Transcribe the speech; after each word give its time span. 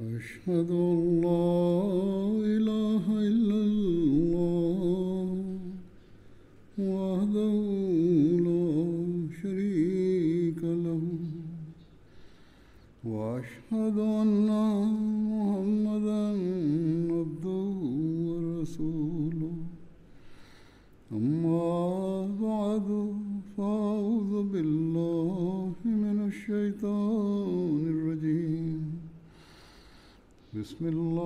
أشهد 0.00 0.70
أن 0.70 1.20
لا 1.20 1.44
إله 2.56 3.04
إلا 3.28 3.69
بسم 30.79 30.85
الله 30.85 31.18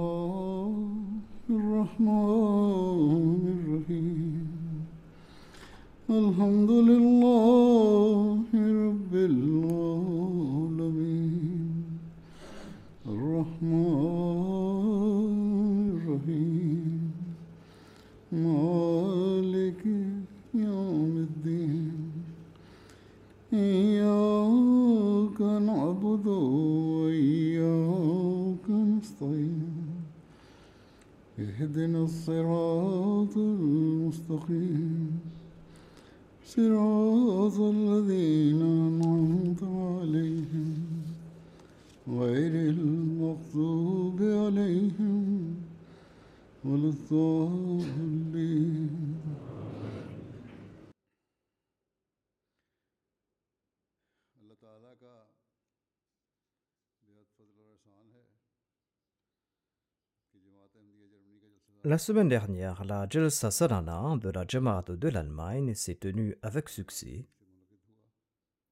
La 61.94 61.98
semaine 61.98 62.28
dernière, 62.28 62.84
la 62.84 63.06
Jalsa 63.08 63.52
Sadana 63.52 64.16
de 64.16 64.28
la 64.28 64.44
Jamaat 64.48 64.82
de 64.88 65.08
l'Allemagne 65.08 65.74
s'est 65.74 65.94
tenue 65.94 66.36
avec 66.42 66.68
succès. 66.68 67.28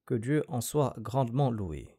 Que 0.05 0.15
Dieu 0.15 0.43
en 0.49 0.59
soit 0.59 0.93
grandement 0.97 1.49
loué. 1.49 1.97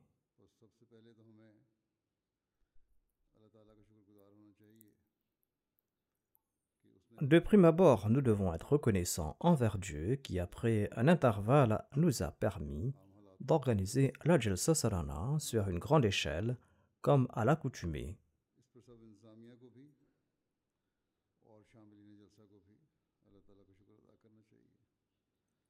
De 7.22 7.38
prime 7.38 7.64
abord, 7.64 8.10
nous 8.10 8.20
devons 8.20 8.52
être 8.52 8.72
reconnaissants 8.72 9.38
envers 9.40 9.78
Dieu 9.78 10.16
qui, 10.16 10.38
après 10.38 10.90
un 10.94 11.08
intervalle, 11.08 11.86
nous 11.96 12.22
a 12.22 12.32
permis 12.32 12.92
d'organiser 13.40 14.12
la 14.26 14.38
Jalsa 14.38 14.74
Sarana 14.74 15.36
sur 15.38 15.70
une 15.70 15.78
grande 15.78 16.04
échelle, 16.04 16.58
comme 17.00 17.28
à 17.32 17.46
l'accoutumée. 17.46 18.18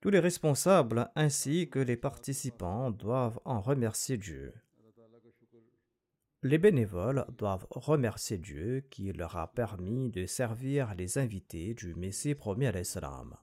Tous 0.04 0.10
les 0.10 0.20
responsables 0.20 1.10
ainsi 1.14 1.70
que 1.70 1.78
les 1.78 1.96
participants 1.96 2.90
doivent 2.90 3.40
en 3.46 3.62
remercier 3.62 4.18
Dieu. 4.18 4.52
Les 6.42 6.58
bénévoles 6.58 7.24
doivent 7.38 7.66
remercier 7.70 8.36
Dieu 8.36 8.84
qui 8.90 9.10
leur 9.14 9.38
a 9.38 9.50
permis 9.50 10.10
de 10.10 10.26
servir 10.26 10.94
les 10.94 11.16
invités 11.16 11.72
du 11.72 11.94
Messie 11.94 12.34
promis 12.34 12.66
à 12.66 12.72
l'Islam. 12.72 13.34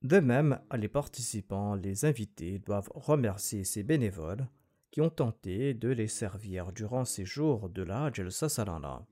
De 0.00 0.18
même, 0.20 0.58
les 0.74 0.88
participants, 0.88 1.74
les 1.74 2.06
invités 2.06 2.58
doivent 2.58 2.90
remercier 2.94 3.64
ces 3.64 3.82
bénévoles 3.82 4.48
qui 4.90 5.02
ont 5.02 5.10
tenté 5.10 5.74
de 5.74 5.90
les 5.90 6.08
servir 6.08 6.72
durant 6.72 7.04
ces 7.04 7.26
jours 7.26 7.68
de 7.68 7.82
la 7.82 8.10
Jalsa 8.10 8.48
Salana. 8.48 9.06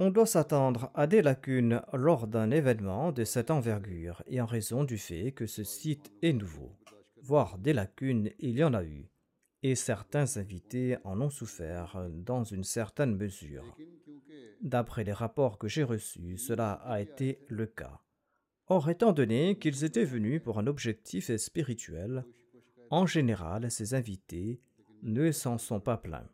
On 0.00 0.10
doit 0.10 0.26
s'attendre 0.26 0.90
à 0.94 1.06
des 1.06 1.22
lacunes 1.22 1.80
lors 1.92 2.26
d'un 2.26 2.50
événement 2.50 3.12
de 3.12 3.24
cette 3.24 3.52
envergure 3.52 4.22
et 4.26 4.40
en 4.40 4.46
raison 4.46 4.82
du 4.82 4.98
fait 4.98 5.30
que 5.30 5.46
ce 5.46 5.62
site 5.62 6.12
est 6.20 6.32
nouveau. 6.32 6.72
Voire 7.22 7.58
des 7.58 7.72
lacunes, 7.72 8.30
il 8.40 8.58
y 8.58 8.64
en 8.64 8.74
a 8.74 8.82
eu. 8.82 9.08
Et 9.62 9.76
certains 9.76 10.36
invités 10.36 10.98
en 11.04 11.20
ont 11.20 11.30
souffert 11.30 12.08
dans 12.10 12.42
une 12.42 12.64
certaine 12.64 13.16
mesure. 13.16 13.76
D'après 14.60 15.04
les 15.04 15.12
rapports 15.12 15.58
que 15.58 15.68
j'ai 15.68 15.84
reçus, 15.84 16.38
cela 16.38 16.72
a 16.72 17.00
été 17.00 17.38
le 17.48 17.66
cas. 17.66 18.00
Or, 18.66 18.90
étant 18.90 19.12
donné 19.12 19.58
qu'ils 19.58 19.84
étaient 19.84 20.04
venus 20.04 20.42
pour 20.42 20.58
un 20.58 20.66
objectif 20.66 21.34
spirituel, 21.36 22.24
en 22.90 23.06
général, 23.06 23.70
ces 23.70 23.94
invités 23.94 24.60
ne 25.02 25.30
s'en 25.32 25.56
sont 25.58 25.80
pas 25.80 25.98
plaints. 25.98 26.28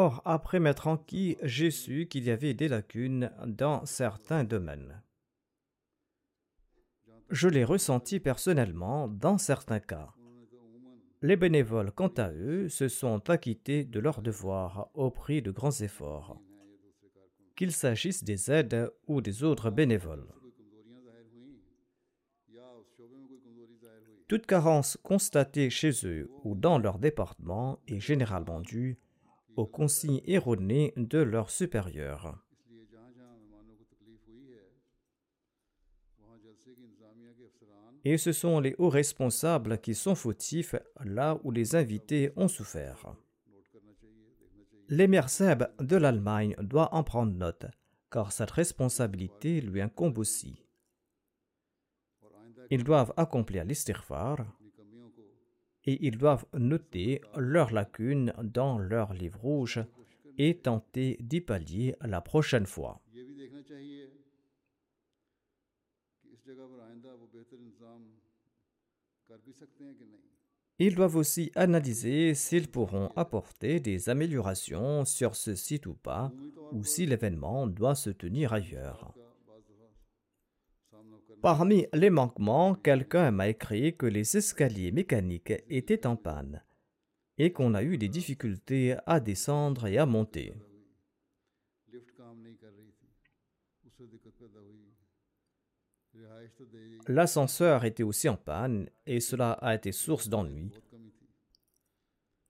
Or, 0.00 0.22
après 0.24 0.60
m'être 0.60 0.86
enquis, 0.86 1.36
j'ai 1.42 1.72
su 1.72 2.06
qu'il 2.06 2.22
y 2.22 2.30
avait 2.30 2.54
des 2.54 2.68
lacunes 2.68 3.32
dans 3.44 3.84
certains 3.84 4.44
domaines. 4.44 5.02
Je 7.30 7.48
l'ai 7.48 7.64
ressenti 7.64 8.20
personnellement 8.20 9.08
dans 9.08 9.38
certains 9.38 9.80
cas. 9.80 10.14
Les 11.20 11.34
bénévoles, 11.34 11.90
quant 11.90 12.12
à 12.16 12.30
eux, 12.30 12.68
se 12.68 12.86
sont 12.86 13.28
acquittés 13.28 13.84
de 13.84 13.98
leurs 13.98 14.22
devoirs 14.22 14.88
au 14.94 15.10
prix 15.10 15.42
de 15.42 15.50
grands 15.50 15.72
efforts, 15.80 16.40
qu'il 17.56 17.72
s'agisse 17.72 18.22
des 18.22 18.52
aides 18.52 18.92
ou 19.08 19.20
des 19.20 19.42
autres 19.42 19.70
bénévoles. 19.72 20.32
Toute 24.28 24.46
carence 24.46 24.96
constatée 25.02 25.70
chez 25.70 25.90
eux 26.06 26.30
ou 26.44 26.54
dans 26.54 26.78
leur 26.78 27.00
département 27.00 27.80
est 27.88 27.98
généralement 27.98 28.60
due 28.60 28.96
aux 29.58 29.66
consignes 29.66 30.22
erronées 30.24 30.92
de 30.96 31.18
leurs 31.18 31.50
supérieurs. 31.50 32.38
Et 38.04 38.16
ce 38.18 38.32
sont 38.32 38.60
les 38.60 38.76
hauts 38.78 38.88
responsables 38.88 39.80
qui 39.80 39.96
sont 39.96 40.14
fautifs 40.14 40.76
là 41.04 41.40
où 41.42 41.50
les 41.50 41.74
invités 41.74 42.32
ont 42.36 42.46
souffert. 42.46 43.16
L'émir 44.88 45.26
de 45.80 45.96
l'Allemagne 45.96 46.54
doit 46.60 46.94
en 46.94 47.02
prendre 47.02 47.32
note, 47.32 47.66
car 48.12 48.30
cette 48.30 48.52
responsabilité 48.52 49.60
lui 49.60 49.80
incombe 49.80 50.18
aussi. 50.18 50.64
Ils 52.70 52.84
doivent 52.84 53.12
accomplir 53.16 53.64
l'istirfar, 53.64 54.38
et 55.84 56.06
ils 56.06 56.18
doivent 56.18 56.46
noter 56.54 57.20
leurs 57.36 57.72
lacunes 57.72 58.32
dans 58.42 58.78
leur 58.78 59.12
livre 59.14 59.40
rouge 59.40 59.80
et 60.36 60.58
tenter 60.58 61.16
d'y 61.20 61.40
pallier 61.40 61.94
la 62.00 62.20
prochaine 62.20 62.66
fois. 62.66 63.00
Ils 70.80 70.94
doivent 70.94 71.16
aussi 71.16 71.50
analyser 71.56 72.34
s'ils 72.34 72.68
pourront 72.68 73.08
apporter 73.16 73.80
des 73.80 74.08
améliorations 74.08 75.04
sur 75.04 75.34
ce 75.34 75.56
site 75.56 75.86
ou 75.86 75.94
pas, 75.94 76.32
ou 76.72 76.84
si 76.84 77.04
l'événement 77.04 77.66
doit 77.66 77.96
se 77.96 78.10
tenir 78.10 78.52
ailleurs. 78.52 79.12
Parmi 81.48 81.86
les 81.94 82.10
manquements, 82.10 82.74
quelqu'un 82.74 83.30
m'a 83.30 83.48
écrit 83.48 83.96
que 83.96 84.04
les 84.04 84.36
escaliers 84.36 84.92
mécaniques 84.92 85.54
étaient 85.70 86.06
en 86.06 86.14
panne 86.14 86.62
et 87.38 87.54
qu'on 87.54 87.72
a 87.72 87.82
eu 87.82 87.96
des 87.96 88.10
difficultés 88.10 88.96
à 89.06 89.18
descendre 89.18 89.86
et 89.86 89.96
à 89.96 90.04
monter. 90.04 90.52
L'ascenseur 97.06 97.86
était 97.86 98.02
aussi 98.02 98.28
en 98.28 98.36
panne 98.36 98.90
et 99.06 99.20
cela 99.20 99.52
a 99.52 99.74
été 99.74 99.90
source 99.90 100.28
d'ennui. 100.28 100.70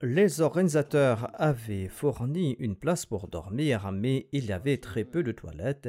Les 0.03 0.41
organisateurs 0.41 1.31
avaient 1.41 1.87
fourni 1.87 2.57
une 2.59 2.75
place 2.75 3.07
pour 3.07 3.29
dormir, 3.29 3.93
mais 3.93 4.27
il 4.33 4.47
y 4.47 4.53
avait 4.53 4.79
très 4.79 5.05
peu 5.05 5.23
de 5.23 5.31
toilettes 5.31 5.89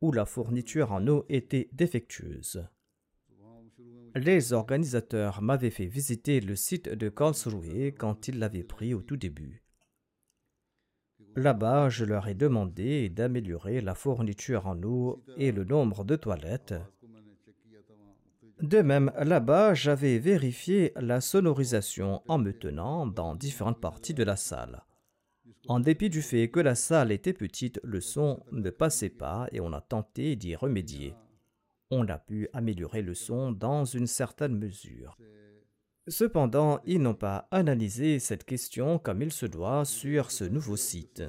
où 0.00 0.12
la 0.12 0.24
fourniture 0.24 0.92
en 0.92 1.06
eau 1.06 1.24
était 1.28 1.68
défectueuse. 1.72 2.66
Les 4.14 4.52
organisateurs 4.52 5.42
m'avaient 5.42 5.70
fait 5.70 5.86
visiter 5.86 6.40
le 6.40 6.56
site 6.56 6.88
de 6.88 7.08
Karlsruhe 7.08 7.92
quand 7.96 8.28
ils 8.28 8.38
l'avaient 8.38 8.64
pris 8.64 8.94
au 8.94 9.02
tout 9.02 9.16
début. 9.16 9.62
Là-bas, 11.36 11.88
je 11.88 12.04
leur 12.04 12.26
ai 12.26 12.34
demandé 12.34 13.10
d'améliorer 13.10 13.80
la 13.80 13.94
fourniture 13.94 14.66
en 14.66 14.82
eau 14.82 15.22
et 15.36 15.52
le 15.52 15.64
nombre 15.64 16.04
de 16.04 16.16
toilettes. 16.16 16.74
De 18.60 18.82
même, 18.82 19.12
là-bas, 19.16 19.74
j'avais 19.74 20.18
vérifié 20.18 20.92
la 20.96 21.20
sonorisation 21.20 22.22
en 22.26 22.38
me 22.38 22.52
tenant 22.52 23.06
dans 23.06 23.36
différentes 23.36 23.80
parties 23.80 24.14
de 24.14 24.24
la 24.24 24.34
salle. 24.34 24.82
En 25.68 25.80
dépit 25.80 26.08
du 26.08 26.22
fait 26.22 26.48
que 26.48 26.60
la 26.60 26.74
salle 26.74 27.12
était 27.12 27.34
petite, 27.34 27.78
le 27.84 28.00
son 28.00 28.42
ne 28.52 28.70
passait 28.70 29.10
pas 29.10 29.48
et 29.52 29.60
on 29.60 29.74
a 29.74 29.82
tenté 29.82 30.34
d'y 30.34 30.56
remédier. 30.56 31.14
On 31.90 32.08
a 32.08 32.16
pu 32.16 32.48
améliorer 32.54 33.02
le 33.02 33.14
son 33.14 33.52
dans 33.52 33.84
une 33.84 34.06
certaine 34.06 34.56
mesure. 34.56 35.18
Cependant, 36.06 36.80
ils 36.86 37.02
n'ont 37.02 37.14
pas 37.14 37.48
analysé 37.50 38.18
cette 38.18 38.44
question 38.44 38.98
comme 38.98 39.20
il 39.20 39.30
se 39.30 39.44
doit 39.44 39.84
sur 39.84 40.30
ce 40.30 40.44
nouveau 40.44 40.76
site. 40.76 41.22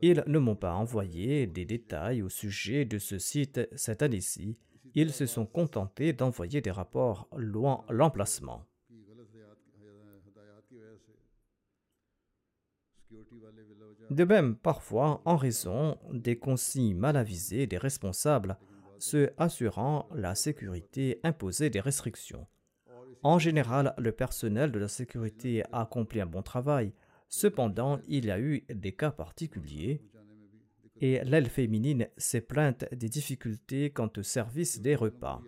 Ils 0.00 0.24
ne 0.26 0.38
m'ont 0.40 0.56
pas 0.56 0.74
envoyé 0.74 1.46
des 1.46 1.64
détails 1.64 2.20
au 2.20 2.28
sujet 2.28 2.84
de 2.84 2.98
ce 2.98 3.20
site 3.20 3.60
cette 3.76 4.02
année-ci. 4.02 4.58
Ils 4.96 5.12
se 5.12 5.26
sont 5.26 5.46
contentés 5.46 6.12
d'envoyer 6.12 6.60
des 6.60 6.72
rapports 6.72 7.28
loin 7.36 7.84
l'emplacement. 7.88 8.66
De 14.10 14.24
même, 14.24 14.56
parfois, 14.56 15.22
en 15.24 15.36
raison 15.36 15.96
des 16.12 16.38
consignes 16.38 16.96
mal 16.96 17.16
avisées 17.16 17.66
des 17.66 17.78
responsables, 17.78 18.58
ceux 18.98 19.32
assurant 19.38 20.08
la 20.14 20.34
sécurité 20.34 21.20
imposaient 21.22 21.70
des 21.70 21.80
restrictions. 21.80 22.46
En 23.22 23.38
général, 23.38 23.94
le 23.98 24.12
personnel 24.12 24.70
de 24.70 24.78
la 24.78 24.88
sécurité 24.88 25.64
a 25.72 25.82
accompli 25.82 26.20
un 26.20 26.26
bon 26.26 26.42
travail. 26.42 26.92
Cependant, 27.28 27.98
il 28.06 28.26
y 28.26 28.30
a 28.30 28.38
eu 28.38 28.64
des 28.68 28.92
cas 28.92 29.10
particuliers 29.10 30.02
et 31.00 31.24
l'aile 31.24 31.48
féminine 31.48 32.08
s'est 32.16 32.40
plainte 32.40 32.84
des 32.94 33.08
difficultés 33.08 33.90
quant 33.90 34.10
au 34.16 34.22
service 34.22 34.80
des 34.80 34.94
repas. 34.94 35.42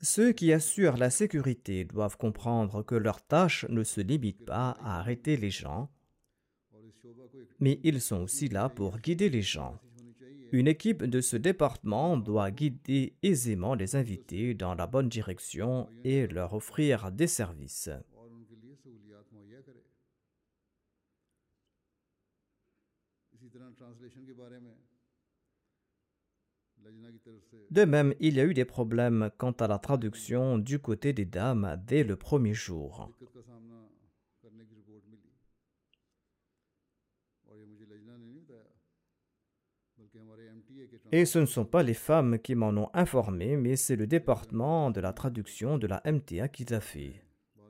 Ceux 0.00 0.32
qui 0.32 0.52
assurent 0.52 0.96
la 0.96 1.10
sécurité 1.10 1.84
doivent 1.84 2.16
comprendre 2.16 2.82
que 2.82 2.94
leur 2.94 3.20
tâche 3.20 3.66
ne 3.68 3.82
se 3.82 4.00
limite 4.00 4.44
pas 4.44 4.70
à 4.80 4.98
arrêter 4.98 5.36
les 5.36 5.50
gens, 5.50 5.90
mais 7.60 7.80
ils 7.82 8.00
sont 8.00 8.22
aussi 8.22 8.48
là 8.48 8.68
pour 8.68 8.98
guider 8.98 9.28
les 9.28 9.42
gens. 9.42 9.78
Une 10.50 10.68
équipe 10.68 11.04
de 11.04 11.20
ce 11.20 11.36
département 11.36 12.16
doit 12.16 12.50
guider 12.50 13.14
aisément 13.22 13.74
les 13.74 13.96
invités 13.96 14.54
dans 14.54 14.74
la 14.74 14.86
bonne 14.86 15.08
direction 15.08 15.88
et 16.04 16.26
leur 16.26 16.54
offrir 16.54 17.12
des 17.12 17.26
services. 17.26 17.90
De 27.70 27.84
même, 27.84 28.14
il 28.20 28.34
y 28.34 28.40
a 28.40 28.44
eu 28.44 28.54
des 28.54 28.64
problèmes 28.64 29.30
quant 29.36 29.52
à 29.52 29.66
la 29.66 29.78
traduction 29.78 30.58
du 30.58 30.78
côté 30.78 31.12
des 31.12 31.26
dames 31.26 31.78
dès 31.86 32.04
le 32.04 32.16
premier 32.16 32.54
jour. 32.54 33.10
Et 41.10 41.24
ce 41.24 41.38
ne 41.38 41.46
sont 41.46 41.64
pas 41.64 41.82
les 41.82 41.94
femmes 41.94 42.38
qui 42.38 42.54
m'en 42.54 42.68
ont 42.68 42.90
informé, 42.92 43.56
mais 43.56 43.76
c'est 43.76 43.96
le 43.96 44.06
département 44.06 44.90
de 44.90 45.00
la 45.00 45.14
traduction 45.14 45.78
de 45.78 45.86
la 45.86 46.02
MTA 46.04 46.48
qui 46.48 46.64
l'a 46.66 46.80
fait. 46.80 47.22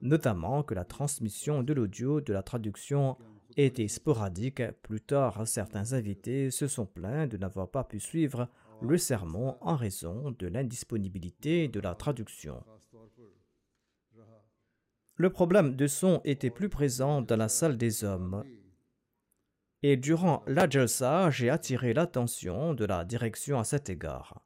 Notamment 0.02 0.64
que 0.64 0.74
la 0.74 0.84
transmission 0.84 1.62
de 1.62 1.72
l'audio 1.72 2.20
de 2.20 2.32
la 2.32 2.42
traduction 2.42 3.16
était 3.56 3.88
sporadique. 3.88 4.62
Plus 4.82 5.00
tard, 5.00 5.46
certains 5.46 5.92
invités 5.92 6.50
se 6.50 6.66
sont 6.66 6.86
plaints 6.86 7.26
de 7.28 7.36
n'avoir 7.36 7.68
pas 7.70 7.84
pu 7.84 8.00
suivre 8.00 8.48
le 8.82 8.98
sermon 8.98 9.56
en 9.60 9.76
raison 9.76 10.34
de 10.38 10.46
l'indisponibilité 10.46 11.68
de 11.68 11.80
la 11.80 11.94
traduction. 11.94 12.62
Le 15.14 15.30
problème 15.30 15.74
de 15.74 15.86
son 15.88 16.20
était 16.24 16.50
plus 16.50 16.68
présent 16.68 17.22
dans 17.22 17.36
la 17.36 17.48
salle 17.48 17.76
des 17.76 18.04
hommes. 18.04 18.44
Et 19.82 19.96
durant 19.96 20.42
la 20.46 20.68
jalsa, 20.68 21.30
j'ai 21.30 21.50
attiré 21.50 21.94
l'attention 21.94 22.74
de 22.74 22.84
la 22.84 23.04
direction 23.04 23.60
à 23.60 23.64
cet 23.64 23.88
égard. 23.88 24.42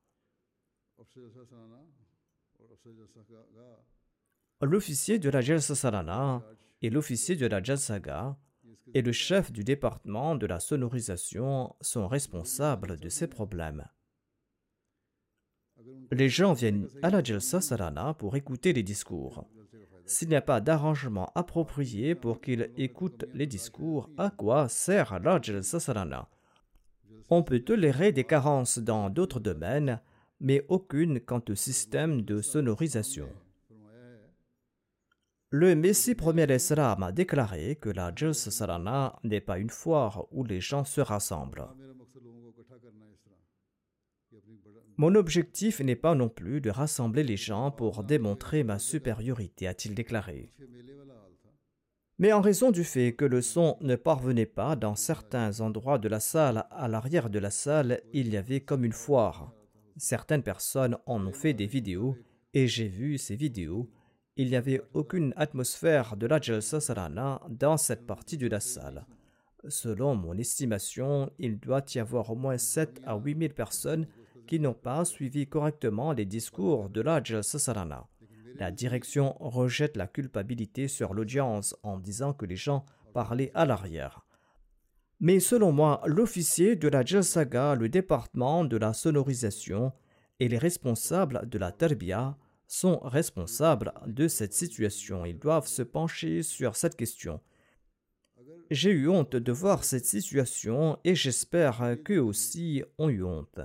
L'officier 4.60 5.18
de 5.18 5.30
la 5.30 5.40
Jalsa 5.40 5.74
Salana 5.74 6.42
et 6.82 6.90
l'officier 6.90 7.36
de 7.36 7.46
la 7.46 7.62
Jalsaga 7.62 8.36
et 8.94 9.02
le 9.02 9.12
chef 9.12 9.50
du 9.50 9.64
département 9.64 10.36
de 10.36 10.46
la 10.46 10.60
sonorisation 10.60 11.74
sont 11.80 12.06
responsables 12.08 12.98
de 12.98 13.08
ces 13.08 13.26
problèmes. 13.26 13.86
Les 16.10 16.28
gens 16.28 16.52
viennent 16.52 16.88
à 17.02 17.10
la 17.10 17.22
Jalsa 17.22 17.60
Salana 17.60 18.14
pour 18.14 18.36
écouter 18.36 18.72
les 18.72 18.82
discours. 18.82 19.48
S'il 20.04 20.28
n'y 20.28 20.36
a 20.36 20.42
pas 20.42 20.60
d'arrangement 20.60 21.30
approprié 21.34 22.14
pour 22.14 22.40
qu'ils 22.40 22.70
écoutent 22.76 23.24
les 23.34 23.46
discours, 23.46 24.10
à 24.18 24.30
quoi 24.30 24.68
sert 24.68 25.18
la 25.20 25.40
Jalsa 25.40 25.78
On 27.30 27.42
peut 27.42 27.60
tolérer 27.60 28.12
des 28.12 28.24
carences 28.24 28.78
dans 28.78 29.10
d'autres 29.10 29.40
domaines, 29.40 30.00
mais 30.40 30.64
aucune 30.68 31.20
quant 31.20 31.42
au 31.48 31.54
système 31.54 32.22
de 32.22 32.42
sonorisation. 32.42 33.28
Le 35.50 35.74
Messie 35.74 36.14
premier 36.14 36.52
Islam 36.52 37.02
a 37.02 37.12
déclaré 37.12 37.76
que 37.76 37.90
la 37.90 38.12
Jalsa 38.14 39.18
n'est 39.22 39.40
pas 39.40 39.58
une 39.58 39.70
foire 39.70 40.26
où 40.32 40.44
les 40.44 40.60
gens 40.60 40.84
se 40.84 41.00
rassemblent. 41.00 41.68
Mon 45.02 45.16
objectif 45.16 45.80
n'est 45.80 45.96
pas 45.96 46.14
non 46.14 46.28
plus 46.28 46.60
de 46.60 46.70
rassembler 46.70 47.24
les 47.24 47.36
gens 47.36 47.72
pour 47.72 48.04
démontrer 48.04 48.62
ma 48.62 48.78
supériorité, 48.78 49.66
a-t-il 49.66 49.96
déclaré. 49.96 50.52
Mais 52.20 52.32
en 52.32 52.40
raison 52.40 52.70
du 52.70 52.84
fait 52.84 53.12
que 53.12 53.24
le 53.24 53.42
son 53.42 53.76
ne 53.80 53.96
parvenait 53.96 54.46
pas 54.46 54.76
dans 54.76 54.94
certains 54.94 55.58
endroits 55.58 55.98
de 55.98 56.06
la 56.06 56.20
salle, 56.20 56.66
à 56.70 56.86
l'arrière 56.86 57.30
de 57.30 57.40
la 57.40 57.50
salle, 57.50 58.00
il 58.12 58.28
y 58.28 58.36
avait 58.36 58.60
comme 58.60 58.84
une 58.84 58.92
foire. 58.92 59.52
Certaines 59.96 60.44
personnes 60.44 60.96
en 61.06 61.26
ont 61.26 61.32
fait 61.32 61.52
des 61.52 61.66
vidéos 61.66 62.16
et 62.54 62.68
j'ai 62.68 62.86
vu 62.86 63.18
ces 63.18 63.34
vidéos. 63.34 63.90
Il 64.36 64.50
n'y 64.50 64.56
avait 64.56 64.82
aucune 64.94 65.34
atmosphère 65.36 66.16
de 66.16 66.28
la 66.28 66.40
Jalsa 66.40 66.80
Salana 66.80 67.40
dans 67.48 67.76
cette 67.76 68.06
partie 68.06 68.38
de 68.38 68.46
la 68.46 68.60
salle. 68.60 69.04
Selon 69.68 70.14
mon 70.14 70.38
estimation, 70.38 71.32
il 71.40 71.58
doit 71.58 71.84
y 71.92 71.98
avoir 71.98 72.30
au 72.30 72.36
moins 72.36 72.56
7 72.56 73.00
à 73.04 73.16
8 73.16 73.36
000 73.36 73.52
personnes 73.52 74.06
qui 74.52 74.60
n'ont 74.60 74.74
pas 74.74 75.06
suivi 75.06 75.46
correctement 75.46 76.12
les 76.12 76.26
discours 76.26 76.90
de 76.90 77.00
la 77.00 77.22
Sarana. 77.42 78.06
La 78.56 78.70
direction 78.70 79.34
rejette 79.40 79.96
la 79.96 80.06
culpabilité 80.06 80.88
sur 80.88 81.14
l'audience 81.14 81.74
en 81.82 81.98
disant 81.98 82.34
que 82.34 82.44
les 82.44 82.56
gens 82.56 82.84
parlaient 83.14 83.50
à 83.54 83.64
l'arrière. 83.64 84.26
Mais 85.20 85.40
selon 85.40 85.72
moi, 85.72 86.02
l'officier 86.04 86.76
de 86.76 86.88
la 86.88 87.02
Jalsaga, 87.02 87.76
le 87.76 87.88
département 87.88 88.66
de 88.66 88.76
la 88.76 88.92
sonorisation 88.92 89.90
et 90.38 90.48
les 90.48 90.58
responsables 90.58 91.48
de 91.48 91.56
la 91.56 91.72
Terbia 91.72 92.36
sont 92.66 92.98
responsables 92.98 93.94
de 94.06 94.28
cette 94.28 94.52
situation. 94.52 95.24
Ils 95.24 95.38
doivent 95.38 95.66
se 95.66 95.80
pencher 95.80 96.42
sur 96.42 96.76
cette 96.76 96.96
question. 96.96 97.40
J'ai 98.70 98.90
eu 98.90 99.08
honte 99.08 99.34
de 99.34 99.52
voir 99.52 99.82
cette 99.82 100.04
situation 100.04 100.98
et 101.04 101.14
j'espère 101.14 101.96
qu'eux 102.04 102.20
aussi 102.20 102.82
ont 102.98 103.08
eu 103.08 103.24
honte. 103.24 103.60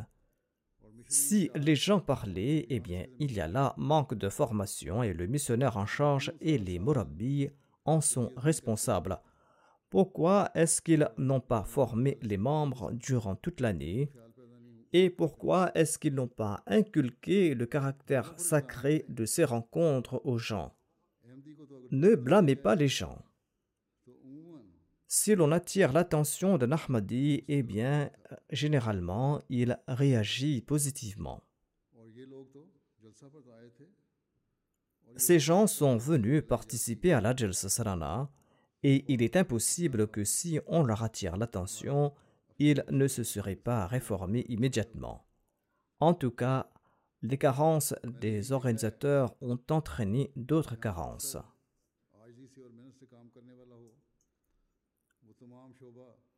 Si 1.09 1.49
les 1.55 1.75
gens 1.75 2.01
parlaient, 2.01 2.65
eh 2.69 2.79
bien, 2.81 3.05
il 3.19 3.31
y 3.33 3.39
a 3.39 3.47
là 3.47 3.73
manque 3.77 4.13
de 4.13 4.27
formation 4.27 5.03
et 5.03 5.13
le 5.13 5.25
missionnaire 5.25 5.77
en 5.77 5.85
charge 5.85 6.33
et 6.41 6.57
les 6.57 6.79
murabbi 6.79 7.49
en 7.85 8.01
sont 8.01 8.29
responsables. 8.35 9.17
Pourquoi 9.89 10.51
est-ce 10.53 10.81
qu'ils 10.81 11.07
n'ont 11.17 11.39
pas 11.39 11.63
formé 11.63 12.17
les 12.21 12.35
membres 12.35 12.91
durant 12.91 13.35
toute 13.35 13.61
l'année? 13.61 14.11
Et 14.91 15.09
pourquoi 15.09 15.71
est-ce 15.75 15.97
qu'ils 15.97 16.13
n'ont 16.13 16.27
pas 16.27 16.61
inculqué 16.65 17.55
le 17.55 17.65
caractère 17.65 18.33
sacré 18.37 19.05
de 19.07 19.25
ces 19.25 19.45
rencontres 19.45 20.21
aux 20.25 20.37
gens? 20.37 20.73
Ne 21.91 22.15
blâmez 22.15 22.55
pas 22.55 22.75
les 22.75 22.89
gens. 22.89 23.17
Si 25.07 25.35
l'on 25.35 25.53
attire 25.53 25.93
l'attention 25.93 26.57
d'un 26.57 26.73
Ahmadi, 26.73 27.45
eh 27.47 27.63
bien, 27.63 28.11
généralement, 28.49 29.41
il 29.49 29.79
réagit 29.87 30.61
positivement. 30.61 31.41
Ces 35.15 35.39
gens 35.39 35.65
sont 35.65 35.97
venus 35.97 36.43
participer 36.45 37.13
à 37.13 37.21
la 37.21 37.33
et 38.83 39.05
il 39.07 39.23
est 39.23 39.35
impossible 39.35 40.07
que 40.07 40.23
si 40.23 40.59
on 40.67 40.83
leur 40.83 41.03
attire 41.03 41.37
l'attention, 41.37 42.13
ils 42.59 42.83
ne 42.91 43.07
se 43.07 43.23
seraient 43.23 43.55
pas 43.55 43.87
réformés 43.87 44.45
immédiatement. 44.49 45.25
En 45.99 46.13
tout 46.13 46.31
cas, 46.31 46.69
les 47.21 47.37
carences 47.37 47.95
des 48.03 48.51
organisateurs 48.51 49.35
ont 49.41 49.59
entraîné 49.69 50.31
d'autres 50.35 50.75
carences. 50.75 51.37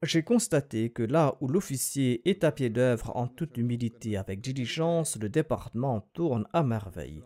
J'ai 0.01 0.23
constaté 0.23 0.89
que 0.91 1.03
là 1.03 1.35
où 1.41 1.47
l'officier 1.47 2.21
est 2.29 2.43
à 2.43 2.51
pied 2.51 2.69
d'œuvre 2.69 3.15
en 3.15 3.27
toute 3.27 3.57
humilité 3.57 4.15
avec 4.15 4.39
diligence, 4.39 5.17
le 5.19 5.27
département 5.27 6.01
tourne 6.13 6.47
à 6.53 6.63
merveille. 6.63 7.21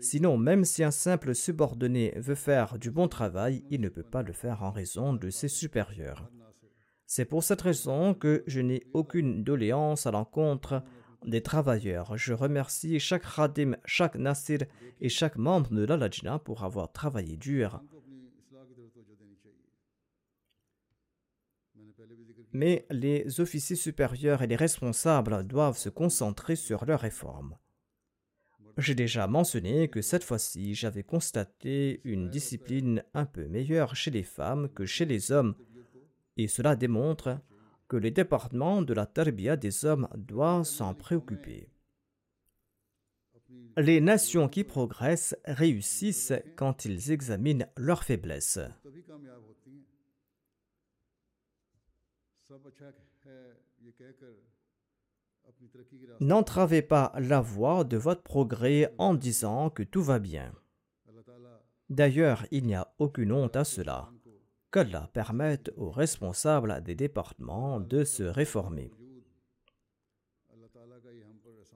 Sinon, 0.00 0.36
même 0.36 0.64
si 0.64 0.82
un 0.82 0.90
simple 0.90 1.34
subordonné 1.34 2.14
veut 2.16 2.34
faire 2.34 2.78
du 2.78 2.90
bon 2.90 3.08
travail, 3.08 3.64
il 3.70 3.80
ne 3.80 3.88
peut 3.88 4.02
pas 4.02 4.22
le 4.22 4.32
faire 4.32 4.62
en 4.62 4.70
raison 4.70 5.12
de 5.12 5.30
ses 5.30 5.48
supérieurs. 5.48 6.28
C'est 7.06 7.24
pour 7.24 7.42
cette 7.42 7.62
raison 7.62 8.14
que 8.14 8.44
je 8.46 8.60
n'ai 8.60 8.84
aucune 8.92 9.42
doléance 9.42 10.06
à 10.06 10.10
l'encontre 10.10 10.82
des 11.24 11.42
travailleurs. 11.42 12.16
Je 12.16 12.32
remercie 12.32 13.00
chaque 13.00 13.24
Khadim, 13.34 13.76
chaque 13.84 14.16
Nasir 14.16 14.60
et 15.00 15.08
chaque 15.08 15.36
membre 15.36 15.70
de 15.70 15.84
la 15.84 15.96
Lajna 15.96 16.38
pour 16.38 16.64
avoir 16.64 16.92
travaillé 16.92 17.36
dur. 17.36 17.80
Mais 22.52 22.86
les 22.90 23.40
officiers 23.40 23.76
supérieurs 23.76 24.42
et 24.42 24.46
les 24.46 24.56
responsables 24.56 25.46
doivent 25.46 25.78
se 25.78 25.88
concentrer 25.88 26.56
sur 26.56 26.84
leurs 26.84 27.00
réformes. 27.00 27.56
J'ai 28.78 28.94
déjà 28.94 29.26
mentionné 29.26 29.88
que 29.88 30.02
cette 30.02 30.22
fois-ci, 30.22 30.74
j'avais 30.74 31.02
constaté 31.02 32.00
une 32.04 32.30
discipline 32.30 33.02
un 33.12 33.26
peu 33.26 33.48
meilleure 33.48 33.96
chez 33.96 34.12
les 34.12 34.22
femmes 34.22 34.68
que 34.68 34.86
chez 34.86 35.04
les 35.04 35.32
hommes, 35.32 35.56
et 36.36 36.46
cela 36.46 36.76
démontre 36.76 37.40
que 37.88 37.96
le 37.96 38.10
département 38.10 38.82
de 38.82 38.94
la 38.94 39.06
tarbia 39.06 39.56
des 39.56 39.84
hommes 39.84 40.08
doit 40.14 40.62
s'en 40.62 40.94
préoccuper. 40.94 41.70
Les 43.76 44.00
nations 44.00 44.48
qui 44.48 44.62
progressent 44.62 45.36
réussissent 45.44 46.34
quand 46.56 46.84
ils 46.84 47.10
examinent 47.10 47.66
leurs 47.76 48.04
faiblesses. 48.04 48.60
N'entravez 56.20 56.82
pas 56.82 57.12
la 57.18 57.40
voie 57.40 57.84
de 57.84 57.96
votre 57.96 58.22
progrès 58.22 58.94
en 58.98 59.14
disant 59.14 59.70
que 59.70 59.82
tout 59.82 60.02
va 60.02 60.18
bien. 60.18 60.52
D'ailleurs, 61.88 62.46
il 62.50 62.66
n'y 62.66 62.74
a 62.74 62.92
aucune 62.98 63.32
honte 63.32 63.56
à 63.56 63.64
cela 63.64 64.10
qu'Allah 64.70 65.08
permette 65.12 65.72
aux 65.76 65.90
responsables 65.90 66.82
des 66.82 66.94
départements 66.94 67.80
de 67.80 68.04
se 68.04 68.22
réformer. 68.22 68.92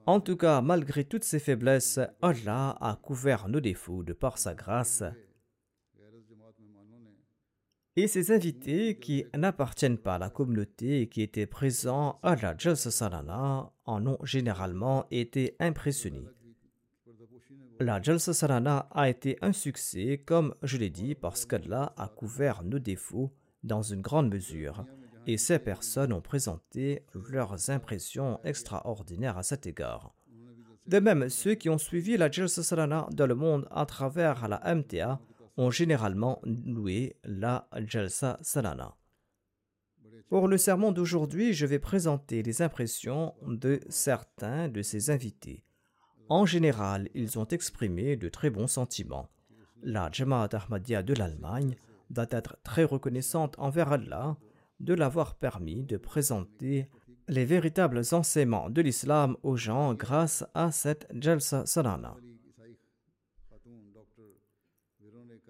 En 0.05 0.19
tout 0.19 0.37
cas, 0.37 0.61
malgré 0.61 1.05
toutes 1.05 1.23
ces 1.23 1.39
faiblesses, 1.39 1.99
Allah 2.21 2.77
a 2.81 2.95
couvert 3.01 3.47
nos 3.47 3.61
défauts 3.61 4.03
de 4.03 4.13
par 4.13 4.37
sa 4.37 4.53
grâce. 4.53 5.03
Et 7.95 8.07
ces 8.07 8.31
invités 8.31 8.97
qui 8.97 9.25
n'appartiennent 9.35 9.99
pas 9.99 10.15
à 10.15 10.19
la 10.19 10.31
communauté 10.31 11.01
et 11.01 11.07
qui 11.07 11.21
étaient 11.21 11.45
présents 11.45 12.19
à 12.23 12.35
la 12.35 12.57
Jalsa 12.57 13.11
en 13.85 14.07
ont 14.07 14.17
généralement 14.23 15.05
été 15.11 15.55
impressionnés. 15.59 16.25
La 17.79 18.01
Jalsa 18.01 18.33
Sarana 18.33 18.87
a 18.91 19.09
été 19.09 19.37
un 19.41 19.51
succès, 19.51 20.23
comme 20.25 20.55
je 20.63 20.77
l'ai 20.77 20.89
dit, 20.89 21.13
parce 21.13 21.45
qu'Allah 21.45 21.93
a 21.97 22.07
couvert 22.07 22.63
nos 22.63 22.79
défauts 22.79 23.31
dans 23.63 23.83
une 23.83 24.01
grande 24.01 24.33
mesure, 24.33 24.85
et 25.27 25.37
ces 25.37 25.59
personnes 25.59 26.13
ont 26.13 26.21
présenté 26.21 27.05
leurs 27.29 27.69
impressions 27.69 28.39
extraordinaires 28.43 29.37
à 29.37 29.43
cet 29.43 29.67
égard. 29.67 30.15
De 30.87 30.99
même, 30.99 31.29
ceux 31.29 31.53
qui 31.53 31.69
ont 31.69 31.77
suivi 31.77 32.17
la 32.17 32.31
Jalsa 32.31 32.63
Sarana 32.63 33.07
dans 33.11 33.27
le 33.27 33.35
monde 33.35 33.67
à 33.69 33.85
travers 33.85 34.47
la 34.47 34.75
MTA 34.75 35.19
ont 35.57 35.71
généralement 35.71 36.41
loué 36.43 37.15
la 37.23 37.67
Jalsa 37.85 38.39
Sarana. 38.41 38.95
Pour 40.29 40.47
le 40.47 40.57
sermon 40.57 40.91
d'aujourd'hui, 40.91 41.53
je 41.53 41.65
vais 41.65 41.79
présenter 41.79 42.41
les 42.41 42.61
impressions 42.61 43.35
de 43.45 43.79
certains 43.89 44.67
de 44.67 44.81
ces 44.81 45.11
invités. 45.11 45.63
En 46.29 46.45
général, 46.45 47.09
ils 47.13 47.37
ont 47.37 47.47
exprimé 47.47 48.15
de 48.15 48.29
très 48.29 48.49
bons 48.49 48.67
sentiments. 48.67 49.29
La 49.83 50.09
Jamaat 50.11 50.49
Ahmadiyya 50.53 51.03
de 51.03 51.13
l'Allemagne 51.13 51.75
doit 52.09 52.25
être 52.31 52.57
très 52.63 52.83
reconnaissante 52.83 53.55
envers 53.59 53.91
Allah 53.91 54.37
de 54.79 54.93
l'avoir 54.93 55.35
permis 55.35 55.83
de 55.83 55.97
présenter 55.97 56.89
les 57.27 57.45
véritables 57.45 58.01
enseignements 58.11 58.69
de 58.69 58.81
l'islam 58.81 59.37
aux 59.43 59.55
gens 59.55 59.93
grâce 59.93 60.45
à 60.53 60.71
cette 60.71 61.07
Jalsa 61.13 61.65
Salana. 61.65 62.15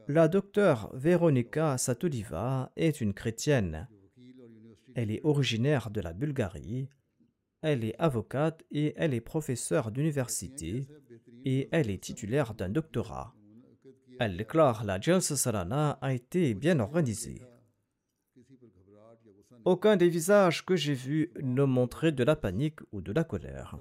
La 0.08 0.28
docteure 0.28 0.90
Veronika 0.94 1.78
Satuliva 1.78 2.72
est 2.76 3.02
une 3.02 3.14
chrétienne. 3.14 3.88
Elle 4.96 5.12
est 5.12 5.22
originaire 5.24 5.90
de 5.90 6.02
la 6.02 6.14
Bulgarie 6.14 6.90
elle 7.64 7.86
est 7.86 7.96
avocate 7.98 8.62
et 8.72 8.94
elle 8.98 9.14
est 9.14 9.22
professeure 9.22 9.90
d'université 9.90 10.86
et 11.46 11.70
elle 11.72 11.90
est 11.90 12.04
titulaire 12.04 12.54
d'un 12.54 12.68
doctorat. 12.68 13.34
Elle 14.20 14.38
déclare 14.38 14.84
la 14.84 15.00
Jalsa 15.00 15.38
Salana 15.38 15.98
a 16.02 16.14
été 16.14 16.54
bien 16.54 16.80
organisée. 16.82 17.42
Aucun 19.64 19.96
des 19.96 20.10
visages 20.10 20.66
que 20.66 20.76
j'ai 20.76 20.94
vus 20.94 21.32
ne 21.42 21.64
montrait 21.64 22.12
de 22.12 22.26
la 22.26 22.36
panique 22.36 22.82
ou 22.92 23.00
de 23.00 23.14
la 23.14 23.24
colère. 23.24 23.80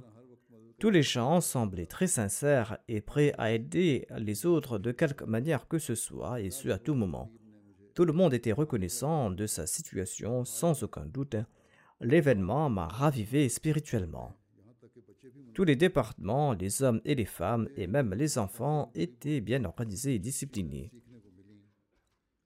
Tous 0.82 0.90
les 0.90 1.04
gens 1.04 1.40
semblaient 1.40 1.86
très 1.86 2.08
sincères 2.08 2.76
et 2.88 3.00
prêts 3.00 3.32
à 3.38 3.52
aider 3.52 4.04
les 4.18 4.46
autres 4.46 4.80
de 4.80 4.90
quelque 4.90 5.22
manière 5.22 5.68
que 5.68 5.78
ce 5.78 5.94
soit, 5.94 6.40
et 6.40 6.50
ce 6.50 6.70
à 6.70 6.78
tout 6.80 6.94
moment. 6.94 7.30
Tout 7.94 8.04
le 8.04 8.12
monde 8.12 8.34
était 8.34 8.50
reconnaissant 8.50 9.30
de 9.30 9.46
sa 9.46 9.68
situation 9.68 10.44
sans 10.44 10.82
aucun 10.82 11.06
doute 11.06 11.36
l'événement 12.00 12.68
m'a 12.68 12.88
ravivé 12.88 13.48
spirituellement. 13.48 14.36
Tous 15.54 15.62
les 15.62 15.76
départements, 15.76 16.52
les 16.52 16.82
hommes 16.82 17.00
et 17.04 17.14
les 17.14 17.26
femmes, 17.26 17.68
et 17.76 17.86
même 17.86 18.12
les 18.12 18.36
enfants, 18.36 18.90
étaient 18.96 19.40
bien 19.40 19.64
organisés 19.64 20.16
et 20.16 20.18
disciplinés. 20.18 20.90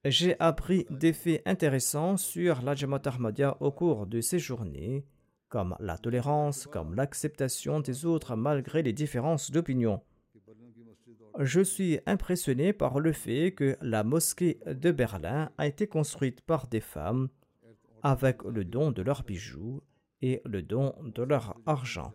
J'ai 0.04 0.38
appris 0.40 0.84
des 0.90 1.14
faits 1.14 1.40
intéressants 1.46 2.18
sur 2.18 2.60
la 2.60 2.72
Ahmadiyya 2.72 3.56
au 3.60 3.72
cours 3.72 4.06
de 4.06 4.20
ces 4.20 4.38
journées, 4.38 5.06
comme 5.48 5.76
la 5.80 5.98
tolérance, 5.98 6.66
comme 6.66 6.94
l'acceptation 6.94 7.80
des 7.80 8.04
autres 8.04 8.36
malgré 8.36 8.82
les 8.82 8.92
différences 8.92 9.50
d'opinion. 9.50 10.02
Je 11.38 11.60
suis 11.60 12.00
impressionné 12.06 12.72
par 12.72 12.98
le 12.98 13.12
fait 13.12 13.52
que 13.52 13.76
la 13.82 14.04
mosquée 14.04 14.58
de 14.66 14.90
Berlin 14.90 15.50
a 15.58 15.66
été 15.66 15.86
construite 15.86 16.40
par 16.40 16.66
des 16.66 16.80
femmes 16.80 17.28
avec 18.02 18.42
le 18.44 18.64
don 18.64 18.90
de 18.90 19.02
leurs 19.02 19.22
bijoux 19.22 19.82
et 20.22 20.40
le 20.44 20.62
don 20.62 20.94
de 21.02 21.22
leur 21.22 21.58
argent. 21.66 22.14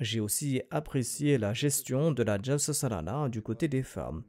J'ai 0.00 0.20
aussi 0.20 0.62
apprécié 0.70 1.38
la 1.38 1.52
gestion 1.52 2.10
de 2.10 2.22
la 2.22 2.40
Jalsa 2.40 2.72
Salana 2.72 3.28
du 3.28 3.42
côté 3.42 3.68
des 3.68 3.82
femmes. 3.82 4.24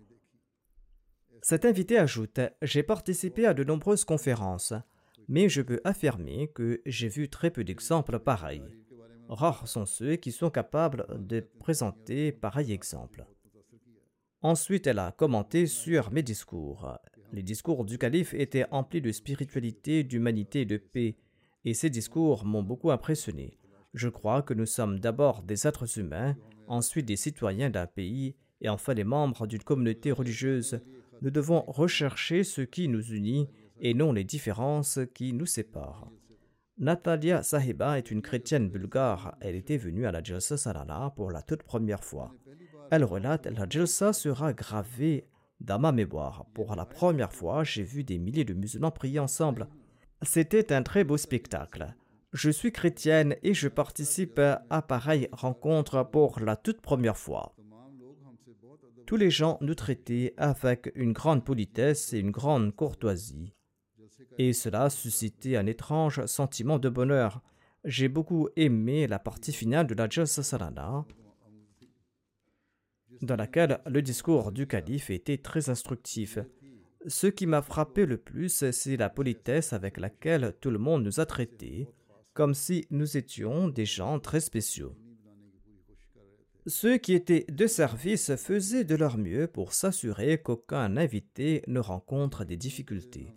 Cet 1.42 1.64
invité 1.64 1.98
ajoute 1.98 2.40
J'ai 2.62 2.84
participé 2.84 3.46
à 3.46 3.54
de 3.54 3.64
nombreuses 3.64 4.04
conférences, 4.04 4.74
mais 5.28 5.50
je 5.50 5.62
peux 5.62 5.82
affirmer 5.84 6.50
que 6.54 6.82
j'ai 6.86 7.10
vu 7.10 7.30
très 7.30 7.52
peu 7.52 7.64
d'exemples 7.64 8.20
pareils. 8.20 8.64
Rares 9.28 9.68
sont 9.68 9.86
ceux 9.86 10.16
qui 10.18 10.32
sont 10.32 10.50
capables 10.50 11.06
de 11.18 11.44
présenter 11.60 12.32
pareil 12.32 12.72
exemple. 12.72 13.26
Ensuite, 14.42 14.86
elle 14.86 15.00
a 15.00 15.12
commenté 15.12 15.66
sur 15.66 16.12
mes 16.12 16.22
discours. 16.22 16.98
Les 17.34 17.42
discours 17.42 17.84
du 17.84 17.98
calife 17.98 18.34
étaient 18.36 18.68
emplis 18.70 19.02
de 19.02 19.12
spiritualité, 19.12 20.04
d'humanité 20.04 20.62
et 20.62 20.66
de 20.66 20.78
paix, 20.78 21.16
et 21.66 21.74
ces 21.74 21.90
discours 21.90 22.46
m'ont 22.46 22.62
beaucoup 22.62 22.92
impressionné. 22.92 23.58
Je 23.96 24.10
crois 24.10 24.44
que 24.44 24.54
nous 24.54 24.68
sommes 24.68 25.00
d'abord 25.00 25.42
des 25.42 25.66
êtres 25.66 25.98
humains, 25.98 26.36
ensuite 26.68 27.08
des 27.08 27.16
citoyens 27.16 27.72
d'un 27.72 27.88
pays, 27.88 28.36
et 28.62 28.70
enfin 28.70 28.94
des 28.94 29.04
membres 29.04 29.48
d'une 29.48 29.64
communauté 29.64 30.12
religieuse. 30.12 30.80
Nous 31.22 31.32
devons 31.32 31.64
rechercher 31.68 32.44
ce 32.44 32.62
qui 32.62 32.88
nous 32.88 33.04
unit 33.04 33.50
et 33.80 33.94
non 33.94 34.12
les 34.12 34.24
différences 34.24 35.00
qui 35.14 35.34
nous 35.34 35.46
séparent. 35.46 36.10
Natalia 36.78 37.42
Sahiba 37.42 37.98
est 37.98 38.12
une 38.12 38.22
chrétienne 38.22 38.70
bulgare. 38.70 39.38
Elle 39.40 39.56
était 39.56 39.78
venue 39.78 40.06
à 40.06 40.12
la 40.12 40.22
Jalsa 40.22 40.58
Salana 40.58 41.14
pour 41.16 41.32
la 41.32 41.42
toute 41.42 41.64
première 41.64 42.04
fois. 42.04 42.34
Elle 42.92 43.06
relate 43.06 43.48
La 43.48 43.68
Jalsa 43.70 44.12
sera 44.12 44.54
gravée 44.54 45.28
dans 45.62 45.80
ma 45.80 45.92
mémoire, 45.92 46.46
pour 46.54 46.76
la 46.76 46.86
première 46.86 47.32
fois, 47.32 47.64
j'ai 47.64 47.84
vu 47.84 48.04
des 48.04 48.20
milliers 48.20 48.44
de 48.44 48.54
musulmans 48.54 48.92
prier 48.92 49.20
ensemble. 49.20 49.68
C'était 50.22 50.74
un 50.74 50.84
très 50.84 51.04
beau 51.04 51.18
spectacle. 51.18 51.96
Je 52.34 52.50
suis 52.50 52.72
chrétienne 52.72 53.36
et 53.42 53.54
je 53.54 53.70
participe 53.70 54.40
à 54.40 54.82
pareille 54.82 55.30
rencontre 55.32 56.04
pour 56.04 56.40
la 56.40 56.56
toute 56.56 56.82
première 56.82 57.18
fois. 57.18 57.56
tous 59.06 59.16
les 59.18 59.30
gens 59.30 59.58
nous 59.62 59.76
traitaient 59.76 60.34
avec 60.36 60.92
une 60.96 61.14
grande 61.14 61.46
politesse 61.46 62.12
et 62.12 62.20
une 62.20 62.32
grande 62.32 62.76
courtoisie. 62.76 63.55
Et 64.38 64.54
cela 64.54 64.90
suscitait 64.90 65.56
un 65.56 65.66
étrange 65.66 66.26
sentiment 66.26 66.78
de 66.78 66.90
bonheur. 66.90 67.42
J'ai 67.86 68.10
beaucoup 68.10 68.50
aimé 68.56 69.08
la 69.08 69.20
partie 69.20 69.54
finale 69.54 69.88
de 69.88 69.94
la 69.94 70.10
Jalsa 70.10 70.44
Salana, 70.44 71.06
dans 73.22 73.36
laquelle 73.36 73.80
le 73.86 74.02
discours 74.02 74.52
du 74.52 74.68
calife 74.68 75.10
était 75.10 75.38
très 75.38 75.70
instructif. 75.70 76.40
Ce 77.08 77.28
qui 77.28 77.46
m'a 77.46 77.62
frappé 77.62 78.06
le 78.06 78.18
plus, 78.18 78.72
c'est 78.72 78.98
la 78.98 79.10
politesse 79.10 79.74
avec 79.74 79.98
laquelle 79.98 80.56
tout 80.60 80.72
le 80.72 80.80
monde 80.80 81.04
nous 81.04 81.20
a 81.20 81.26
traités, 81.26 81.88
comme 82.34 82.54
si 82.54 82.88
nous 82.90 83.18
étions 83.18 83.70
des 83.70 83.86
gens 83.86 84.20
très 84.20 84.40
spéciaux. 84.40 84.96
Ceux 86.68 86.98
qui 86.98 87.14
étaient 87.14 87.46
de 87.48 87.68
service 87.68 88.36
faisaient 88.36 88.84
de 88.84 88.96
leur 88.96 89.20
mieux 89.20 89.46
pour 89.46 89.74
s'assurer 89.74 90.42
qu'aucun 90.42 90.98
invité 90.98 91.62
ne 91.68 91.80
rencontre 91.80 92.44
des 92.44 92.58
difficultés. 92.58 93.32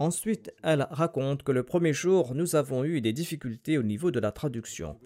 Ensuite, 0.00 0.50
elle 0.62 0.86
raconte 0.90 1.42
que 1.42 1.52
le 1.52 1.62
premier 1.62 1.92
jour, 1.92 2.34
nous 2.34 2.56
avons 2.56 2.84
eu 2.84 3.02
des 3.02 3.12
difficultés 3.12 3.76
au 3.76 3.82
niveau 3.82 4.10
de 4.10 4.18
la 4.18 4.32
traduction. 4.32 4.98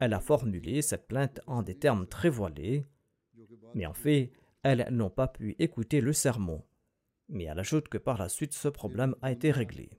Elle 0.00 0.14
a 0.14 0.20
formulé 0.20 0.80
cette 0.80 1.06
plainte 1.06 1.42
en 1.46 1.62
des 1.62 1.74
termes 1.74 2.06
très 2.06 2.30
voilés, 2.30 2.86
mais 3.74 3.84
en 3.84 3.92
fait, 3.92 4.32
elles 4.62 4.88
n'ont 4.90 5.10
pas 5.10 5.28
pu 5.28 5.54
écouter 5.58 6.00
le 6.00 6.14
sermon. 6.14 6.64
Mais 7.28 7.44
elle 7.44 7.58
ajoute 7.58 7.90
que 7.90 7.98
par 7.98 8.16
la 8.16 8.30
suite, 8.30 8.54
ce 8.54 8.68
problème 8.68 9.14
a 9.20 9.30
été 9.32 9.50
réglé. 9.50 9.90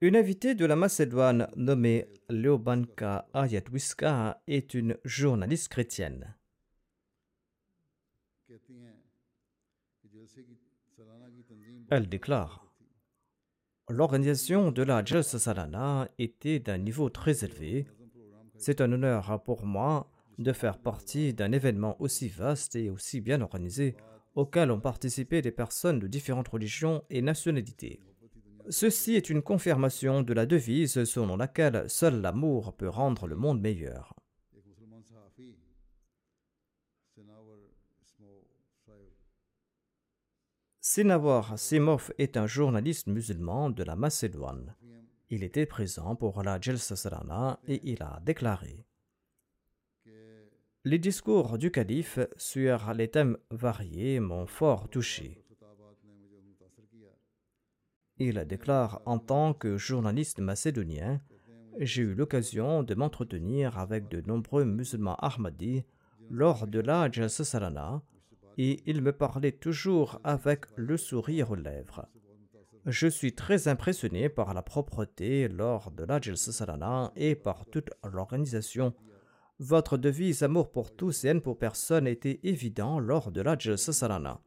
Une 0.00 0.14
invitée 0.14 0.54
de 0.54 0.66
la 0.66 0.76
Macédoine 0.76 1.48
nommée 1.56 2.06
Leobanka 2.28 3.26
Ayatwiska 3.34 4.40
est 4.46 4.72
une 4.74 4.98
journaliste 5.04 5.66
chrétienne. 5.66 6.36
Elle 11.96 12.08
déclare 12.08 12.66
L'organisation 13.88 14.72
de 14.72 14.82
la 14.82 15.04
Jalsa 15.04 15.38
Salana 15.38 16.08
était 16.18 16.58
d'un 16.58 16.78
niveau 16.78 17.08
très 17.08 17.44
élevé. 17.44 17.86
C'est 18.56 18.80
un 18.80 18.90
honneur 18.90 19.40
pour 19.44 19.64
moi 19.64 20.10
de 20.38 20.52
faire 20.52 20.78
partie 20.78 21.34
d'un 21.34 21.52
événement 21.52 21.94
aussi 22.00 22.26
vaste 22.28 22.74
et 22.74 22.90
aussi 22.90 23.20
bien 23.20 23.40
organisé 23.42 23.94
auquel 24.34 24.72
ont 24.72 24.80
participé 24.80 25.40
des 25.40 25.52
personnes 25.52 26.00
de 26.00 26.08
différentes 26.08 26.48
religions 26.48 27.04
et 27.10 27.22
nationalités. 27.22 28.00
Ceci 28.70 29.14
est 29.14 29.30
une 29.30 29.42
confirmation 29.42 30.22
de 30.22 30.34
la 30.34 30.46
devise 30.46 31.04
selon 31.04 31.36
laquelle 31.36 31.88
seul 31.88 32.20
l'amour 32.20 32.76
peut 32.76 32.88
rendre 32.88 33.28
le 33.28 33.36
monde 33.36 33.60
meilleur. 33.60 34.16
Sinawar 40.86 41.58
Simov 41.58 42.12
est 42.18 42.36
un 42.36 42.46
journaliste 42.46 43.06
musulman 43.06 43.70
de 43.70 43.82
la 43.82 43.96
Macédoine. 43.96 44.74
Il 45.30 45.42
était 45.42 45.64
présent 45.64 46.14
pour 46.14 46.42
la 46.42 46.60
Jalsa 46.60 46.94
Sarana 46.94 47.58
et 47.66 47.80
il 47.84 48.02
a 48.02 48.20
déclaré 48.22 48.84
Les 50.84 50.98
discours 50.98 51.56
du 51.56 51.70
calife 51.70 52.18
sur 52.36 52.92
les 52.92 53.08
thèmes 53.08 53.38
variés 53.50 54.20
m'ont 54.20 54.46
fort 54.46 54.90
touché. 54.90 55.42
Il 58.18 58.44
déclare 58.44 59.00
En 59.06 59.18
tant 59.18 59.54
que 59.54 59.78
journaliste 59.78 60.40
macédonien, 60.40 61.22
j'ai 61.78 62.02
eu 62.02 62.14
l'occasion 62.14 62.82
de 62.82 62.94
m'entretenir 62.94 63.78
avec 63.78 64.08
de 64.08 64.20
nombreux 64.20 64.66
musulmans 64.66 65.16
ahmadis 65.16 65.82
lors 66.28 66.66
de 66.66 66.80
la 66.80 67.10
Jalsa 67.10 67.42
Sarana 67.42 68.02
et 68.58 68.82
il 68.86 69.02
me 69.02 69.12
parlait 69.12 69.52
toujours 69.52 70.20
avec 70.24 70.66
le 70.76 70.96
sourire 70.96 71.50
aux 71.50 71.56
lèvres. 71.56 72.06
Je 72.86 73.08
suis 73.08 73.34
très 73.34 73.66
impressionné 73.68 74.28
par 74.28 74.52
la 74.52 74.62
propreté 74.62 75.48
lors 75.48 75.90
de 75.90 76.04
la 76.04 76.20
Salana 76.36 77.12
et 77.16 77.34
par 77.34 77.64
toute 77.66 77.90
l'organisation. 78.04 78.94
Votre 79.58 79.96
devise 79.96 80.42
amour 80.42 80.70
pour 80.70 80.94
tous 80.94 81.24
et 81.24 81.28
haine 81.28 81.40
pour 81.40 81.58
personne 81.58 82.06
était 82.06 82.40
évident 82.42 82.98
lors 82.98 83.30
de 83.30 83.40
la 83.40 83.56
Salana. 83.58 84.40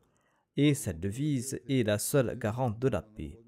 Et 0.56 0.76
cette 0.76 1.00
devise 1.00 1.60
est 1.68 1.86
la 1.86 1.98
seule 1.98 2.38
garante 2.38 2.78
de 2.78 2.90
la 2.90 3.02
paix. 3.02 3.40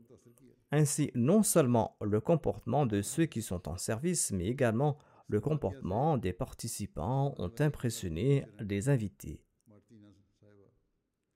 Ainsi, 0.71 1.11
non 1.13 1.43
seulement 1.43 1.95
le 2.01 2.19
comportement 2.19 2.85
de 2.85 3.01
ceux 3.01 3.25
qui 3.25 3.41
sont 3.41 3.67
en 3.67 3.77
service, 3.77 4.31
mais 4.31 4.47
également 4.47 4.97
le 5.27 5.39
comportement 5.39 6.17
des 6.17 6.33
participants 6.33 7.35
ont 7.37 7.51
impressionné 7.59 8.45
les 8.59 8.89
invités. 8.89 9.43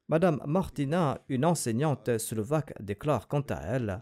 Madame 0.09 0.41
Martina, 0.45 1.21
une 1.29 1.45
enseignante 1.45 2.17
slovaque, 2.17 2.73
déclare 2.81 3.29
quant 3.29 3.45
à 3.49 3.61
elle 3.63 4.01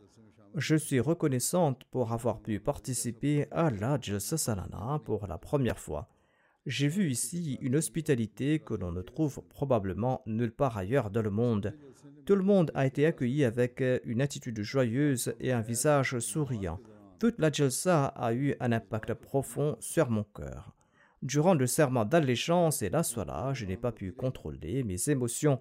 Je 0.55 0.75
suis 0.75 0.99
reconnaissante 0.99 1.83
pour 1.91 2.11
avoir 2.11 2.41
pu 2.41 2.59
participer 2.59 3.45
à 3.51 3.69
la 3.69 3.99
Salana 4.01 4.99
pour 5.05 5.27
la 5.27 5.37
première 5.37 5.77
fois. 5.77 6.09
J'ai 6.65 6.87
vu 6.87 7.09
ici 7.11 7.59
une 7.61 7.75
hospitalité 7.75 8.59
que 8.59 8.73
l'on 8.73 8.91
ne 8.91 9.03
trouve 9.03 9.43
probablement 9.47 10.23
nulle 10.25 10.51
part 10.51 10.75
ailleurs 10.75 11.11
dans 11.11 11.21
le 11.21 11.29
monde. 11.29 11.77
Tout 12.25 12.35
le 12.35 12.43
monde 12.43 12.71
a 12.73 12.87
été 12.87 13.05
accueilli 13.05 13.45
avec 13.45 13.83
une 14.03 14.21
attitude 14.21 14.61
joyeuse 14.61 15.35
et 15.39 15.51
un 15.51 15.61
visage 15.61 16.17
souriant. 16.17 16.79
Toute 17.19 17.39
la 17.39 17.51
Jalsa 17.51 18.07
a 18.07 18.33
eu 18.33 18.55
un 18.59 18.71
impact 18.71 19.13
profond 19.13 19.77
sur 19.79 20.09
mon 20.09 20.23
cœur. 20.23 20.75
Durant 21.21 21.53
le 21.53 21.67
serment 21.67 22.03
d'allégeance 22.03 22.81
et 22.81 22.89
la 22.89 23.03
soirée, 23.03 23.53
je 23.53 23.67
n'ai 23.67 23.77
pas 23.77 23.91
pu 23.91 24.11
contrôler 24.11 24.83
mes 24.83 25.09
émotions. 25.09 25.59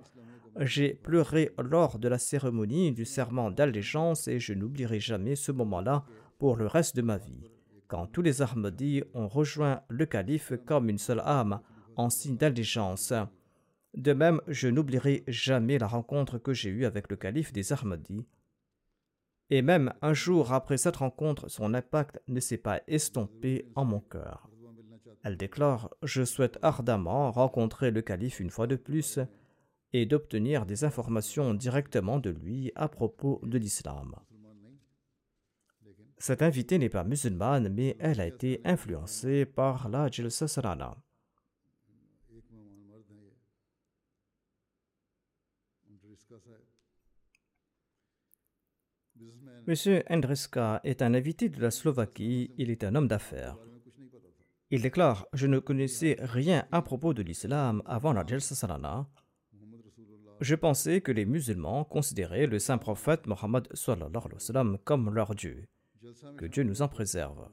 J'ai 0.58 0.94
pleuré 0.94 1.50
lors 1.58 1.98
de 1.98 2.08
la 2.08 2.18
cérémonie 2.18 2.92
du 2.92 3.04
serment 3.04 3.50
d'allégeance 3.50 4.28
et 4.28 4.40
je 4.40 4.52
n'oublierai 4.52 4.98
jamais 5.00 5.36
ce 5.36 5.52
moment-là 5.52 6.04
pour 6.38 6.56
le 6.56 6.66
reste 6.66 6.96
de 6.96 7.02
ma 7.02 7.18
vie, 7.18 7.50
quand 7.86 8.06
tous 8.06 8.22
les 8.22 8.42
Ahmadis 8.42 9.02
ont 9.14 9.28
rejoint 9.28 9.82
le 9.88 10.06
calife 10.06 10.52
comme 10.66 10.88
une 10.88 10.98
seule 10.98 11.20
âme 11.20 11.60
en 11.96 12.10
signe 12.10 12.36
d'allégeance. 12.36 13.12
De 13.94 14.12
même, 14.12 14.40
je 14.48 14.68
n'oublierai 14.68 15.24
jamais 15.28 15.78
la 15.78 15.86
rencontre 15.86 16.38
que 16.38 16.52
j'ai 16.52 16.70
eue 16.70 16.84
avec 16.84 17.10
le 17.10 17.16
calife 17.16 17.52
des 17.52 17.72
Ahmadis. 17.72 18.26
Et 19.50 19.62
même 19.62 19.92
un 20.00 20.14
jour 20.14 20.52
après 20.52 20.78
cette 20.78 20.96
rencontre, 20.96 21.48
son 21.48 21.74
impact 21.74 22.20
ne 22.28 22.40
s'est 22.40 22.56
pas 22.56 22.80
estompé 22.86 23.68
en 23.74 23.84
mon 23.84 24.00
cœur. 24.00 24.48
Elle 25.22 25.36
déclare 25.36 25.90
Je 26.02 26.24
souhaite 26.24 26.58
ardemment 26.62 27.30
rencontrer 27.30 27.90
le 27.90 28.00
calife 28.00 28.40
une 28.40 28.50
fois 28.50 28.66
de 28.66 28.76
plus 28.76 29.18
et 29.92 30.06
d'obtenir 30.06 30.66
des 30.66 30.84
informations 30.84 31.54
directement 31.54 32.18
de 32.18 32.30
lui 32.30 32.72
à 32.74 32.88
propos 32.88 33.40
de 33.44 33.58
l'islam. 33.58 34.14
Cette 36.18 36.42
invitée 36.42 36.78
n'est 36.78 36.90
pas 36.90 37.02
musulmane, 37.02 37.70
mais 37.70 37.96
elle 37.98 38.20
a 38.20 38.26
été 38.26 38.60
influencée 38.64 39.46
par 39.46 39.88
la 39.88 40.10
Jalsa 40.10 40.48
Sarana. 40.48 40.96
Monsieur 49.66 50.02
Andreska 50.10 50.80
est 50.84 51.02
un 51.02 51.14
invité 51.14 51.48
de 51.48 51.60
la 51.60 51.70
Slovaquie, 51.70 52.50
il 52.58 52.70
est 52.70 52.84
un 52.84 52.94
homme 52.94 53.08
d'affaires. 53.08 53.56
Il 54.70 54.82
déclare 54.82 55.26
Je 55.32 55.46
ne 55.46 55.58
connaissais 55.58 56.16
rien 56.20 56.66
à 56.70 56.82
propos 56.82 57.14
de 57.14 57.22
l'islam 57.22 57.82
avant 57.86 58.12
la 58.12 58.26
Jalsa 58.26 58.54
Sarana, 58.54 59.08
je 60.40 60.54
pensais 60.54 61.00
que 61.00 61.12
les 61.12 61.26
musulmans 61.26 61.84
considéraient 61.84 62.46
le 62.46 62.58
saint 62.58 62.78
prophète 62.78 63.26
Mohammed 63.26 63.68
comme 64.84 65.14
leur 65.14 65.34
Dieu. 65.34 65.66
Que 66.38 66.46
Dieu 66.46 66.62
nous 66.62 66.82
en 66.82 66.88
préserve. 66.88 67.48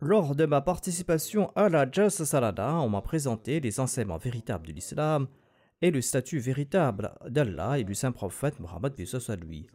Lors 0.00 0.34
de 0.34 0.46
ma 0.46 0.60
participation 0.60 1.52
à 1.54 1.68
la 1.68 1.90
Jalsa 1.90 2.24
Salada, 2.24 2.74
on 2.76 2.88
m'a 2.88 3.02
présenté 3.02 3.60
les 3.60 3.78
enseignements 3.78 4.18
véritables 4.18 4.66
de 4.66 4.72
l'islam 4.72 5.26
et 5.82 5.90
le 5.90 6.00
statut 6.00 6.38
véritable 6.38 7.14
d'Allah 7.28 7.78
et 7.78 7.84
du 7.84 7.94
saint 7.94 8.12
prophète 8.12 8.58
Mohammed 8.58 8.94
lui. 9.42 9.66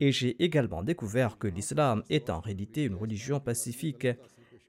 Et 0.00 0.12
j'ai 0.12 0.42
également 0.42 0.82
découvert 0.82 1.38
que 1.38 1.46
l'islam 1.46 2.02
est 2.10 2.28
en 2.28 2.40
réalité 2.40 2.84
une 2.84 2.96
religion 2.96 3.40
pacifique 3.40 4.08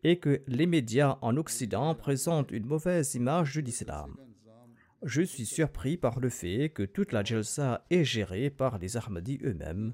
et 0.03 0.19
que 0.19 0.41
les 0.47 0.67
médias 0.67 1.17
en 1.21 1.37
Occident 1.37 1.95
présentent 1.95 2.51
une 2.51 2.65
mauvaise 2.65 3.15
image 3.15 3.55
de 3.55 3.61
l'islam 3.61 4.15
je 5.07 5.21
suis 5.21 5.45
surpris 5.45 5.95
par 5.95 6.19
le 6.19 6.29
fait 6.29 6.69
que 6.69 6.83
toute 6.83 7.13
la 7.13 7.23
Jalsa 7.23 7.85
est 7.89 8.03
gérée 8.03 8.49
par 8.49 8.77
les 8.77 8.97
Ahmadis 8.97 9.39
eux-mêmes. 9.41 9.93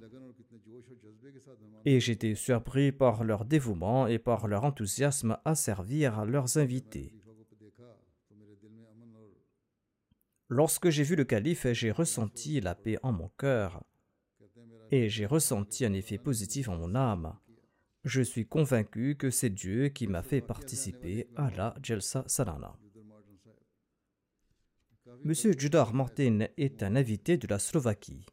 Et 1.85 1.99
j'étais 1.99 2.33
surpris 2.33 2.91
par 2.91 3.23
leur 3.23 3.45
dévouement 3.45 4.07
et 4.07 4.17
par 4.17 4.47
leur 4.47 4.63
enthousiasme 4.63 5.37
à 5.45 5.53
servir 5.53 6.25
leurs 6.25 6.57
invités. 6.57 7.13
Lorsque 10.49 10.89
j'ai 10.89 11.03
vu 11.03 11.15
le 11.15 11.25
calife, 11.25 11.67
j'ai 11.71 11.91
ressenti 11.91 12.59
la 12.59 12.73
paix 12.73 12.97
en 13.03 13.11
mon 13.11 13.29
cœur 13.37 13.83
et 14.91 15.09
j'ai 15.09 15.27
ressenti 15.27 15.85
un 15.85 15.93
effet 15.93 16.17
positif 16.17 16.69
en 16.69 16.77
mon 16.77 16.95
âme. 16.95 17.37
Je 18.03 18.21
suis 18.21 18.47
convaincu 18.47 19.15
que 19.15 19.29
c'est 19.29 19.49
Dieu 19.49 19.89
qui 19.89 20.07
m'a 20.07 20.23
fait 20.23 20.41
participer 20.41 21.27
à 21.35 21.51
la 21.51 21.75
Jalsa 21.81 22.23
Salana. 22.27 22.75
Monsieur 25.21 25.53
Judar 25.57 25.93
Martin 25.93 26.47
est 26.57 26.83
un 26.83 26.95
invité 26.95 27.37
de 27.37 27.47
la 27.47 27.59
Slovaquie. 27.59 28.25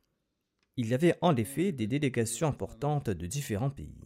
Il 0.76 0.88
y 0.88 0.94
avait 0.94 1.16
en 1.20 1.36
effet 1.36 1.72
des 1.72 1.86
délégations 1.86 2.48
importantes 2.48 3.10
de 3.10 3.26
différents 3.26 3.70
pays. 3.70 4.04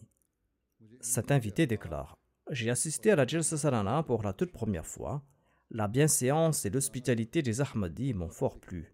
Cet 1.00 1.30
invité 1.30 1.66
déclare 1.66 2.18
J'ai 2.50 2.70
assisté 2.70 3.10
à 3.10 3.16
la 3.16 3.26
Jalsa 3.26 3.56
Salana 3.56 4.02
pour 4.02 4.22
la 4.22 4.32
toute 4.32 4.52
première 4.52 4.86
fois. 4.86 5.22
La 5.70 5.88
bienséance 5.88 6.64
et 6.64 6.70
l'hospitalité 6.70 7.42
des 7.42 7.60
Ahmadis 7.60 8.14
m'ont 8.14 8.28
fort 8.28 8.58
plu. 8.58 8.92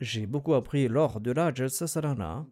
J'ai 0.00 0.26
beaucoup 0.26 0.54
appris 0.54 0.88
lors 0.88 1.20
de 1.20 1.32
la 1.32 1.54
Jalsa 1.54 1.86
Salana 1.86 2.46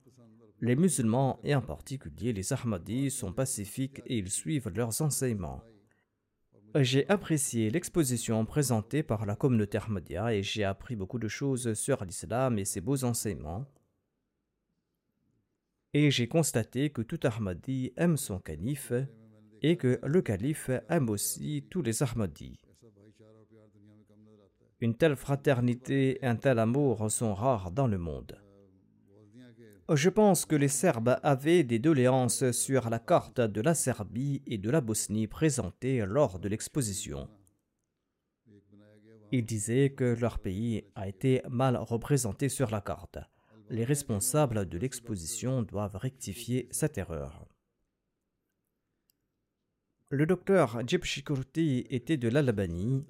les 0.60 0.76
musulmans, 0.76 1.40
et 1.44 1.54
en 1.54 1.60
particulier 1.60 2.32
les 2.32 2.52
Ahmadis, 2.54 3.10
sont 3.10 3.32
pacifiques 3.32 4.00
et 4.06 4.16
ils 4.16 4.30
suivent 4.30 4.70
leurs 4.74 5.02
enseignements. 5.02 5.62
J'ai 6.76 7.08
apprécié 7.08 7.70
l'exposition 7.70 8.44
présentée 8.44 9.04
par 9.04 9.26
la 9.26 9.36
communauté 9.36 9.78
Ahmadiyya 9.78 10.34
et 10.34 10.42
j'ai 10.42 10.64
appris 10.64 10.96
beaucoup 10.96 11.20
de 11.20 11.28
choses 11.28 11.74
sur 11.74 12.04
l'islam 12.04 12.58
et 12.58 12.64
ses 12.64 12.80
beaux 12.80 13.04
enseignements. 13.04 13.64
Et 15.92 16.10
j'ai 16.10 16.26
constaté 16.26 16.90
que 16.90 17.02
tout 17.02 17.20
Ahmadi 17.22 17.92
aime 17.96 18.16
son 18.16 18.40
calife 18.40 18.92
et 19.62 19.76
que 19.76 20.00
le 20.02 20.20
calife 20.20 20.70
aime 20.88 21.10
aussi 21.10 21.64
tous 21.70 21.80
les 21.80 22.02
Ahmadis. 22.02 22.58
Une 24.80 24.96
telle 24.96 25.14
fraternité 25.14 26.18
et 26.20 26.26
un 26.26 26.34
tel 26.34 26.58
amour 26.58 27.08
sont 27.08 27.34
rares 27.34 27.70
dans 27.70 27.86
le 27.86 27.98
monde. 27.98 28.43
Je 29.92 30.08
pense 30.08 30.46
que 30.46 30.56
les 30.56 30.68
Serbes 30.68 31.18
avaient 31.22 31.62
des 31.62 31.78
doléances 31.78 32.50
sur 32.52 32.88
la 32.88 32.98
carte 32.98 33.42
de 33.42 33.60
la 33.60 33.74
Serbie 33.74 34.40
et 34.46 34.56
de 34.56 34.70
la 34.70 34.80
Bosnie 34.80 35.26
présentée 35.26 36.06
lors 36.06 36.38
de 36.38 36.48
l'exposition. 36.48 37.28
Ils 39.30 39.44
disaient 39.44 39.90
que 39.90 40.16
leur 40.18 40.38
pays 40.38 40.84
a 40.94 41.06
été 41.06 41.42
mal 41.50 41.76
représenté 41.76 42.48
sur 42.48 42.70
la 42.70 42.80
carte. 42.80 43.18
Les 43.68 43.84
responsables 43.84 44.66
de 44.66 44.78
l'exposition 44.78 45.60
doivent 45.60 45.96
rectifier 45.96 46.66
cette 46.70 46.96
erreur. 46.96 47.46
Le 50.08 50.24
docteur 50.24 50.80
Djibshikurti 50.86 51.84
était 51.90 52.16
de 52.16 52.28
l'Albanie. 52.28 53.04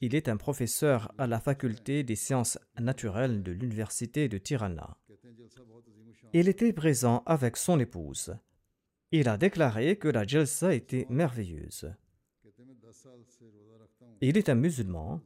Il 0.00 0.14
est 0.14 0.28
un 0.28 0.36
professeur 0.36 1.12
à 1.18 1.26
la 1.26 1.40
faculté 1.40 2.04
des 2.04 2.16
sciences 2.16 2.58
naturelles 2.78 3.42
de 3.42 3.50
l'université 3.50 4.28
de 4.28 4.38
Tirana. 4.38 4.96
Il 6.32 6.48
était 6.48 6.72
présent 6.72 7.22
avec 7.26 7.56
son 7.56 7.78
épouse. 7.78 8.36
Il 9.12 9.28
a 9.28 9.36
déclaré 9.36 9.96
que 9.96 10.08
la 10.08 10.26
Jalsa 10.26 10.74
était 10.74 11.06
merveilleuse. 11.08 11.92
Il 14.20 14.36
est 14.36 14.48
un 14.48 14.54
musulman. 14.54 15.20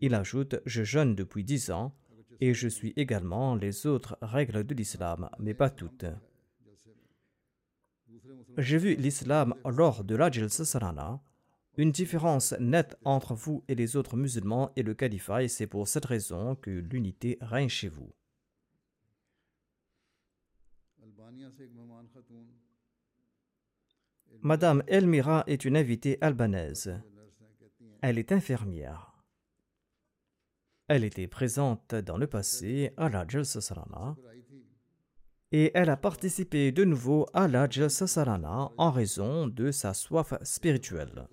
Il 0.00 0.14
ajoute 0.14 0.60
Je 0.64 0.84
jeûne 0.84 1.14
depuis 1.14 1.44
dix 1.44 1.70
ans 1.70 1.94
et 2.40 2.54
je 2.54 2.68
suis 2.68 2.92
également 2.96 3.56
les 3.56 3.86
autres 3.86 4.16
règles 4.22 4.64
de 4.64 4.74
l'islam, 4.74 5.28
mais 5.38 5.54
pas 5.54 5.70
toutes. 5.70 6.06
J'ai 8.56 8.78
vu 8.78 8.94
l'islam 8.94 9.54
lors 9.64 10.04
de 10.04 10.14
la 10.14 10.30
Jalsa 10.30 10.64
Sarana. 10.64 11.20
Une 11.76 11.92
différence 11.92 12.54
nette 12.58 12.96
entre 13.04 13.34
vous 13.34 13.62
et 13.68 13.74
les 13.74 13.96
autres 13.96 14.16
musulmans 14.16 14.72
est 14.76 14.82
le 14.82 14.94
califat 14.94 15.44
et 15.44 15.48
c'est 15.48 15.68
pour 15.68 15.86
cette 15.86 16.06
raison 16.06 16.56
que 16.56 16.70
l'unité 16.70 17.38
règne 17.40 17.68
chez 17.68 17.88
vous. 17.88 18.12
Madame 24.42 24.82
Elmira 24.86 25.44
est 25.46 25.64
une 25.64 25.76
invitée 25.76 26.18
albanaise. 26.20 27.00
Elle 28.02 28.18
est 28.18 28.32
infirmière. 28.32 29.24
Elle 30.86 31.04
était 31.04 31.26
présente 31.26 31.94
dans 31.94 32.16
le 32.16 32.26
passé 32.26 32.92
à 32.96 33.08
la 33.08 33.26
Jalsa 33.26 33.60
Sarana 33.60 34.16
et 35.50 35.70
elle 35.74 35.90
a 35.90 35.96
participé 35.96 36.72
de 36.72 36.84
nouveau 36.84 37.26
à 37.32 37.48
la 37.48 37.68
Jalsa 37.68 38.06
Sarana 38.06 38.70
en 38.76 38.90
raison 38.90 39.46
de 39.48 39.70
sa 39.70 39.92
soif 39.94 40.34
spirituelle. 40.42 41.28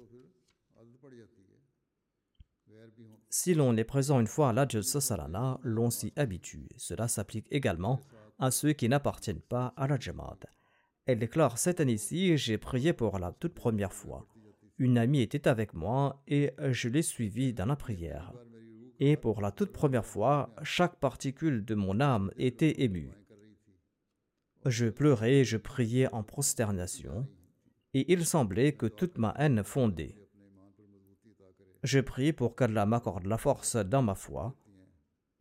Si 3.30 3.54
l'on 3.54 3.76
est 3.76 3.84
présent 3.84 4.20
une 4.20 4.28
fois 4.28 4.50
à 4.50 4.54
la 4.54 4.68
Jalsa 4.68 5.02
Sarana, 5.02 5.60
l'on 5.64 5.90
s'y 5.90 6.14
habitue. 6.16 6.70
Cela 6.78 7.08
s'applique 7.08 7.48
également 7.52 8.02
à 8.40 8.52
ceux 8.52 8.74
qui 8.74 8.90
n'appartiennent 8.90 9.42
pas 9.42 9.74
à 9.78 9.88
la 9.88 10.00
Jamaat. 10.00 10.40
Elle 11.06 11.20
déclare 11.20 11.58
Cette 11.58 11.80
année-ci, 11.80 12.38
j'ai 12.38 12.58
prié 12.58 12.94
pour 12.94 13.20
la 13.20 13.32
toute 13.32 13.54
première 13.54 13.94
fois. 13.94 14.28
Une 14.78 14.98
amie 14.98 15.22
était 15.22 15.48
avec 15.48 15.74
moi 15.74 16.22
et 16.28 16.52
je 16.60 16.90
l'ai 16.90 17.02
suivie 17.02 17.54
dans 17.54 17.66
la 17.66 17.76
prière. 17.76 18.34
Et 19.00 19.18
pour 19.18 19.42
la 19.42 19.52
toute 19.52 19.72
première 19.72 20.06
fois, 20.06 20.54
chaque 20.64 21.00
particule 21.00 21.64
de 21.64 21.76
mon 21.76 22.00
âme 22.00 22.32
était 22.38 22.82
émue. 22.82 23.12
Je 24.66 24.88
pleurais, 24.88 25.44
je 25.44 25.58
priais 25.58 26.12
en 26.12 26.24
prosternation, 26.24 27.28
et 27.94 28.12
il 28.12 28.26
semblait 28.26 28.74
que 28.74 28.88
toute 28.88 29.18
ma 29.18 29.34
haine 29.38 29.64
fondait. 29.64 30.18
Je 31.84 32.00
prie 32.00 32.34
pour 32.34 32.56
qu'Allah 32.56 32.88
m'accorde 32.88 33.28
la 33.28 33.38
force 33.38 33.76
dans 33.76 34.02
ma 34.02 34.16
foi, 34.16 34.56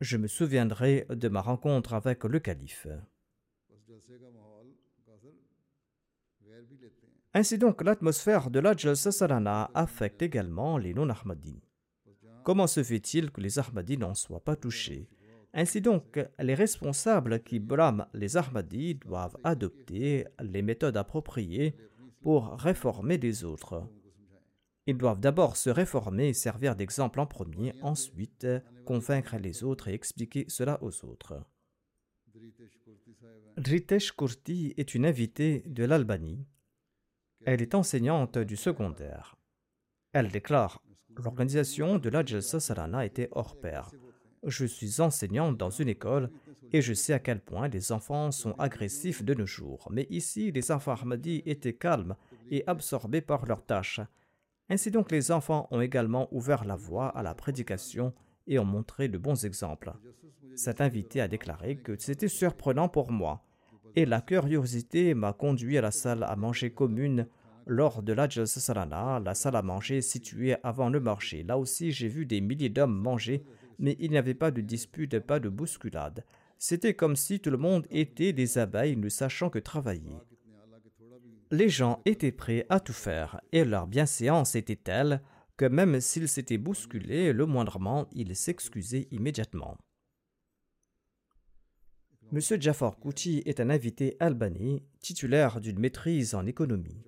je 0.01 0.17
me 0.17 0.27
souviendrai 0.27 1.05
de 1.09 1.29
ma 1.29 1.41
rencontre 1.41 1.93
avec 1.93 2.23
le 2.23 2.39
calife. 2.39 2.87
Ainsi 7.33 7.57
donc, 7.57 7.81
l'atmosphère 7.81 8.49
de 8.49 8.59
la 8.59 8.75
Jalsa 8.75 9.69
affecte 9.73 10.21
également 10.21 10.77
les 10.77 10.93
non-Ahmadis. 10.93 11.61
Comment 12.43 12.67
se 12.67 12.83
fait-il 12.83 13.31
que 13.31 13.41
les 13.41 13.59
Ahmadis 13.59 13.97
n'en 13.97 14.13
soient 14.13 14.43
pas 14.43 14.55
touchés? 14.55 15.09
Ainsi 15.53 15.81
donc, 15.81 16.19
les 16.39 16.53
responsables 16.53 17.41
qui 17.41 17.59
blâment 17.59 18.07
les 18.13 18.37
Ahmadis 18.37 18.95
doivent 18.95 19.37
adopter 19.43 20.25
les 20.41 20.61
méthodes 20.61 20.97
appropriées 20.97 21.75
pour 22.21 22.53
réformer 22.53 23.17
les 23.17 23.43
autres. 23.43 23.87
Ils 24.87 24.97
doivent 24.97 25.19
d'abord 25.19 25.57
se 25.57 25.69
réformer 25.69 26.29
et 26.29 26.33
servir 26.33 26.75
d'exemple 26.75 27.19
en 27.19 27.25
premier, 27.25 27.73
ensuite 27.81 28.47
convaincre 28.85 29.37
les 29.37 29.63
autres 29.63 29.87
et 29.87 29.93
expliquer 29.93 30.45
cela 30.47 30.77
aux 30.83 31.05
autres. 31.05 31.41
Ritesh 33.57 34.11
Kurti 34.11 34.73
est 34.77 34.93
une 34.93 35.05
invitée 35.05 35.63
de 35.65 35.85
l'Albanie. 35.85 36.45
Elle 37.45 37.61
est 37.61 37.75
enseignante 37.75 38.37
du 38.37 38.55
secondaire. 38.55 39.35
Elle 40.13 40.29
déclare 40.29 40.81
L'organisation 41.17 41.97
de 41.97 42.09
la 42.09 42.25
Jalsa 42.25 42.59
Salana 42.59 43.05
était 43.05 43.29
hors 43.31 43.59
pair. 43.59 43.89
Je 44.43 44.65
suis 44.65 44.99
enseignante 45.01 45.57
dans 45.57 45.69
une 45.69 45.87
école 45.87 46.29
et 46.73 46.81
je 46.81 46.93
sais 46.93 47.13
à 47.13 47.19
quel 47.19 47.39
point 47.39 47.67
les 47.67 47.91
enfants 47.91 48.31
sont 48.31 48.53
agressifs 48.53 49.23
de 49.23 49.33
nos 49.33 49.45
jours. 49.45 49.87
Mais 49.91 50.07
ici, 50.09 50.51
les 50.51 50.71
enfants 50.71 50.95
étaient 51.23 51.73
calmes 51.73 52.15
et 52.51 52.63
absorbés 52.67 53.21
par 53.21 53.45
leurs 53.45 53.65
tâches. 53.65 54.01
Ainsi 54.69 54.91
donc, 54.91 55.11
les 55.11 55.31
enfants 55.31 55.67
ont 55.71 55.81
également 55.81 56.27
ouvert 56.31 56.65
la 56.65 56.75
voie 56.75 57.07
à 57.09 57.21
la 57.21 57.35
prédication 57.35 58.13
et 58.47 58.59
ont 58.59 58.65
montré 58.65 59.07
de 59.07 59.17
bons 59.17 59.45
exemples. 59.45 59.93
Cet 60.55 60.81
invité 60.81 61.21
a 61.21 61.27
déclaré 61.27 61.77
que 61.77 61.95
c'était 61.99 62.27
surprenant 62.27 62.89
pour 62.89 63.11
moi, 63.11 63.45
et 63.95 64.05
la 64.05 64.21
curiosité 64.21 65.13
m'a 65.13 65.33
conduit 65.33 65.77
à 65.77 65.81
la 65.81 65.91
salle 65.91 66.23
à 66.23 66.35
manger 66.35 66.71
commune 66.71 67.27
lors 67.67 68.03
de 68.03 68.13
la 68.13 68.29
Salana, 68.29 69.19
la 69.19 69.33
salle 69.33 69.55
à 69.55 69.61
manger 69.61 70.01
située 70.01 70.55
avant 70.63 70.89
le 70.89 70.99
marché. 70.99 71.43
Là 71.43 71.57
aussi, 71.57 71.91
j'ai 71.91 72.07
vu 72.07 72.25
des 72.25 72.41
milliers 72.41 72.69
d'hommes 72.69 72.97
manger, 72.97 73.43
mais 73.79 73.95
il 73.99 74.11
n'y 74.11 74.17
avait 74.17 74.33
pas 74.33 74.51
de 74.51 74.61
dispute, 74.61 75.19
pas 75.19 75.39
de 75.39 75.49
bousculade. 75.49 76.23
C'était 76.57 76.93
comme 76.93 77.15
si 77.15 77.39
tout 77.39 77.49
le 77.49 77.57
monde 77.57 77.85
était 77.89 78.33
des 78.33 78.57
abeilles 78.57 78.97
ne 78.97 79.09
sachant 79.09 79.49
que 79.49 79.59
travailler 79.59 80.17
les 81.51 81.69
gens 81.69 82.01
étaient 82.05 82.31
prêts 82.31 82.65
à 82.69 82.79
tout 82.79 82.93
faire 82.93 83.41
et 83.51 83.65
leur 83.65 83.87
bienséance 83.87 84.55
était 84.55 84.75
telle 84.75 85.21
que 85.57 85.65
même 85.65 86.01
s'ils 86.01 86.27
s'étaient 86.27 86.57
bousculés 86.57 87.33
le 87.33 87.45
moindrement, 87.45 88.07
ils 88.11 88.35
s'excusaient 88.35 89.07
immédiatement. 89.11 89.77
M. 92.33 92.39
Jafar 92.59 92.97
Kouti 92.97 93.43
est 93.45 93.59
un 93.59 93.69
invité 93.69 94.17
albanais, 94.19 94.83
titulaire 94.99 95.61
d'une 95.61 95.79
maîtrise 95.79 96.35
en 96.35 96.45
économie. 96.45 97.03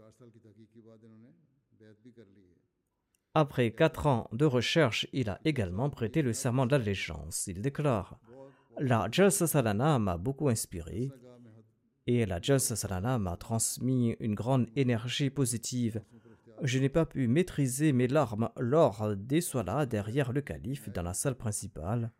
Après 3.33 3.71
quatre 3.71 4.07
ans 4.07 4.29
de 4.31 4.45
recherche, 4.45 5.07
il 5.13 5.29
a 5.29 5.39
également 5.43 5.89
prêté 5.89 6.21
le 6.21 6.33
serment 6.33 6.65
d'allégeance. 6.65 7.47
Il 7.47 7.61
déclare 7.61 8.19
La 8.79 9.07
Jalsa 9.11 9.47
Salana 9.47 9.99
m'a 9.99 10.17
beaucoup 10.17 10.49
inspiré 10.49 11.11
et 12.07 12.25
la 12.25 12.41
Jalsa 12.41 13.19
m'a 13.19 13.37
transmis 13.37 14.15
une 14.21 14.33
grande 14.33 14.67
énergie 14.77 15.29
positive. 15.29 16.01
Je 16.63 16.79
n'ai 16.79 16.89
pas 16.89 17.05
pu 17.05 17.27
maîtriser 17.27 17.91
mes 17.91 18.07
larmes 18.07 18.49
lors 18.57 19.15
des 19.15 19.41
soirs 19.41 19.85
derrière 19.85 20.31
le 20.31 20.41
calife 20.41 20.89
dans 20.89 21.03
la 21.03 21.13
salle 21.13 21.35
principale. 21.35 22.11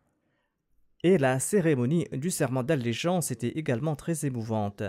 Et 1.02 1.16
la 1.16 1.40
cérémonie 1.40 2.06
du 2.12 2.30
serment 2.30 2.62
d'allégeance 2.62 3.30
était 3.30 3.58
également 3.58 3.96
très 3.96 4.26
émouvante. 4.26 4.82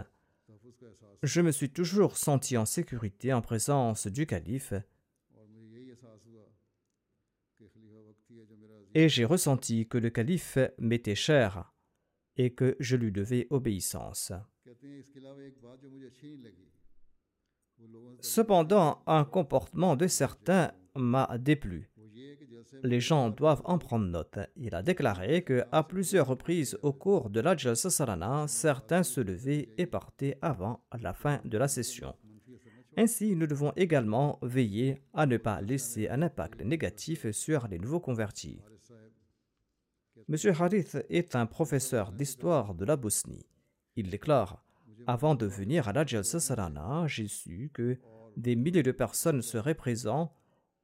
Je 1.23 1.41
me 1.41 1.51
suis 1.51 1.69
toujours 1.69 2.17
senti 2.17 2.57
en 2.57 2.65
sécurité 2.65 3.31
en 3.33 3.41
présence 3.41 4.07
du 4.07 4.25
calife. 4.25 4.73
Et 8.95 9.07
j'ai 9.07 9.25
ressenti 9.25 9.88
que 9.88 9.97
le 9.97 10.09
calife 10.09 10.57
m'était 10.77 11.15
cher 11.15 11.71
et 12.38 12.53
que 12.53 12.75
je 12.79 12.95
lui 12.95 13.12
devais 13.12 13.47
obéissance. 13.49 14.33
Cependant, 18.21 19.01
un 19.08 19.23
comportement 19.23 19.95
de 19.95 20.08
certains 20.08 20.71
m'a 20.95 21.38
déplu. 21.38 21.89
Les 22.84 22.99
gens 22.99 23.29
doivent 23.29 23.62
en 23.65 23.77
prendre 23.77 24.05
note. 24.05 24.39
Il 24.55 24.75
a 24.75 24.84
déclaré 24.84 25.43
que 25.43 25.63
à 25.71 25.84
plusieurs 25.84 26.27
reprises 26.27 26.77
au 26.84 26.93
cours 26.93 27.29
de 27.29 27.39
la 27.39 27.55
Jalsa 27.55 27.89
Salana, 27.89 28.47
certains 28.47 29.03
se 29.03 29.21
levaient 29.21 29.69
et 29.77 29.86
partaient 29.86 30.38
avant 30.41 30.84
la 30.99 31.13
fin 31.13 31.41
de 31.45 31.58
la 31.58 31.67
session. 31.67 32.15
Ainsi, 32.97 33.36
nous 33.36 33.47
devons 33.47 33.71
également 33.75 34.39
veiller 34.41 35.01
à 35.13 35.25
ne 35.25 35.38
pas 35.38 35.62
laisser 35.62 36.10
un 36.10 36.21
impact 36.21 36.62
négatif 36.62 37.32
sur 37.32 37.67
les 37.67 37.79
nouveaux 37.79 37.99
convertis. 37.99 38.62
M. 40.27 40.36
Harith 40.60 40.97
est 41.10 41.36
un 41.36 41.45
professeur 41.45 42.12
d'histoire 42.12 42.75
de 42.75 42.86
la 42.86 42.97
Bosnie. 42.97 43.45
Il 43.99 44.09
déclare 44.09 44.63
Avant 45.07 45.35
de 45.35 45.45
venir 45.45 45.89
à 45.89 45.91
la 45.91 46.05
Jalsa 46.05 46.39
Sarana, 46.39 47.05
j'ai 47.07 47.27
su 47.27 47.69
que 47.73 47.97
des 48.38 48.55
milliers 48.55 48.81
de 48.81 48.93
personnes 48.93 49.41
seraient 49.41 49.75
présents 49.75 50.31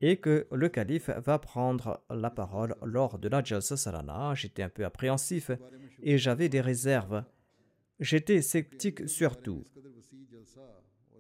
et 0.01 0.17
que 0.17 0.47
le 0.51 0.67
calife 0.67 1.09
va 1.09 1.39
prendre 1.39 2.01
la 2.09 2.29
parole 2.29 2.75
lors 2.83 3.17
de 3.17 3.29
la 3.29 3.41
Jalsa 3.41 3.77
Sarana. 3.77 4.33
J'étais 4.35 4.63
un 4.63 4.69
peu 4.69 4.83
appréhensif 4.83 5.49
et 6.03 6.17
j'avais 6.17 6.49
des 6.49 6.59
réserves. 6.59 7.23
J'étais 8.01 8.41
sceptique 8.41 9.07
surtout. 9.07 9.65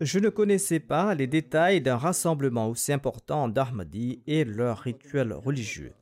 Je 0.01 0.19
ne 0.19 0.27
connaissais 0.27 0.81
pas 0.81 1.15
les 1.15 1.27
détails 1.27 1.79
d'un 1.79 1.95
rassemblement 1.95 2.67
aussi 2.67 2.91
important 2.91 3.47
d'Ahmadi 3.47 4.21
et 4.27 4.43
leurs 4.43 4.79
rituels 4.79 5.31
religieux. 5.31 5.93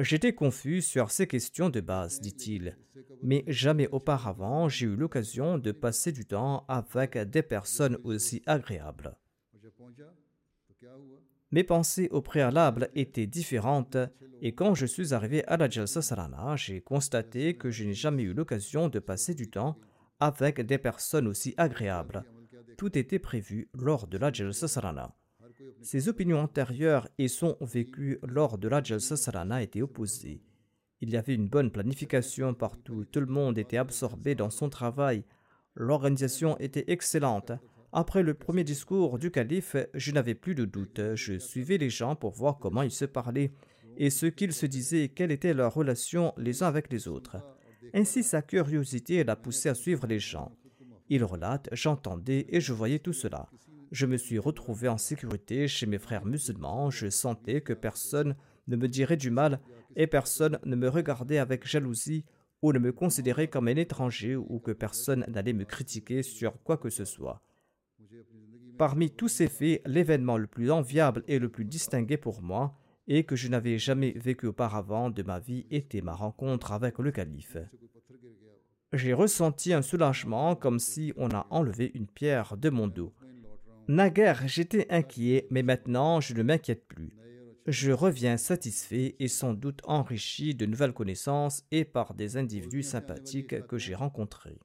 J'étais 0.00 0.32
confus 0.32 0.80
sur 0.80 1.10
ces 1.10 1.26
questions 1.26 1.70
de 1.70 1.80
base, 1.80 2.20
dit-il, 2.20 2.76
mais 3.20 3.42
jamais 3.48 3.88
auparavant 3.88 4.68
j'ai 4.68 4.86
eu 4.86 4.94
l'occasion 4.94 5.58
de 5.58 5.72
passer 5.72 6.12
du 6.12 6.24
temps 6.24 6.64
avec 6.68 7.18
des 7.18 7.42
personnes 7.42 7.98
aussi 8.04 8.40
agréables. 8.46 9.16
Mes 11.50 11.64
pensées 11.64 12.08
au 12.12 12.22
préalable 12.22 12.90
étaient 12.94 13.26
différentes 13.26 13.96
et 14.40 14.54
quand 14.54 14.74
je 14.74 14.86
suis 14.86 15.14
arrivé 15.14 15.44
à 15.46 15.56
la 15.56 15.68
Jalsa 15.68 16.00
Sarana, 16.00 16.54
j'ai 16.54 16.80
constaté 16.80 17.56
que 17.56 17.70
je 17.70 17.82
n'ai 17.82 17.94
jamais 17.94 18.22
eu 18.22 18.34
l'occasion 18.34 18.88
de 18.88 19.00
passer 19.00 19.34
du 19.34 19.50
temps 19.50 19.78
avec 20.20 20.60
des 20.60 20.78
personnes 20.78 21.26
aussi 21.26 21.54
agréables. 21.56 22.24
Tout 22.76 22.96
était 22.96 23.18
prévu 23.18 23.68
lors 23.74 24.06
de 24.06 24.18
la 24.18 24.30
Jalsa 24.30 24.68
Sarana. 24.68 25.12
Ses 25.82 26.08
opinions 26.08 26.40
antérieures 26.40 27.08
et 27.18 27.28
son 27.28 27.56
vécu 27.60 28.18
lors 28.22 28.58
de 28.58 28.68
la 28.68 28.82
Jalsa 28.82 29.62
étaient 29.62 29.82
opposés. 29.82 30.42
Il 31.00 31.10
y 31.10 31.16
avait 31.16 31.34
une 31.34 31.48
bonne 31.48 31.70
planification 31.70 32.54
partout, 32.54 33.04
tout 33.04 33.20
le 33.20 33.26
monde 33.26 33.58
était 33.58 33.76
absorbé 33.76 34.34
dans 34.34 34.50
son 34.50 34.68
travail, 34.68 35.24
l'organisation 35.74 36.58
était 36.58 36.84
excellente. 36.88 37.52
Après 37.92 38.22
le 38.22 38.34
premier 38.34 38.64
discours 38.64 39.18
du 39.18 39.30
calife, 39.30 39.76
je 39.94 40.12
n'avais 40.12 40.34
plus 40.34 40.54
de 40.54 40.64
doute. 40.64 41.00
Je 41.14 41.38
suivais 41.38 41.78
les 41.78 41.88
gens 41.88 42.16
pour 42.16 42.32
voir 42.32 42.58
comment 42.58 42.82
ils 42.82 42.90
se 42.90 43.06
parlaient 43.06 43.52
et 43.96 44.10
ce 44.10 44.26
qu'ils 44.26 44.52
se 44.52 44.66
disaient, 44.66 45.08
quelle 45.08 45.32
était 45.32 45.54
leur 45.54 45.74
relation 45.74 46.32
les 46.36 46.62
uns 46.62 46.66
avec 46.66 46.92
les 46.92 47.08
autres. 47.08 47.36
Ainsi, 47.94 48.22
sa 48.22 48.42
curiosité 48.42 49.24
l'a 49.24 49.36
poussé 49.36 49.68
à 49.68 49.74
suivre 49.74 50.06
les 50.06 50.18
gens. 50.18 50.52
Il 51.08 51.24
relate, 51.24 51.68
j'entendais 51.72 52.46
et 52.50 52.60
je 52.60 52.72
voyais 52.72 52.98
tout 52.98 53.14
cela. 53.14 53.48
Je 53.90 54.06
me 54.06 54.16
suis 54.16 54.38
retrouvé 54.38 54.88
en 54.88 54.98
sécurité 54.98 55.66
chez 55.66 55.86
mes 55.86 55.98
frères 55.98 56.26
musulmans, 56.26 56.90
je 56.90 57.08
sentais 57.08 57.62
que 57.62 57.72
personne 57.72 58.36
ne 58.66 58.76
me 58.76 58.86
dirait 58.86 59.16
du 59.16 59.30
mal 59.30 59.60
et 59.96 60.06
personne 60.06 60.58
ne 60.64 60.76
me 60.76 60.88
regardait 60.88 61.38
avec 61.38 61.66
jalousie 61.66 62.24
ou 62.60 62.72
ne 62.72 62.78
me 62.78 62.92
considérait 62.92 63.48
comme 63.48 63.68
un 63.68 63.76
étranger 63.76 64.36
ou 64.36 64.58
que 64.58 64.72
personne 64.72 65.24
n'allait 65.28 65.52
me 65.52 65.64
critiquer 65.64 66.22
sur 66.22 66.62
quoi 66.62 66.76
que 66.76 66.90
ce 66.90 67.04
soit. 67.04 67.40
Parmi 68.76 69.10
tous 69.10 69.28
ces 69.28 69.48
faits, 69.48 69.82
l'événement 69.86 70.36
le 70.36 70.46
plus 70.46 70.70
enviable 70.70 71.24
et 71.26 71.38
le 71.38 71.48
plus 71.48 71.64
distingué 71.64 72.16
pour 72.16 72.42
moi, 72.42 72.78
et 73.08 73.24
que 73.24 73.36
je 73.36 73.48
n'avais 73.48 73.78
jamais 73.78 74.12
vécu 74.16 74.46
auparavant 74.46 75.10
de 75.10 75.22
ma 75.22 75.38
vie, 75.40 75.66
était 75.70 76.02
ma 76.02 76.14
rencontre 76.14 76.72
avec 76.72 76.98
le 76.98 77.10
calife. 77.10 77.56
J'ai 78.92 79.14
ressenti 79.14 79.72
un 79.72 79.82
soulagement 79.82 80.54
comme 80.54 80.78
si 80.78 81.12
on 81.16 81.30
a 81.30 81.46
enlevé 81.50 81.90
une 81.94 82.06
pierre 82.06 82.56
de 82.56 82.70
mon 82.70 82.86
dos. 82.86 83.12
Naguère, 83.88 84.46
j'étais 84.46 84.86
inquiet, 84.90 85.46
mais 85.50 85.62
maintenant 85.62 86.20
je 86.20 86.34
ne 86.34 86.42
m'inquiète 86.42 86.86
plus. 86.86 87.10
Je 87.66 87.90
reviens 87.90 88.36
satisfait 88.36 89.16
et 89.18 89.28
sans 89.28 89.54
doute 89.54 89.80
enrichi 89.84 90.54
de 90.54 90.66
nouvelles 90.66 90.92
connaissances 90.92 91.64
et 91.70 91.86
par 91.86 92.12
des 92.12 92.36
individus 92.36 92.82
sympathiques 92.82 93.66
que 93.66 93.78
j'ai 93.78 93.94
rencontrés. 93.94 94.58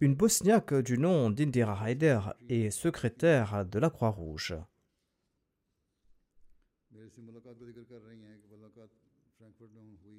Une 0.00 0.14
bosniaque 0.14 0.74
du 0.74 0.96
nom 0.96 1.30
d'Indira 1.30 1.90
Haider 1.90 2.20
est 2.48 2.70
secrétaire 2.70 3.64
de 3.66 3.78
la 3.80 3.90
Croix-Rouge. 3.90 4.56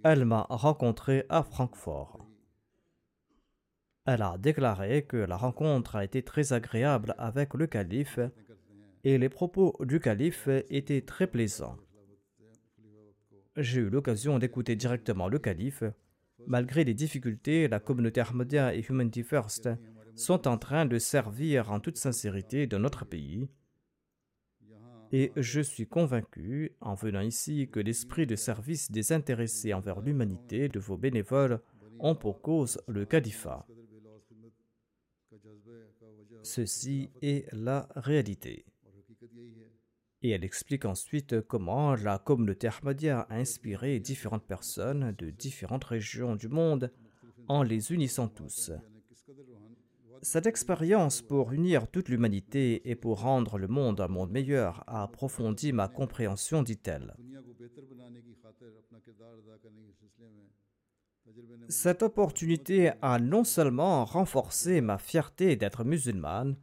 Elle 0.04 0.26
m'a 0.26 0.46
rencontré 0.50 1.26
à 1.30 1.44
Francfort. 1.44 2.23
Elle 4.06 4.22
a 4.22 4.38
déclaré 4.38 5.04
que 5.04 5.16
la 5.16 5.38
rencontre 5.38 5.96
a 5.96 6.04
été 6.04 6.24
très 6.24 6.52
agréable 6.52 7.16
avec 7.18 7.54
le 7.54 7.68
calife 7.68 8.20
et 9.06 9.18
les 9.18 9.30
propos 9.30 9.76
du 9.82 10.00
calife 10.00 10.50
étaient 10.70 11.02
très 11.02 11.28
plaisants. 11.28 11.78
J'ai 13.56 13.82
eu 13.82 13.90
l'occasion 13.90 14.40
d'écouter 14.40 14.76
directement 14.76 15.30
le 15.30 15.40
calife. 15.40 15.84
Malgré 16.48 16.84
les 16.84 16.94
difficultés, 16.94 17.68
la 17.70 17.80
communauté 17.80 18.20
Ahmadiyya 18.20 18.76
et 18.76 18.82
Humanity 18.82 19.24
First 19.24 19.70
sont 20.16 20.48
en 20.48 20.58
train 20.58 20.86
de 20.86 20.98
servir 20.98 21.72
en 21.72 21.80
toute 21.80 21.98
sincérité 21.98 22.68
dans 22.68 22.80
notre 22.80 23.06
pays. 23.06 23.48
Et 25.12 25.32
je 25.38 25.62
suis 25.62 25.88
convaincu, 25.88 26.76
en 26.82 26.96
venant 26.96 27.22
ici, 27.22 27.70
que 27.72 27.80
l'esprit 27.80 28.26
de 28.26 28.36
service 28.36 28.92
désintéressé 28.92 29.74
envers 29.74 30.02
l'humanité 30.02 30.68
de 30.68 30.80
vos 30.80 30.98
bénévoles 30.98 31.62
ont 32.00 32.16
pour 32.16 32.42
cause 32.42 32.82
le 32.88 33.06
califat. 33.06 33.66
Ceci 36.44 37.10
est 37.22 37.48
la 37.54 37.88
réalité. 37.96 38.66
Et 40.22 40.30
elle 40.30 40.44
explique 40.44 40.86
ensuite 40.86 41.42
comment 41.42 41.96
la 41.96 42.18
communauté 42.20 42.68
Ahmadiyya 42.68 43.22
a 43.22 43.36
inspiré 43.36 44.00
différentes 44.00 44.46
personnes 44.46 45.14
de 45.18 45.30
différentes 45.30 45.84
régions 45.84 46.36
du 46.36 46.48
monde 46.48 46.92
en 47.48 47.64
les 47.64 47.92
unissant 47.92 48.28
tous. 48.28 48.72
Cette 50.22 50.46
expérience 50.46 51.22
pour 51.22 51.52
unir 51.52 51.90
toute 51.90 52.08
l'humanité 52.08 52.90
et 52.90 52.96
pour 52.96 53.22
rendre 53.22 53.58
le 53.58 53.68
monde 53.68 54.00
un 54.00 54.08
monde 54.08 54.32
meilleur 54.32 54.84
a 54.88 55.04
approfondi 55.04 55.74
ma 55.74 55.90
compréhension, 55.90 56.64
dit-elle. 56.64 57.14
Cette 61.70 62.04
opportunité 62.04 62.92
a 63.02 63.20
non 63.20 63.44
seulement 63.44 64.06
renforcé 64.06 64.82
ma 64.82 64.98
fierté 64.98 65.56
d'être 65.56 65.84
musulmane, 65.84 66.56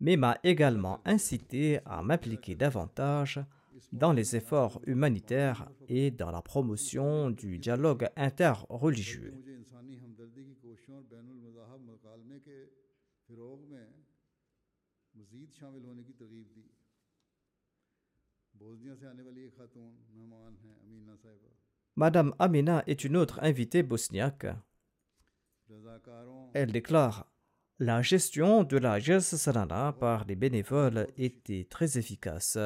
mais 0.00 0.16
m'a 0.16 0.38
également 0.44 1.00
incité 1.04 1.80
à 1.86 2.02
m'impliquer 2.02 2.54
davantage 2.54 3.40
dans 3.92 4.12
les 4.12 4.36
efforts 4.36 4.80
humanitaires 4.86 5.68
et 5.88 6.10
dans 6.10 6.30
la 6.30 6.42
promotion 6.42 7.30
du 7.30 7.58
dialogue 7.58 8.08
interreligieux. 8.16 9.34
Madame 21.96 22.34
Amina 22.38 22.82
est 22.86 23.04
une 23.04 23.16
autre 23.16 23.38
invitée 23.42 23.82
bosniaque. 23.82 24.46
Elle 26.52 26.72
déclare 26.72 27.26
La 27.78 28.02
gestion 28.02 28.64
de 28.64 28.76
la 28.78 28.98
Jalsa 28.98 29.92
par 30.00 30.24
les 30.24 30.34
bénévoles 30.34 31.08
était 31.16 31.66
très 31.68 31.98
efficace. 31.98 32.58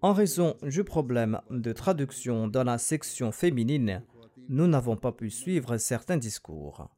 En 0.00 0.12
raison 0.12 0.56
du 0.62 0.82
problème 0.84 1.40
de 1.50 1.72
traduction 1.72 2.48
dans 2.48 2.64
la 2.64 2.78
section 2.78 3.32
féminine, 3.32 4.02
nous 4.48 4.66
n'avons 4.66 4.96
pas 4.96 5.12
pu 5.12 5.30
suivre 5.30 5.76
certains 5.76 6.16
discours 6.16 6.88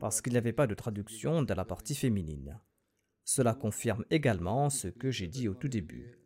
parce 0.00 0.20
qu'il 0.20 0.32
n'y 0.32 0.38
avait 0.38 0.52
pas 0.52 0.66
de 0.66 0.74
traduction 0.74 1.42
dans 1.42 1.54
la 1.54 1.64
partie 1.64 1.94
féminine. 1.94 2.58
Cela 3.24 3.54
confirme 3.54 4.04
également 4.10 4.70
ce 4.70 4.88
que 4.88 5.10
j'ai 5.10 5.28
dit 5.28 5.48
au 5.48 5.54
tout 5.54 5.68
début. 5.68 6.17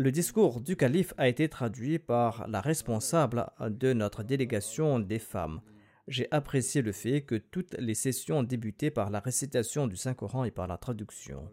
Le 0.00 0.10
discours 0.10 0.62
du 0.62 0.76
calife 0.76 1.12
a 1.18 1.28
été 1.28 1.46
traduit 1.50 1.98
par 1.98 2.48
la 2.48 2.62
responsable 2.62 3.50
de 3.68 3.92
notre 3.92 4.22
délégation 4.22 4.98
des 4.98 5.18
femmes. 5.18 5.60
j'ai 6.08 6.26
apprécié 6.30 6.80
le 6.80 6.92
fait 6.92 7.20
que 7.20 7.34
toutes 7.34 7.74
les 7.74 7.92
sessions 7.92 8.42
débutaient 8.42 8.90
par 8.90 9.10
la 9.10 9.20
récitation 9.20 9.86
du 9.86 9.96
Saint-Coran 9.96 10.44
et 10.44 10.50
par 10.50 10.66
la 10.68 10.78
traduction. 10.78 11.50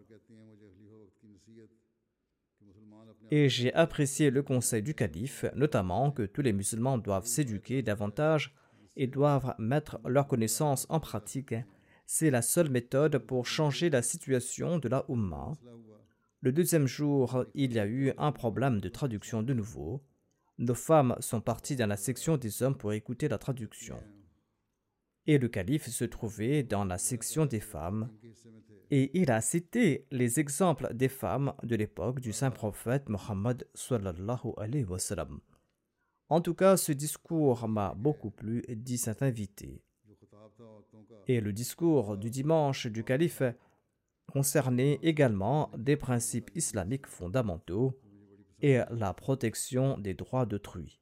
Et 3.30 3.50
j'ai 3.50 3.74
apprécié 3.74 4.30
le 4.30 4.42
conseil 4.42 4.82
du 4.82 4.94
calife, 4.94 5.44
notamment 5.54 6.10
que 6.10 6.22
tous 6.22 6.40
les 6.40 6.54
musulmans 6.54 6.96
doivent 6.96 7.26
s'éduquer 7.26 7.82
davantage 7.82 8.56
et 8.96 9.08
doivent 9.08 9.54
mettre 9.58 10.00
leurs 10.06 10.26
connaissances 10.26 10.86
en 10.88 11.00
pratique. 11.00 11.54
C'est 12.06 12.30
la 12.30 12.40
seule 12.40 12.70
méthode 12.70 13.18
pour 13.18 13.44
changer 13.44 13.90
la 13.90 14.00
situation 14.00 14.78
de 14.78 14.88
la 14.88 15.04
Ummah. 15.10 15.52
Le 16.40 16.52
deuxième 16.52 16.86
jour, 16.86 17.44
il 17.54 17.72
y 17.72 17.80
a 17.80 17.86
eu 17.86 18.12
un 18.16 18.30
problème 18.30 18.80
de 18.80 18.88
traduction 18.88 19.42
de 19.42 19.54
nouveau. 19.54 20.04
Nos 20.58 20.74
femmes 20.74 21.16
sont 21.18 21.40
parties 21.40 21.74
dans 21.74 21.88
la 21.88 21.96
section 21.96 22.36
des 22.36 22.62
hommes 22.62 22.76
pour 22.76 22.92
écouter 22.92 23.28
la 23.28 23.38
traduction. 23.38 24.00
Et 25.26 25.38
le 25.38 25.48
calife 25.48 25.88
se 25.88 26.04
trouvait 26.04 26.62
dans 26.62 26.84
la 26.84 26.96
section 26.96 27.44
des 27.44 27.60
femmes 27.60 28.08
et 28.90 29.10
il 29.18 29.30
a 29.30 29.40
cité 29.40 30.06
les 30.10 30.40
exemples 30.40 30.94
des 30.94 31.08
femmes 31.08 31.52
de 31.62 31.76
l'époque 31.76 32.20
du 32.20 32.32
saint 32.32 32.50
prophète 32.50 33.08
Mohammed. 33.08 33.66
En 36.30 36.40
tout 36.40 36.54
cas, 36.54 36.76
ce 36.76 36.92
discours 36.92 37.68
m'a 37.68 37.94
beaucoup 37.94 38.30
plu, 38.30 38.64
dit 38.68 38.96
cet 38.96 39.22
invité. 39.22 39.82
Et 41.26 41.40
le 41.40 41.52
discours 41.52 42.16
du 42.16 42.30
dimanche 42.30 42.86
du 42.86 43.04
calife 43.04 43.42
concernait 44.32 44.98
également 45.02 45.70
des 45.76 45.96
principes 45.96 46.50
islamiques 46.54 47.06
fondamentaux 47.06 47.98
et 48.60 48.80
la 48.90 49.14
protection 49.14 49.98
des 49.98 50.14
droits 50.14 50.46
d'autrui. 50.46 51.00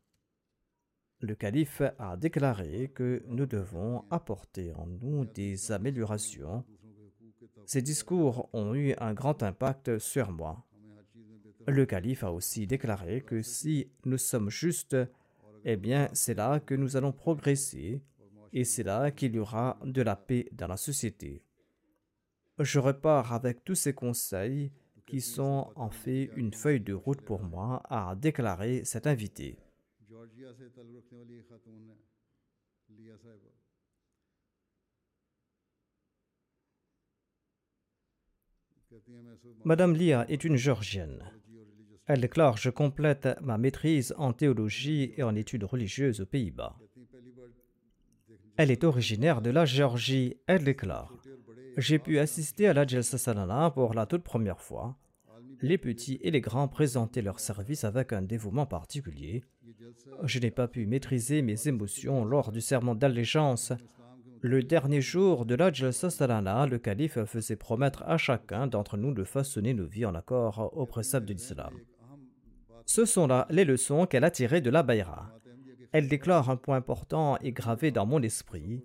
Le 1.20 1.34
calife 1.34 1.82
a 1.98 2.16
déclaré 2.16 2.90
que 2.94 3.22
nous 3.26 3.46
devons 3.46 4.04
apporter 4.10 4.72
en 4.74 4.86
nous 4.86 5.24
des 5.24 5.72
améliorations 5.72 6.64
ces 7.66 7.82
discours 7.82 8.48
ont 8.52 8.76
eu 8.76 8.94
un 8.98 9.12
grand 9.12 9.42
impact 9.42 9.98
sur 9.98 10.30
moi. 10.30 10.64
Le 11.66 11.84
calife 11.84 12.22
a 12.22 12.30
aussi 12.30 12.66
déclaré 12.68 13.22
que 13.22 13.42
si 13.42 13.90
nous 14.04 14.18
sommes 14.18 14.50
justes, 14.50 14.96
eh 15.64 15.76
bien 15.76 16.08
c'est 16.12 16.34
là 16.34 16.60
que 16.60 16.76
nous 16.76 16.96
allons 16.96 17.10
progresser 17.10 18.02
et 18.52 18.62
c'est 18.62 18.84
là 18.84 19.10
qu'il 19.10 19.34
y 19.34 19.40
aura 19.40 19.80
de 19.84 20.00
la 20.00 20.14
paix 20.14 20.48
dans 20.52 20.68
la 20.68 20.76
société. 20.76 21.42
Je 22.58 22.78
repars 22.78 23.34
avec 23.34 23.64
tous 23.64 23.74
ces 23.74 23.92
conseils 23.92 24.72
qui 25.06 25.20
sont 25.20 25.70
en 25.76 25.90
fait 25.90 26.30
une 26.36 26.54
feuille 26.54 26.80
de 26.80 26.94
route 26.94 27.20
pour 27.20 27.42
moi, 27.42 27.82
a 27.90 28.16
déclaré 28.16 28.84
cet 28.84 29.06
invité. 29.06 29.58
Madame 39.64 39.94
Lia 39.94 40.28
est 40.30 40.44
une 40.44 40.56
Georgienne. 40.56 41.30
Elle 42.06 42.20
déclare 42.20 42.56
Je 42.56 42.70
complète 42.70 43.28
ma 43.42 43.58
maîtrise 43.58 44.14
en 44.16 44.32
théologie 44.32 45.12
et 45.16 45.22
en 45.22 45.34
études 45.34 45.64
religieuses 45.64 46.20
aux 46.22 46.26
Pays-Bas. 46.26 46.76
Elle 48.56 48.70
est 48.70 48.84
originaire 48.84 49.42
de 49.42 49.50
la 49.50 49.66
Géorgie. 49.66 50.36
Elle 50.46 50.64
déclare 50.64 51.12
J'ai 51.76 51.98
pu 51.98 52.18
assister 52.18 52.68
à 52.68 52.72
la 52.72 52.86
Jalsa 52.86 53.70
pour 53.74 53.94
la 53.94 54.06
toute 54.06 54.22
première 54.22 54.60
fois. 54.60 54.96
Les 55.60 55.78
petits 55.78 56.18
et 56.22 56.30
les 56.30 56.40
grands 56.40 56.68
présentaient 56.68 57.22
leur 57.22 57.40
service 57.40 57.84
avec 57.84 58.12
un 58.12 58.22
dévouement 58.22 58.66
particulier. 58.66 59.42
Je 60.24 60.38
n'ai 60.38 60.50
pas 60.50 60.68
pu 60.68 60.86
maîtriser 60.86 61.42
mes 61.42 61.68
émotions 61.68 62.24
lors 62.24 62.52
du 62.52 62.60
serment 62.60 62.94
d'allégeance 62.94 63.72
le 64.42 64.62
dernier 64.62 65.00
jour 65.00 65.44
de 65.46 65.54
la 65.54 65.72
Salana, 65.72 66.66
le 66.66 66.78
calife 66.78 67.24
faisait 67.24 67.56
promettre 67.56 68.02
à 68.06 68.16
chacun 68.16 68.66
d'entre 68.66 68.96
nous 68.96 69.12
de 69.12 69.24
façonner 69.24 69.74
nos 69.74 69.86
vies 69.86 70.04
en 70.04 70.14
accord 70.14 70.70
aux 70.76 70.86
préceptes 70.86 71.26
de 71.26 71.32
l'islam. 71.32 71.74
Ce 72.84 73.04
sont 73.04 73.26
là 73.26 73.46
les 73.50 73.64
leçons 73.64 74.06
qu'elle 74.06 74.24
a 74.24 74.30
tirées 74.30 74.60
de 74.60 74.70
la 74.70 74.82
Bayra. 74.82 75.32
Elle 75.92 76.08
déclare 76.08 76.50
un 76.50 76.56
point 76.56 76.76
important 76.76 77.38
et 77.38 77.52
gravé 77.52 77.90
dans 77.90 78.06
mon 78.06 78.22
esprit. 78.22 78.84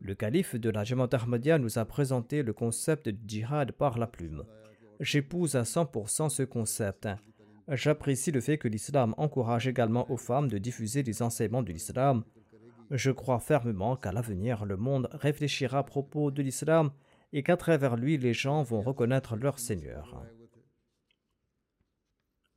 Le 0.00 0.14
calife 0.14 0.56
de 0.56 0.70
la 0.70 0.84
Jamaat 0.84 1.10
Ahmadiyya 1.12 1.58
nous 1.58 1.78
a 1.78 1.84
présenté 1.84 2.42
le 2.42 2.52
concept 2.52 3.08
du 3.08 3.18
djihad 3.26 3.72
par 3.72 3.98
la 3.98 4.06
plume. 4.06 4.44
J'épouse 5.00 5.56
à 5.56 5.62
100% 5.62 6.28
ce 6.28 6.42
concept. 6.42 7.08
J'apprécie 7.68 8.30
le 8.30 8.40
fait 8.40 8.58
que 8.58 8.68
l'islam 8.68 9.14
encourage 9.18 9.68
également 9.68 10.10
aux 10.10 10.16
femmes 10.16 10.48
de 10.48 10.58
diffuser 10.58 11.02
les 11.02 11.22
enseignements 11.22 11.62
de 11.62 11.72
l'islam 11.72 12.24
je 12.90 13.10
crois 13.10 13.38
fermement 13.38 13.96
qu'à 13.96 14.12
l'avenir, 14.12 14.64
le 14.64 14.76
monde 14.76 15.08
réfléchira 15.12 15.78
à 15.78 15.82
propos 15.82 16.30
de 16.30 16.42
l'islam 16.42 16.90
et 17.32 17.42
qu'à 17.42 17.56
travers 17.56 17.96
lui, 17.96 18.16
les 18.16 18.32
gens 18.32 18.62
vont 18.62 18.80
reconnaître 18.80 19.36
leur 19.36 19.58
Seigneur. 19.58 20.24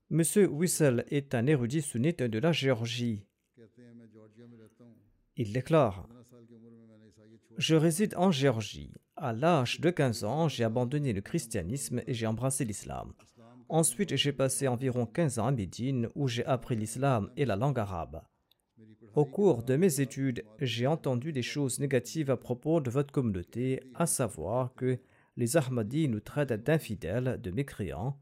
Monsieur 0.10 0.48
Wissel 0.48 1.06
est 1.10 1.36
un 1.36 1.48
érudit 1.48 1.82
sunnite 1.82 2.24
de 2.24 2.40
la 2.40 2.52
Géorgie. 2.52 3.26
Il 5.36 5.54
déclare 5.54 6.08
Je 7.62 7.76
réside 7.76 8.16
en 8.18 8.32
Géorgie. 8.32 8.92
À 9.16 9.34
l'âge 9.34 9.82
de 9.82 9.92
15 9.92 10.24
ans, 10.24 10.48
j'ai 10.48 10.64
abandonné 10.64 11.14
le 11.14 11.22
christianisme 11.22 12.02
et 12.08 12.14
j'ai 12.16 12.26
embrassé 12.26 12.66
l'islam. 12.66 13.14
Ensuite, 13.70 14.16
j'ai 14.16 14.32
passé 14.32 14.68
environ 14.68 15.06
15 15.06 15.38
ans 15.38 15.46
à 15.46 15.52
Médine 15.52 16.10
où 16.16 16.28
j'ai 16.28 16.44
appris 16.46 16.76
l'islam 16.76 17.30
et 17.38 17.46
la 17.46 17.56
langue 17.56 17.78
arabe. 17.78 18.24
Au 19.14 19.26
cours 19.26 19.62
de 19.62 19.76
mes 19.76 20.02
études, 20.02 20.44
j'ai 20.60 20.88
entendu 20.88 21.34
des 21.34 21.44
choses 21.44 21.80
négatives 21.80 22.32
à 22.32 22.36
propos 22.36 22.82
de 22.82 22.90
votre 22.90 23.14
communauté, 23.14 23.80
à 23.94 24.08
savoir 24.08 24.74
que 24.74 24.98
les 25.38 25.56
Ahmadis 25.56 26.08
nous 26.08 26.20
traitent 26.20 26.54
d'infidèles, 26.54 27.40
de 27.40 27.52
mécréants, 27.52 28.20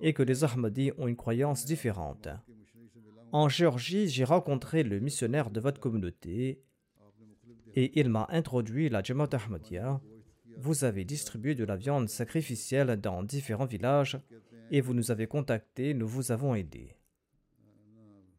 et 0.00 0.12
que 0.12 0.24
les 0.24 0.42
Ahmadis 0.42 0.90
ont 0.98 1.06
une 1.06 1.14
croyance 1.14 1.66
différente. 1.66 2.26
En 3.30 3.48
Géorgie, 3.48 4.08
j'ai 4.08 4.24
rencontré 4.24 4.82
le 4.82 4.98
missionnaire 4.98 5.50
de 5.50 5.60
votre 5.60 5.80
communauté 5.80 6.64
et 7.74 7.98
il 8.00 8.08
m'a 8.08 8.26
introduit 8.30 8.88
la 8.88 9.02
Jamaat 9.02 9.30
Ahmadiyya. 9.32 10.00
Vous 10.58 10.84
avez 10.84 11.04
distribué 11.04 11.54
de 11.54 11.64
la 11.64 11.76
viande 11.76 12.08
sacrificielle 12.08 12.96
dans 13.00 13.22
différents 13.22 13.66
villages 13.66 14.18
et 14.70 14.80
vous 14.80 14.94
nous 14.94 15.10
avez 15.10 15.26
contactés, 15.26 15.94
nous 15.94 16.06
vous 16.06 16.32
avons 16.32 16.54
aidés. 16.54 16.96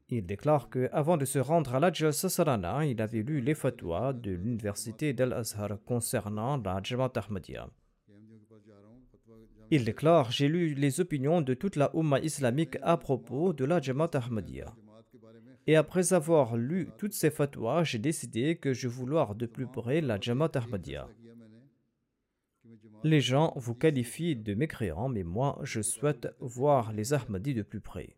Il 0.09 0.25
déclare 0.25 0.69
que, 0.69 0.89
avant 0.91 1.17
de 1.17 1.25
se 1.25 1.39
rendre 1.39 1.73
à 1.73 1.79
la 1.79 1.91
Salana, 2.11 2.85
il 2.85 3.01
avait 3.01 3.23
lu 3.23 3.41
les 3.41 3.55
fatwas 3.55 4.13
de 4.13 4.31
l'université 4.31 5.13
d'Al-Azhar 5.13 5.79
concernant 5.85 6.57
la 6.57 6.81
Jamaat 6.83 7.13
Ahmadiyya. 7.15 7.69
Il 9.71 9.85
déclare 9.85 10.29
J'ai 10.29 10.47
lu 10.47 10.75
les 10.75 10.99
opinions 10.99 11.41
de 11.41 11.55
toute 11.55 11.77
la 11.77 11.89
Ummah 11.95 12.19
islamique 12.19 12.77
à 12.83 12.97
propos 12.97 13.53
de 13.53 13.65
la 13.65 13.81
Jamaat 13.81 14.11
Ahmadiyya. 14.13 14.75
Et 15.65 15.75
après 15.75 16.13
avoir 16.13 16.57
lu 16.57 16.89
toutes 16.97 17.13
ces 17.13 17.31
fatwas, 17.31 17.83
j'ai 17.83 17.99
décidé 17.99 18.57
que 18.57 18.73
je 18.73 18.87
voulais 18.87 19.23
de 19.35 19.45
plus 19.45 19.67
près 19.67 20.01
la 20.01 20.19
Jamaat 20.19 20.51
Ahmadiyya. 20.55 21.07
Les 23.03 23.21
gens 23.21 23.53
vous 23.55 23.75
qualifient 23.75 24.35
de 24.35 24.53
mécréants, 24.53 25.09
mais 25.09 25.23
moi, 25.23 25.59
je 25.63 25.81
souhaite 25.81 26.27
voir 26.39 26.93
les 26.93 27.13
Ahmadis 27.13 27.53
de 27.53 27.61
plus 27.61 27.81
près. 27.81 28.17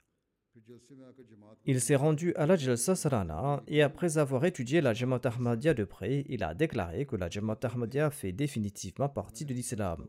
Il 1.65 1.81
s'est 1.81 1.95
rendu 1.95 2.33
à 2.35 2.45
la 2.45 2.55
Jalsa 2.55 2.95
Sarana 2.95 3.63
et 3.67 3.81
après 3.81 4.17
avoir 4.17 4.45
étudié 4.45 4.81
la 4.81 4.93
Jamaat 4.93 5.21
Ahmadiyya 5.23 5.73
de 5.73 5.83
près, 5.83 6.25
il 6.29 6.43
a 6.43 6.53
déclaré 6.53 7.05
que 7.05 7.15
la 7.15 7.29
Jamaat 7.29 7.59
Ahmadiyya 7.63 8.09
fait 8.11 8.31
définitivement 8.31 9.09
partie 9.09 9.45
de 9.45 9.53
l'islam. 9.53 10.07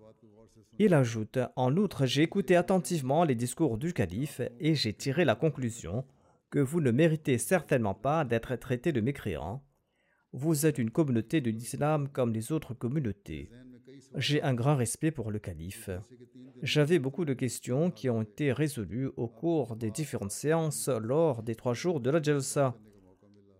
Il 0.78 0.92
ajoute 0.92 1.38
En 1.56 1.74
outre, 1.76 2.04
j'ai 2.04 2.22
écouté 2.22 2.54
attentivement 2.54 3.24
les 3.24 3.34
discours 3.34 3.78
du 3.78 3.94
calife 3.94 4.42
et 4.60 4.74
j'ai 4.74 4.92
tiré 4.92 5.24
la 5.24 5.34
conclusion 5.34 6.04
que 6.50 6.58
vous 6.58 6.80
ne 6.80 6.90
méritez 6.90 7.38
certainement 7.38 7.94
pas 7.94 8.24
d'être 8.24 8.54
traité 8.56 8.92
de 8.92 9.00
mécréant. 9.00 9.62
Vous 10.32 10.66
êtes 10.66 10.78
une 10.78 10.90
communauté 10.90 11.40
de 11.40 11.50
l'islam 11.50 12.08
comme 12.08 12.32
les 12.32 12.52
autres 12.52 12.74
communautés. 12.74 13.50
J'ai 14.16 14.42
un 14.42 14.54
grand 14.54 14.76
respect 14.76 15.10
pour 15.10 15.30
le 15.30 15.38
calife. 15.38 15.90
J'avais 16.62 16.98
beaucoup 16.98 17.24
de 17.24 17.34
questions 17.34 17.90
qui 17.90 18.08
ont 18.10 18.22
été 18.22 18.52
résolues 18.52 19.10
au 19.16 19.28
cours 19.28 19.76
des 19.76 19.90
différentes 19.90 20.30
séances 20.30 20.88
lors 20.88 21.42
des 21.42 21.54
trois 21.54 21.74
jours 21.74 22.00
de 22.00 22.10
la 22.10 22.22
Jalsa. 22.22 22.76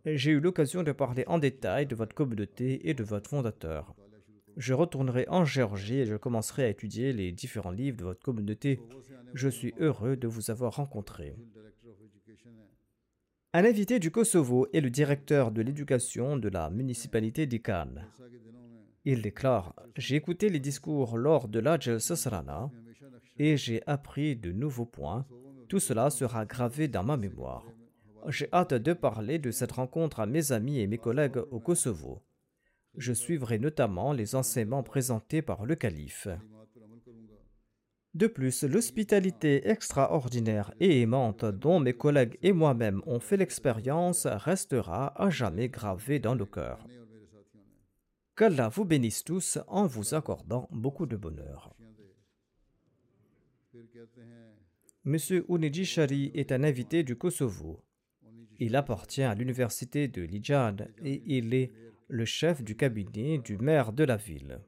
J'ai 0.05 0.31
eu 0.31 0.41
l'occasion 0.41 0.83
de 0.83 0.93
parler 0.93 1.25
en 1.27 1.39
détail 1.39 1.87
de 1.87 1.97
votre 1.97 2.15
communauté 2.15 2.89
et 2.89 2.95
de 2.95 3.03
votre 3.03 3.29
fondateur. 3.29 3.95
Je 4.57 4.73
retournerai 4.73 5.27
en 5.29 5.45
Géorgie 5.45 5.99
et 5.99 6.07
je 6.07 6.17
commencerai 6.17 6.65
à 6.65 6.69
étudier 6.69 7.13
les 7.13 7.31
différents 7.31 7.71
livres 7.71 7.99
de 7.99 8.05
votre 8.05 8.23
communauté. 8.23 8.81
Je 9.35 9.49
suis 9.49 9.75
heureux 9.79 10.17
de 10.17 10.27
vous 10.27 10.51
avoir 10.51 10.77
rencontré. 10.77 11.35
Un 13.53 13.65
invité 13.65 13.99
du 13.99 14.11
Kosovo 14.11 14.67
est 14.73 14.81
le 14.81 14.91
directeur 14.91 15.51
de 15.51 15.63
l'éducation 15.63 16.37
de 16.37 16.49
la 16.49 16.71
municipalité 16.71 17.47
d'Ikan. 17.47 17.89
Il 19.05 19.23
déclare 19.23 19.75
J'ai 19.97 20.17
écouté 20.17 20.49
les 20.49 20.61
discours 20.61 21.17
lors 21.17 21.49
de 21.49 21.59
l'Ajl 21.59 22.01
Sasrana 22.01 22.71
et 23.39 23.57
j'ai 23.57 23.83
appris 23.87 24.37
de 24.37 24.53
nouveaux 24.53 24.87
points. 24.87 25.27
Tout 25.69 25.81
cela 25.81 26.11
sera 26.11 26.45
gravé 26.45 26.89
dans 26.89 27.05
ma 27.05 27.17
mémoire. 27.17 27.65
J'ai 28.29 28.49
hâte 28.53 28.75
de 28.75 28.93
parler 28.93 29.39
de 29.39 29.51
cette 29.51 29.73
rencontre 29.73 30.21
à 30.21 30.27
mes 30.27 30.53
amis 30.53 30.81
et 30.81 30.87
mes 30.87 30.99
collègues 30.99 31.39
au 31.51 31.61
Kosovo. 31.61 32.23
Je 32.97 33.13
suivrai 33.13 33.59
notamment 33.59 34.13
les 34.13 34.35
enseignements 34.35 34.83
présentés 34.83 35.43
par 35.43 35.67
le 35.67 35.75
calife. 35.75 36.29
De 38.15 38.27
plus, 38.27 38.65
l'hospitalité 38.65 39.69
extraordinaire 39.69 40.73
et 40.81 41.03
aimante 41.03 41.45
dont 41.45 41.81
mes 41.81 41.93
collègues 41.93 42.39
et 42.43 42.53
moi-même 42.53 43.03
ont 43.05 43.21
fait 43.21 43.37
l'expérience 43.37 44.27
restera 44.27 45.13
à 45.23 45.29
jamais 45.29 45.69
gravée 45.69 46.19
dans 46.19 46.35
nos 46.35 46.47
cœurs. 46.47 46.87
Qu'Allah 48.35 48.71
vous 48.71 48.87
bénisse 48.87 49.23
tous 49.23 49.59
en 49.69 49.87
vous 49.87 50.15
accordant 50.15 50.67
beaucoup 50.71 51.05
de 51.05 51.17
bonheur. 51.17 51.75
Monsieur 55.05 55.45
Uniji 55.51 55.85
Shari 55.85 56.31
est 56.35 56.53
un 56.53 56.65
invité 56.65 57.03
du 57.03 57.17
Kosovo. 57.17 57.83
Il 58.59 58.77
appartient 58.77 59.23
à 59.23 59.35
l'université 59.35 60.09
de 60.09 60.23
Lijad 60.23 60.91
et 61.03 61.23
il 61.27 61.53
est 61.53 61.71
le 62.09 62.25
chef 62.25 62.63
du 62.63 62.77
cabinet 62.77 63.39
du 63.39 63.59
maire 63.59 63.93
de 63.93 64.05
la 64.05 64.17
ville. 64.17 64.61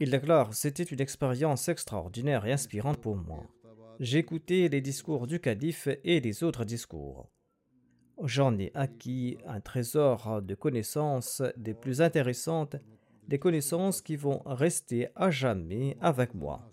Il 0.00 0.10
déclare 0.10 0.54
C'était 0.54 0.84
une 0.84 1.00
expérience 1.00 1.68
extraordinaire 1.68 2.46
et 2.46 2.52
inspirante 2.52 3.00
pour 3.00 3.16
moi. 3.16 3.44
Écouté 4.00 4.68
les 4.68 4.80
discours 4.80 5.26
du 5.26 5.40
calife 5.40 5.88
et 6.04 6.20
les 6.20 6.44
autres 6.44 6.64
discours. 6.64 7.28
J'en 8.22 8.56
ai 8.58 8.70
acquis 8.74 9.38
un 9.46 9.60
trésor 9.60 10.40
de 10.42 10.54
connaissances 10.54 11.42
des 11.56 11.74
plus 11.74 12.00
intéressantes, 12.00 12.76
des 13.26 13.38
connaissances 13.38 14.00
qui 14.00 14.16
vont 14.16 14.42
rester 14.46 15.08
à 15.14 15.30
jamais 15.30 15.96
avec 16.00 16.34
moi. 16.34 16.68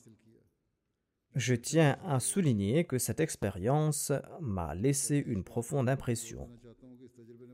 Je 1.36 1.53
tiens 1.53 1.97
à 2.05 2.21
souligner 2.21 2.86
que 2.86 2.97
cette 2.97 3.19
expérience 3.19 4.13
m'a 4.39 4.73
laissé 4.73 5.17
une 5.17 5.43
profonde 5.43 5.89
impression. 5.89 6.49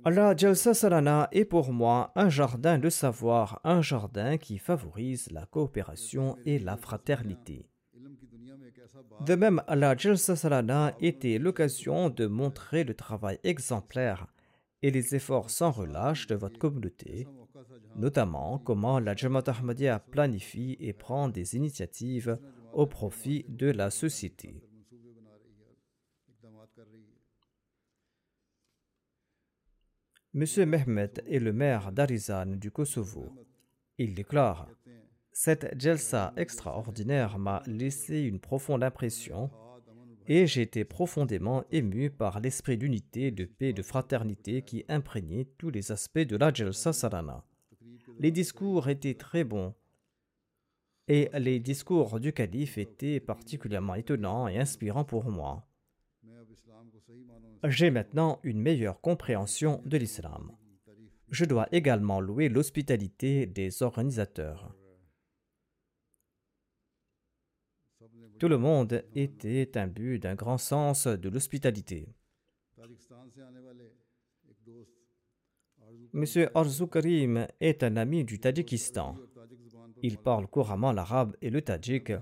La 0.05 0.35
Jalsa 0.35 0.75
Salana 0.75 1.27
est 1.31 1.45
pour 1.45 1.73
moi 1.73 2.11
un 2.15 2.29
jardin 2.29 2.77
de 2.77 2.89
savoir, 2.89 3.59
un 3.63 3.81
jardin 3.81 4.37
qui 4.37 4.59
favorise 4.59 5.31
la 5.31 5.47
coopération 5.47 6.37
et 6.45 6.59
la 6.59 6.77
fraternité. 6.77 7.69
De 9.25 9.35
même, 9.35 9.63
la 9.67 9.97
Jalsa 9.97 10.35
Salana 10.35 10.93
était 10.99 11.39
l'occasion 11.39 12.09
de 12.09 12.27
montrer 12.27 12.83
le 12.83 12.93
travail 12.93 13.39
exemplaire 13.43 14.27
et 14.83 14.91
les 14.91 15.15
efforts 15.15 15.49
sans 15.49 15.71
relâche 15.71 16.27
de 16.27 16.35
votre 16.35 16.59
communauté, 16.59 17.27
notamment 17.95 18.59
comment 18.59 18.99
la 18.99 19.15
Jamaat 19.15 19.43
Ahmadiyya 19.47 19.99
planifie 19.99 20.77
et 20.79 20.93
prend 20.93 21.29
des 21.29 21.55
initiatives 21.55 22.37
au 22.73 22.85
profit 22.85 23.45
de 23.47 23.67
la 23.67 23.89
société. 23.89 24.61
Monsieur 30.33 30.65
Mehmet 30.65 31.11
est 31.27 31.39
le 31.39 31.51
maire 31.51 31.91
d'Arizan 31.91 32.45
du 32.45 32.71
Kosovo. 32.71 33.35
Il 33.97 34.13
déclare 34.13 34.69
Cette 35.33 35.77
Jelsa 35.79 36.33
extraordinaire 36.37 37.37
m'a 37.37 37.61
laissé 37.65 38.21
une 38.21 38.39
profonde 38.39 38.83
impression 38.83 39.51
et 40.27 40.47
j'ai 40.47 40.61
été 40.61 40.85
profondément 40.85 41.65
ému 41.71 42.09
par 42.09 42.39
l'esprit 42.39 42.77
d'unité, 42.77 43.31
de 43.31 43.43
paix 43.43 43.69
et 43.69 43.73
de 43.73 43.81
fraternité 43.81 44.61
qui 44.61 44.85
imprégnait 44.87 45.49
tous 45.57 45.69
les 45.69 45.91
aspects 45.91 46.19
de 46.19 46.37
la 46.37 46.53
Jelsa 46.53 46.93
Sarana. 46.93 47.43
Les 48.19 48.31
discours 48.31 48.87
étaient 48.87 49.15
très 49.15 49.43
bons 49.43 49.73
et 51.11 51.29
les 51.37 51.59
discours 51.59 52.19
du 52.21 52.31
calife 52.31 52.77
étaient 52.77 53.19
particulièrement 53.19 53.95
étonnants 53.95 54.47
et 54.47 54.57
inspirants 54.57 55.03
pour 55.03 55.25
moi 55.25 55.67
j'ai 57.69 57.91
maintenant 57.91 58.39
une 58.43 58.59
meilleure 58.59 59.01
compréhension 59.01 59.81
de 59.85 59.97
l'islam. 59.97 60.51
Je 61.29 61.45
dois 61.45 61.67
également 61.71 62.19
louer 62.19 62.49
l'hospitalité 62.49 63.45
des 63.45 63.83
organisateurs. 63.83 64.73
Tout 68.39 68.47
le 68.47 68.57
monde 68.57 69.03
était 69.13 69.77
imbu 69.77 70.17
d'un 70.17 70.33
grand 70.33 70.57
sens 70.57 71.05
de 71.05 71.29
l'hospitalité. 71.29 72.09
Monsieur 76.13 76.49
Arzu 76.57 76.85
est 77.59 77.83
un 77.83 77.95
ami 77.95 78.23
du 78.23 78.39
Tadjikistan. 78.39 79.17
Il 80.03 80.17
parle 80.17 80.47
couramment 80.47 80.91
l'arabe 80.91 81.35
et 81.41 81.49
le 81.49 81.61
tadjik. 81.61 82.13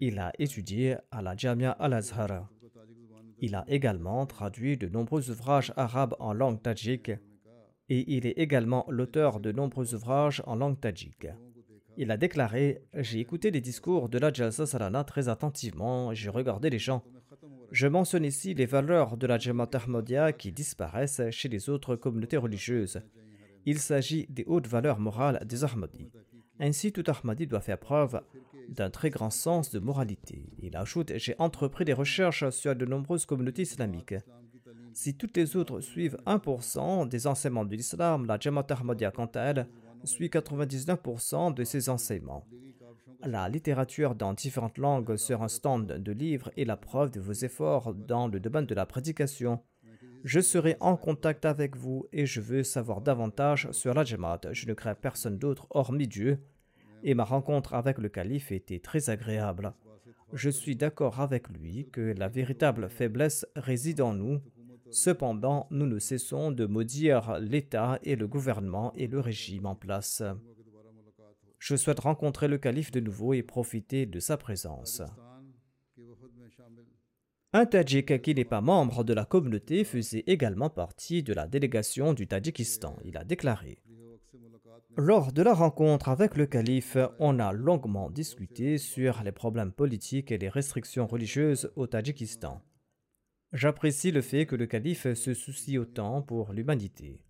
Il 0.00 0.18
a 0.18 0.32
étudié 0.38 0.96
à 1.10 1.22
la 1.22 1.36
Jamia 1.36 1.70
al-Azhar. 1.70 2.48
Il 3.40 3.54
a 3.54 3.64
également 3.68 4.26
traduit 4.26 4.76
de 4.76 4.88
nombreux 4.88 5.30
ouvrages 5.30 5.72
arabes 5.76 6.16
en 6.18 6.32
langue 6.32 6.60
tadjik 6.60 7.10
et 7.88 8.16
il 8.16 8.26
est 8.26 8.38
également 8.38 8.84
l'auteur 8.88 9.40
de 9.40 9.52
nombreux 9.52 9.94
ouvrages 9.94 10.42
en 10.46 10.56
langue 10.56 10.80
tadjik. 10.80 11.28
Il 11.96 12.10
a 12.10 12.16
déclaré 12.16 12.82
J'ai 12.94 13.20
écouté 13.20 13.50
les 13.50 13.60
discours 13.60 14.08
de 14.08 14.18
la 14.18 14.32
Jalsa 14.32 14.66
Salana 14.66 15.04
très 15.04 15.28
attentivement, 15.28 16.12
j'ai 16.12 16.30
regardé 16.30 16.70
les 16.70 16.78
gens. 16.78 17.04
Je 17.70 17.86
mentionne 17.86 18.24
ici 18.24 18.54
les 18.54 18.66
valeurs 18.66 19.16
de 19.16 19.26
la 19.26 19.38
Jamaat 19.38 19.70
Ahmadiyya 19.72 20.32
qui 20.32 20.52
disparaissent 20.52 21.22
chez 21.30 21.48
les 21.48 21.68
autres 21.70 21.96
communautés 21.96 22.36
religieuses. 22.36 23.00
Il 23.64 23.78
s'agit 23.78 24.26
des 24.28 24.44
hautes 24.46 24.68
valeurs 24.68 25.00
morales 25.00 25.42
des 25.46 25.64
Ahmadis. 25.64 26.10
Ainsi, 26.58 26.92
tout 26.92 27.04
Ahmadi 27.06 27.46
doit 27.46 27.60
faire 27.60 27.78
preuve 27.78 28.20
d'un 28.68 28.90
très 28.90 29.10
grand 29.10 29.30
sens 29.30 29.70
de 29.70 29.78
moralité. 29.78 30.46
Il 30.60 30.76
ajoute 30.76 31.12
J'ai 31.16 31.34
entrepris 31.38 31.84
des 31.84 31.92
recherches 31.92 32.48
sur 32.50 32.74
de 32.74 32.86
nombreuses 32.86 33.26
communautés 33.26 33.62
islamiques. 33.62 34.14
Si 34.92 35.14
toutes 35.14 35.36
les 35.36 35.56
autres 35.56 35.80
suivent 35.80 36.16
1% 36.26 37.08
des 37.08 37.26
enseignements 37.26 37.66
de 37.66 37.76
l'islam, 37.76 38.24
la 38.26 38.38
Jamaat 38.40 38.66
Ahmadiyya, 38.70 39.10
quant 39.10 39.30
à 39.34 39.40
elle, 39.40 39.68
suit 40.04 40.28
99% 40.28 41.52
de 41.52 41.64
ces 41.64 41.88
enseignements. 41.88 42.46
La 43.22 43.48
littérature 43.48 44.14
dans 44.14 44.32
différentes 44.32 44.78
langues 44.78 45.16
sur 45.16 45.42
un 45.42 45.48
stand 45.48 45.86
de 45.86 46.12
livres 46.12 46.50
est 46.56 46.64
la 46.64 46.76
preuve 46.76 47.10
de 47.10 47.20
vos 47.20 47.32
efforts 47.32 47.94
dans 47.94 48.28
le 48.28 48.40
domaine 48.40 48.66
de 48.66 48.74
la 48.74 48.86
prédication. 48.86 49.60
Je 50.26 50.40
serai 50.40 50.76
en 50.80 50.96
contact 50.96 51.44
avec 51.44 51.76
vous 51.76 52.08
et 52.12 52.26
je 52.26 52.40
veux 52.40 52.64
savoir 52.64 53.00
davantage 53.00 53.70
sur 53.70 53.94
la 53.94 54.02
Jamaat. 54.02 54.40
Je 54.50 54.66
ne 54.66 54.74
crains 54.74 54.96
personne 54.96 55.38
d'autre 55.38 55.68
hormis 55.70 56.08
Dieu 56.08 56.40
et 57.04 57.14
ma 57.14 57.22
rencontre 57.22 57.74
avec 57.74 57.98
le 57.98 58.08
calife 58.08 58.50
était 58.50 58.80
très 58.80 59.08
agréable. 59.08 59.72
Je 60.32 60.50
suis 60.50 60.74
d'accord 60.74 61.20
avec 61.20 61.48
lui 61.48 61.88
que 61.92 62.12
la 62.18 62.26
véritable 62.26 62.88
faiblesse 62.88 63.46
réside 63.54 64.00
en 64.00 64.14
nous. 64.14 64.40
Cependant, 64.90 65.68
nous 65.70 65.86
ne 65.86 66.00
cessons 66.00 66.50
de 66.50 66.66
maudire 66.66 67.38
l'État 67.38 68.00
et 68.02 68.16
le 68.16 68.26
gouvernement 68.26 68.92
et 68.96 69.06
le 69.06 69.20
régime 69.20 69.66
en 69.66 69.76
place. 69.76 70.24
Je 71.60 71.76
souhaite 71.76 72.00
rencontrer 72.00 72.48
le 72.48 72.58
calife 72.58 72.90
de 72.90 72.98
nouveau 72.98 73.32
et 73.32 73.44
profiter 73.44 74.06
de 74.06 74.18
sa 74.18 74.36
présence. 74.36 75.02
Un 77.58 77.64
Tadjik 77.64 78.20
qui 78.20 78.34
n'est 78.34 78.44
pas 78.44 78.60
membre 78.60 79.02
de 79.02 79.14
la 79.14 79.24
communauté 79.24 79.84
faisait 79.84 80.24
également 80.26 80.68
partie 80.68 81.22
de 81.22 81.32
la 81.32 81.46
délégation 81.46 82.12
du 82.12 82.26
Tadjikistan. 82.26 82.98
Il 83.02 83.16
a 83.16 83.24
déclaré 83.24 83.78
lors 84.98 85.32
de 85.32 85.42
la 85.42 85.54
rencontre 85.54 86.10
avec 86.10 86.36
le 86.36 86.44
calife, 86.46 86.98
on 87.18 87.38
a 87.38 87.52
longuement 87.52 88.10
discuté 88.10 88.76
sur 88.76 89.22
les 89.22 89.32
problèmes 89.32 89.72
politiques 89.72 90.32
et 90.32 90.38
les 90.38 90.50
restrictions 90.50 91.06
religieuses 91.06 91.70
au 91.76 91.86
Tadjikistan. 91.86 92.62
J'apprécie 93.54 94.10
le 94.10 94.20
fait 94.20 94.44
que 94.44 94.56
le 94.56 94.66
calife 94.66 95.12
se 95.14 95.32
soucie 95.32 95.78
autant 95.78 96.20
pour 96.20 96.52
l'humanité. 96.52 97.20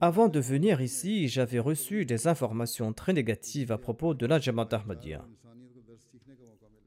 Avant 0.00 0.28
de 0.28 0.40
venir 0.40 0.80
ici, 0.80 1.28
j'avais 1.28 1.58
reçu 1.58 2.06
des 2.06 2.28
informations 2.28 2.94
très 2.94 3.12
négatives 3.12 3.72
à 3.72 3.78
propos 3.78 4.14
de 4.14 4.24
la 4.24 4.38
Jamaat 4.38 4.68
Ahmadiyya. 4.72 5.26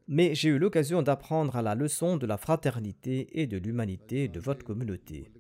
Mais 0.08 0.36
j'ai 0.36 0.50
eu 0.50 0.58
l'occasion 0.58 1.02
d'apprendre 1.02 1.62
la 1.62 1.76
leçon 1.76 2.18
de 2.18 2.26
la 2.26 2.38
fraternité 2.38 3.28
et 3.42 3.48
de 3.48 3.58
l'humanité 3.58 4.28
de 4.28 4.40
votre 4.40 4.64
communauté. 4.64 5.32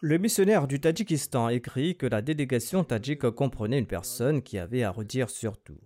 Le 0.00 0.18
missionnaire 0.18 0.66
du 0.66 0.80
Tadjikistan 0.80 1.48
écrit 1.48 1.96
que 1.96 2.06
la 2.06 2.20
délégation 2.20 2.84
tadjike 2.84 3.30
comprenait 3.30 3.78
une 3.78 3.86
personne 3.86 4.42
qui 4.42 4.58
avait 4.58 4.82
à 4.82 4.90
redire 4.90 5.30
sur 5.30 5.56
tout. 5.56 5.80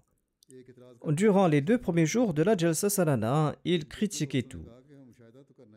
Durant 1.06 1.46
les 1.46 1.60
deux 1.60 1.78
premiers 1.78 2.06
jours 2.06 2.34
de 2.34 2.42
la 2.42 2.56
Jalsa 2.56 2.90
Salana, 2.90 3.54
il 3.64 3.86
critiquait 3.86 4.42
tout. 4.42 4.66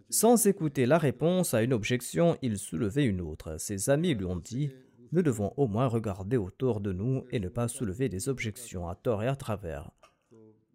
Sans 0.09 0.47
écouter 0.47 0.86
la 0.86 0.97
réponse 0.97 1.53
à 1.53 1.61
une 1.61 1.74
objection, 1.74 2.38
il 2.41 2.57
soulevait 2.57 3.05
une 3.05 3.22
autre. 3.22 3.59
Ses 3.59 3.89
amis 3.89 4.13
lui 4.13 4.26
ont 4.26 4.36
dit 4.36 4.72
Nous 5.11 5.22
devons 5.22 5.53
au 5.57 5.67
moins 5.67 5.88
regarder 5.88 6.38
autour 6.38 6.82
de 6.82 6.91
nous 6.91 7.26
et 7.32 7.39
ne 7.39 7.47
pas 7.47 7.67
soulever 7.67 8.09
des 8.09 8.28
objections 8.28 8.89
à 8.89 8.95
tort 8.95 9.24
et 9.24 9.28
à 9.28 9.36
travers. 9.36 9.91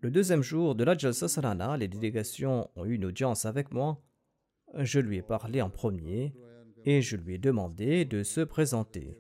Le 0.00 0.10
deuxième 0.10 0.42
jour 0.42 0.74
de 0.74 0.84
la 0.84 0.96
Jalsa 0.96 1.76
les 1.76 1.88
délégations 1.88 2.70
ont 2.76 2.84
eu 2.84 2.94
une 2.94 3.06
audience 3.06 3.46
avec 3.46 3.72
moi. 3.72 4.02
Je 4.74 5.00
lui 5.00 5.16
ai 5.16 5.22
parlé 5.22 5.62
en 5.62 5.70
premier 5.70 6.34
et 6.84 7.00
je 7.02 7.16
lui 7.16 7.34
ai 7.34 7.38
demandé 7.38 8.04
de 8.04 8.22
se 8.22 8.42
présenter. 8.42 9.18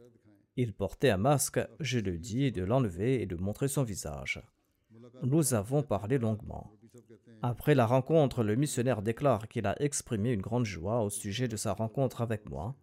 Il 0.56 0.72
portait 0.72 1.10
un 1.10 1.16
masque, 1.16 1.60
je 1.80 1.98
lui 1.98 2.14
ai 2.14 2.18
dit 2.18 2.52
de 2.52 2.62
l'enlever 2.62 3.22
et 3.22 3.26
de 3.26 3.36
montrer 3.36 3.68
son 3.68 3.82
visage. 3.82 4.42
Nous 5.22 5.54
avons 5.54 5.82
parlé 5.82 6.18
longuement. 6.18 6.72
Après 7.42 7.74
la 7.74 7.86
rencontre, 7.86 8.42
le 8.42 8.54
missionnaire 8.54 9.02
déclare 9.02 9.48
qu'il 9.48 9.66
a 9.66 9.80
exprimé 9.82 10.32
une 10.32 10.42
grande 10.42 10.64
joie 10.64 11.02
au 11.02 11.10
sujet 11.10 11.48
de 11.48 11.56
sa 11.56 11.72
rencontre 11.72 12.20
avec 12.20 12.48
moi 12.48 12.76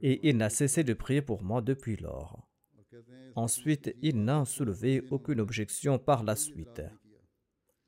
et 0.00 0.28
il 0.28 0.36
n'a 0.36 0.50
cessé 0.50 0.84
de 0.84 0.92
prier 0.92 1.22
pour 1.22 1.42
moi 1.42 1.62
depuis 1.62 1.96
lors. 1.96 2.46
Ensuite, 3.34 3.94
il 4.02 4.24
n'a 4.24 4.44
soulevé 4.44 5.02
aucune 5.10 5.40
objection 5.40 5.98
par 5.98 6.22
la 6.22 6.36
suite. 6.36 6.82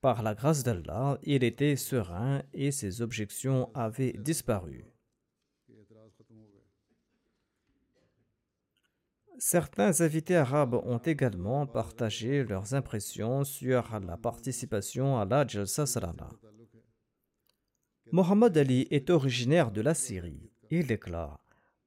Par 0.00 0.22
la 0.22 0.34
grâce 0.34 0.62
d'Allah, 0.62 1.18
il 1.22 1.42
était 1.44 1.76
serein 1.76 2.42
et 2.52 2.70
ses 2.70 3.02
objections 3.02 3.70
avaient 3.74 4.12
disparu. 4.12 4.84
Certains 9.38 10.00
invités 10.00 10.36
arabes 10.36 10.80
ont 10.84 10.98
également 10.98 11.66
partagé 11.66 12.42
leurs 12.44 12.74
impressions 12.74 13.44
sur 13.44 14.00
la 14.00 14.16
participation 14.16 15.18
à 15.18 15.26
la 15.26 15.46
Jalsa 15.46 15.84
Salana. 15.86 16.30
Mohamed 18.12 18.56
Ali 18.56 18.86
est 18.90 19.10
originaire 19.10 19.70
de 19.70 19.82
la 19.82 19.94
Syrie. 19.94 20.50
Il 20.70 20.86
déclare 20.86 21.45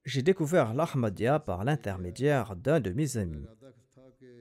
J'ai 0.10 0.24
découvert 0.24 0.74
l'Ahmadiyya 0.74 1.38
par 1.38 1.64
l'intermédiaire 1.64 2.55
d'un 2.55 2.80
de 2.80 2.89
mes 2.89 3.18
amis. 3.18 3.45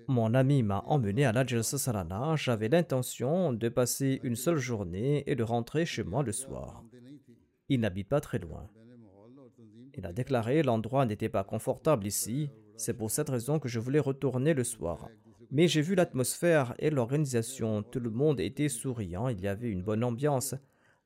Mon 0.06 0.32
ami 0.32 0.62
m'a 0.62 0.82
emmené 0.86 1.26
à 1.26 1.32
la 1.32 1.44
Salana. 1.62 2.36
J'avais 2.36 2.70
l'intention 2.70 3.52
de 3.52 3.68
passer 3.68 4.18
une 4.22 4.34
seule 4.34 4.56
journée 4.56 5.24
et 5.30 5.36
de 5.36 5.42
rentrer 5.42 5.84
chez 5.84 6.04
moi 6.04 6.22
le 6.22 6.32
soir. 6.32 6.82
Il 7.68 7.80
n'habite 7.80 8.08
pas 8.08 8.22
très 8.22 8.38
loin. 8.38 8.66
Il 9.92 10.06
a 10.06 10.14
déclaré 10.14 10.62
L'endroit 10.62 11.04
n'était 11.04 11.28
pas 11.28 11.44
confortable 11.44 12.06
ici. 12.06 12.48
C'est 12.78 12.96
pour 12.96 13.10
cette 13.10 13.28
raison 13.28 13.58
que 13.58 13.68
je 13.68 13.78
voulais 13.78 13.98
retourner 13.98 14.54
le 14.54 14.64
soir. 14.64 15.10
Mais 15.50 15.68
j'ai 15.68 15.82
vu 15.82 15.94
l'atmosphère 15.94 16.74
et 16.78 16.88
l'organisation. 16.88 17.82
Tout 17.82 18.00
le 18.00 18.08
monde 18.08 18.40
était 18.40 18.70
souriant, 18.70 19.28
il 19.28 19.42
y 19.42 19.48
avait 19.48 19.68
une 19.68 19.82
bonne 19.82 20.02
ambiance. 20.02 20.54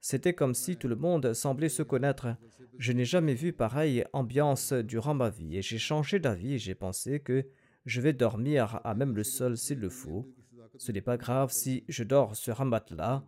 C'était 0.05 0.35
comme 0.35 0.53
si 0.53 0.77
tout 0.77 0.89
le 0.89 0.97
monde 0.97 1.33
semblait 1.33 1.69
se 1.69 1.85
connaître. 1.85 2.27
Je 2.77 2.91
n'ai 2.91 3.05
jamais 3.05 3.35
vu 3.35 3.53
pareille 3.53 4.05
ambiance 4.13 4.73
durant 4.73 5.15
ma 5.15 5.31
vie 5.31 5.57
et 5.57 5.63
j'ai 5.63 5.79
changé 5.79 6.19
d'avis 6.19 6.59
j'ai 6.59 6.75
pensé 6.75 7.21
que 7.21 7.47
je 7.87 8.01
vais 8.01 8.13
dormir 8.13 8.81
à 8.83 8.95
même 8.95 9.15
le 9.15 9.23
sol 9.23 9.57
s'il 9.57 9.79
le 9.79 9.89
faut. 9.89 10.29
Ce 10.77 10.91
n'est 10.91 11.03
pas 11.03 11.17
grave 11.17 11.53
si 11.53 11.85
je 11.89 12.03
dors 12.03 12.35
sur 12.35 12.61
un 12.61 12.65
matelas. 12.65 13.23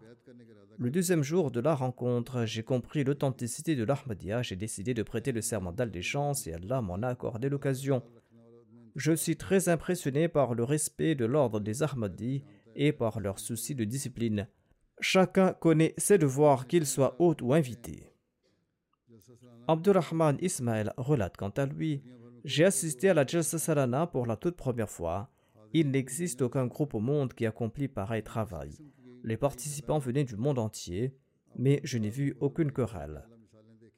Le 0.77 0.91
deuxième 0.91 1.23
jour 1.23 1.53
de 1.53 1.61
la 1.61 1.77
rencontre, 1.77 2.45
j'ai 2.45 2.65
compris 2.65 3.05
l'authenticité 3.05 3.77
de 3.77 3.85
l'Ahmadiyya, 3.85 4.43
j'ai 4.43 4.57
décidé 4.57 4.95
de 4.95 5.05
prêter 5.05 5.31
le 5.31 5.43
serment 5.43 5.71
d'allégeance 5.71 6.49
et 6.49 6.55
Allah 6.55 6.83
m'en 6.83 6.97
a 7.03 7.09
accordé 7.09 7.49
l'occasion. 7.49 8.03
Je 8.97 9.13
suis 9.13 9.37
très 9.37 9.69
impressionné 9.69 10.27
par 10.27 10.55
le 10.55 10.65
respect 10.65 11.15
de 11.15 11.25
l'ordre 11.25 11.61
des 11.61 11.85
Ahmadis 11.85 12.43
et 12.75 12.93
par 12.93 13.21
leur 13.21 13.39
souci 13.39 13.77
de 13.77 13.85
discipline. 13.85 14.49
Chacun 15.01 15.53
connaît 15.53 15.95
ses 15.99 16.19
devoirs, 16.19 16.67
qu'il 16.67 16.87
soit 16.87 17.17
hôte 17.21 17.43
ou 17.43 17.53
invité. 17.53 18.15
Abdurrahman 19.67 20.37
Ismail 20.41 20.91
relate 20.97 21.37
quant 21.37 21.51
à 21.51 21.67
lui 21.67 22.03
J'ai 22.45 22.65
assisté 22.65 23.09
à 23.09 23.15
la 23.15 23.27
Jalsa 23.27 23.59
Salana 23.59 24.07
pour 24.07 24.27
la 24.27 24.37
toute 24.37 24.57
première 24.57 24.91
fois. 24.91 25.31
Il 25.73 25.91
n'existe 25.91 26.43
aucun 26.43 26.67
groupe 26.67 26.95
au 26.95 27.01
monde 27.01 27.33
qui 27.33 27.47
accomplit 27.47 27.89
pareil 27.89 28.23
travail. 28.23 28.77
Les 29.25 29.37
participants 29.37 29.99
venaient 29.99 30.25
du 30.25 30.37
monde 30.37 30.59
entier, 30.59 31.17
mais 31.57 31.81
je 31.83 31.99
n'ai 31.99 32.11
vu 32.11 32.37
aucune 32.41 32.73
querelle. 32.73 33.25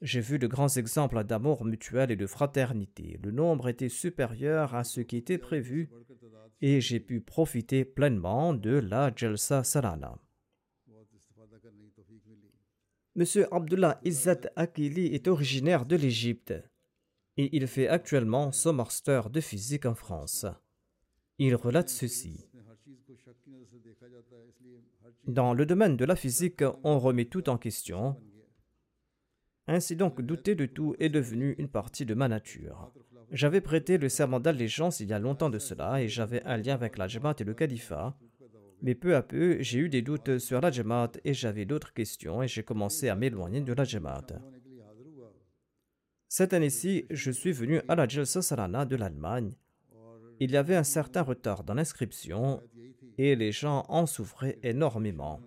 J'ai 0.01 0.21
vu 0.21 0.39
de 0.39 0.47
grands 0.47 0.69
exemples 0.69 1.23
d'amour 1.23 1.65
mutuel 1.65 2.11
et 2.11 2.15
de 2.15 2.27
fraternité. 2.27 3.19
Le 3.23 3.31
nombre 3.31 3.67
était 3.67 3.89
supérieur 3.89 4.75
à 4.75 4.83
ce 4.83 5.01
qui 5.01 5.17
était 5.17 5.39
prévu 5.39 5.89
et 6.61 6.81
j'ai 6.81 6.99
pu 6.99 7.19
profiter 7.19 7.83
pleinement 7.83 8.53
de 8.53 8.77
la 8.77 9.11
Jalsa 9.15 9.63
Salana. 9.63 10.17
Monsieur 13.17 13.51
Abdullah 13.51 13.99
Izzat 14.05 14.41
Akili 14.55 15.07
est 15.07 15.27
originaire 15.27 15.87
de 15.87 15.95
l'Égypte 15.95 16.53
et 17.35 17.49
il 17.57 17.65
fait 17.65 17.87
actuellement 17.87 18.51
son 18.51 18.73
master 18.73 19.31
de 19.31 19.41
physique 19.41 19.87
en 19.87 19.95
France. 19.95 20.45
Il 21.39 21.55
relate 21.55 21.89
ceci. 21.89 22.47
Dans 25.25 25.55
le 25.55 25.65
domaine 25.65 25.97
de 25.97 26.05
la 26.05 26.15
physique, 26.15 26.63
on 26.83 26.99
remet 26.99 27.25
tout 27.25 27.49
en 27.49 27.57
question 27.57 28.15
ainsi 29.69 29.97
donc, 29.97 30.21
douter 30.21 30.55
de 30.55 30.65
tout 30.65 30.95
est 30.97 31.09
devenu 31.09 31.53
une 31.57 31.67
partie 31.67 32.05
de 32.05 32.13
ma 32.13 32.29
nature. 32.29 32.93
J'avais 33.31 33.59
prêté 33.59 33.97
le 33.97 34.07
serment 34.07 34.39
d'allégeance 34.39 35.01
il 35.01 35.09
y 35.09 35.13
a 35.13 35.19
longtemps 35.19 35.49
de 35.49 35.59
cela 35.59 36.01
et 36.01 36.07
j'avais 36.07 36.41
un 36.45 36.55
lien 36.55 36.73
avec 36.73 36.97
la 36.97 37.07
et 37.07 37.43
le 37.43 37.53
Khalifa. 37.53 38.17
Mais 38.81 38.95
peu 38.95 39.15
à 39.15 39.23
peu, 39.23 39.57
j'ai 39.59 39.79
eu 39.79 39.89
des 39.89 40.01
doutes 40.01 40.37
sur 40.37 40.61
la 40.61 40.71
Jamaat 40.71 41.13
et 41.23 41.33
j'avais 41.33 41.65
d'autres 41.65 41.93
questions 41.93 42.43
et 42.43 42.47
j'ai 42.47 42.63
commencé 42.63 43.09
à 43.09 43.15
m'éloigner 43.15 43.61
de 43.61 43.73
la 43.73 43.83
Jamaat. 43.83 44.27
Cette 46.27 46.53
année-ci, 46.53 47.05
je 47.09 47.31
suis 47.31 47.51
venu 47.51 47.81
à 47.87 47.95
la 47.95 48.07
Jalsa 48.07 48.41
Salana 48.41 48.85
de 48.85 48.95
l'Allemagne. 48.95 49.53
Il 50.39 50.51
y 50.51 50.57
avait 50.57 50.75
un 50.75 50.83
certain 50.83 51.23
retard 51.23 51.63
dans 51.63 51.73
l'inscription 51.73 52.61
et 53.17 53.35
les 53.35 53.51
gens 53.51 53.85
en 53.89 54.05
souffraient 54.05 54.59
énormément. 54.61 55.41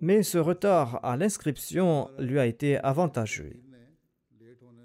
Mais 0.00 0.22
ce 0.22 0.38
retard 0.38 1.04
à 1.04 1.16
l'inscription 1.16 2.10
lui 2.18 2.38
a 2.38 2.46
été 2.46 2.78
avantageux. 2.78 3.60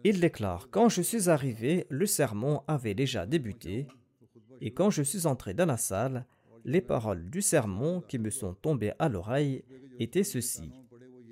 Il 0.04 0.20
déclare 0.20 0.70
Quand 0.70 0.90
je 0.90 1.02
suis 1.02 1.30
arrivé, 1.30 1.86
le 1.90 2.06
sermon 2.06 2.62
avait 2.68 2.94
déjà 2.94 3.26
débuté, 3.26 3.88
et 4.62 4.74
quand 4.74 4.90
je 4.90 5.04
suis 5.04 5.26
entré 5.26 5.54
dans 5.54 5.66
la 5.66 5.78
salle, 5.78 6.26
les 6.68 6.82
paroles 6.82 7.30
du 7.30 7.42
sermon 7.42 8.02
qui 8.02 8.20
me 8.20 8.30
sont 8.30 8.54
tombées 8.54 8.92
à 9.00 9.08
l'oreille 9.08 9.64
étaient 10.00 10.26
ceci. 10.26 10.74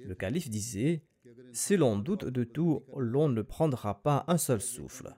Le 0.06 0.16
calife 0.16 0.50
disait 0.50 1.04
Si 1.52 1.76
l'on 1.76 2.00
doute 2.00 2.24
de 2.26 2.46
tout, 2.46 2.84
l'on 2.96 3.28
ne 3.28 3.42
prendra 3.42 4.02
pas 4.02 4.24
un 4.30 4.38
seul 4.38 4.62
souffle. 4.62 5.14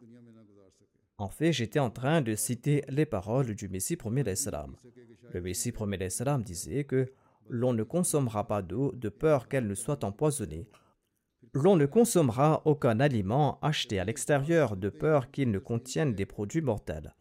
En 1.19 1.29
fait, 1.29 1.53
j'étais 1.53 1.79
en 1.79 1.91
train 1.91 2.21
de 2.21 2.33
citer 2.33 2.83
les 2.89 3.05
paroles 3.05 3.53
du 3.53 3.69
Messie 3.69 3.95
premier 3.95 4.23
l'Islam. 4.23 4.75
Le 5.33 5.39
Messie 5.39 5.71
premier 5.71 5.97
l'Islam 5.97 6.41
disait 6.41 6.83
que 6.83 7.05
l'on 7.47 7.73
ne 7.73 7.83
consommera 7.83 8.47
pas 8.47 8.63
d'eau 8.63 8.91
de 8.93 9.09
peur 9.09 9.47
qu'elle 9.47 9.67
ne 9.67 9.75
soit 9.75 10.03
empoisonnée. 10.03 10.67
L'on 11.53 11.75
ne 11.75 11.85
consommera 11.85 12.63
aucun 12.65 12.99
aliment 12.99 13.59
acheté 13.61 13.99
à 13.99 14.03
l'extérieur 14.03 14.77
de 14.77 14.89
peur 14.89 15.29
qu'il 15.29 15.51
ne 15.51 15.59
contienne 15.59 16.15
des 16.15 16.25
produits 16.25 16.61
mortels. 16.61 17.15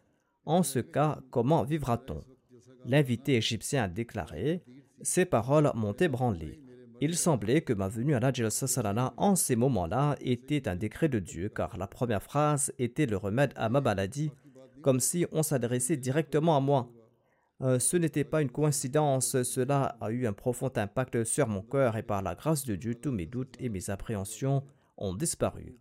En 0.46 0.62
ce 0.62 0.78
cas, 0.78 1.20
comment 1.30 1.62
vivra-t-on? 1.62 2.24
L'invité 2.86 3.34
égyptien 3.36 3.84
a 3.84 3.88
déclaré 3.88 4.62
Ces 5.02 5.24
paroles 5.24 5.70
m'ont 5.74 5.92
ébranlé. 5.92 6.60
Il 7.00 7.16
semblait 7.16 7.60
que 7.60 7.72
ma 7.72 7.88
venue 7.88 8.14
à 8.14 8.20
la 8.20 8.32
en 9.16 9.36
ces 9.36 9.56
moments-là 9.56 10.16
était 10.20 10.68
un 10.68 10.76
décret 10.76 11.08
de 11.08 11.18
Dieu, 11.18 11.48
car 11.48 11.76
la 11.76 11.86
première 11.86 12.22
phrase 12.22 12.72
était 12.78 13.06
le 13.06 13.16
remède 13.16 13.52
à 13.56 13.68
ma 13.68 13.80
maladie, 13.80 14.30
comme 14.82 15.00
si 15.00 15.26
on 15.32 15.42
s'adressait 15.42 15.96
directement 15.96 16.56
à 16.56 16.60
moi. 16.60 16.88
Euh, 17.62 17.78
ce 17.78 17.96
n'était 17.96 18.24
pas 18.24 18.40
une 18.40 18.50
coïncidence, 18.50 19.42
cela 19.42 19.96
a 20.00 20.10
eu 20.10 20.26
un 20.26 20.32
profond 20.32 20.70
impact 20.76 21.24
sur 21.24 21.48
mon 21.48 21.62
cœur 21.62 21.96
et 21.96 22.02
par 22.02 22.22
la 22.22 22.34
grâce 22.34 22.64
de 22.64 22.76
Dieu, 22.76 22.94
tous 22.94 23.12
mes 23.12 23.26
doutes 23.26 23.56
et 23.58 23.68
mes 23.68 23.90
appréhensions 23.90 24.62
ont 24.96 25.14
disparu. 25.14 25.76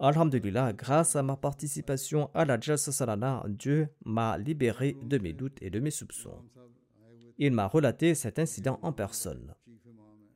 Alhamdulillah, 0.00 0.72
grâce 0.72 1.16
à 1.16 1.22
ma 1.22 1.36
participation 1.36 2.30
à 2.34 2.44
la 2.44 2.58
Jalsa 2.60 2.92
Salana, 2.92 3.44
Dieu 3.48 3.88
m'a 4.04 4.38
libéré 4.38 4.96
de 5.02 5.18
mes 5.18 5.32
doutes 5.32 5.58
et 5.60 5.70
de 5.70 5.80
mes 5.80 5.90
soupçons. 5.90 6.44
Il 7.38 7.52
m'a 7.52 7.66
relaté 7.66 8.14
cet 8.14 8.38
incident 8.38 8.78
en 8.82 8.92
personne. 8.92 9.54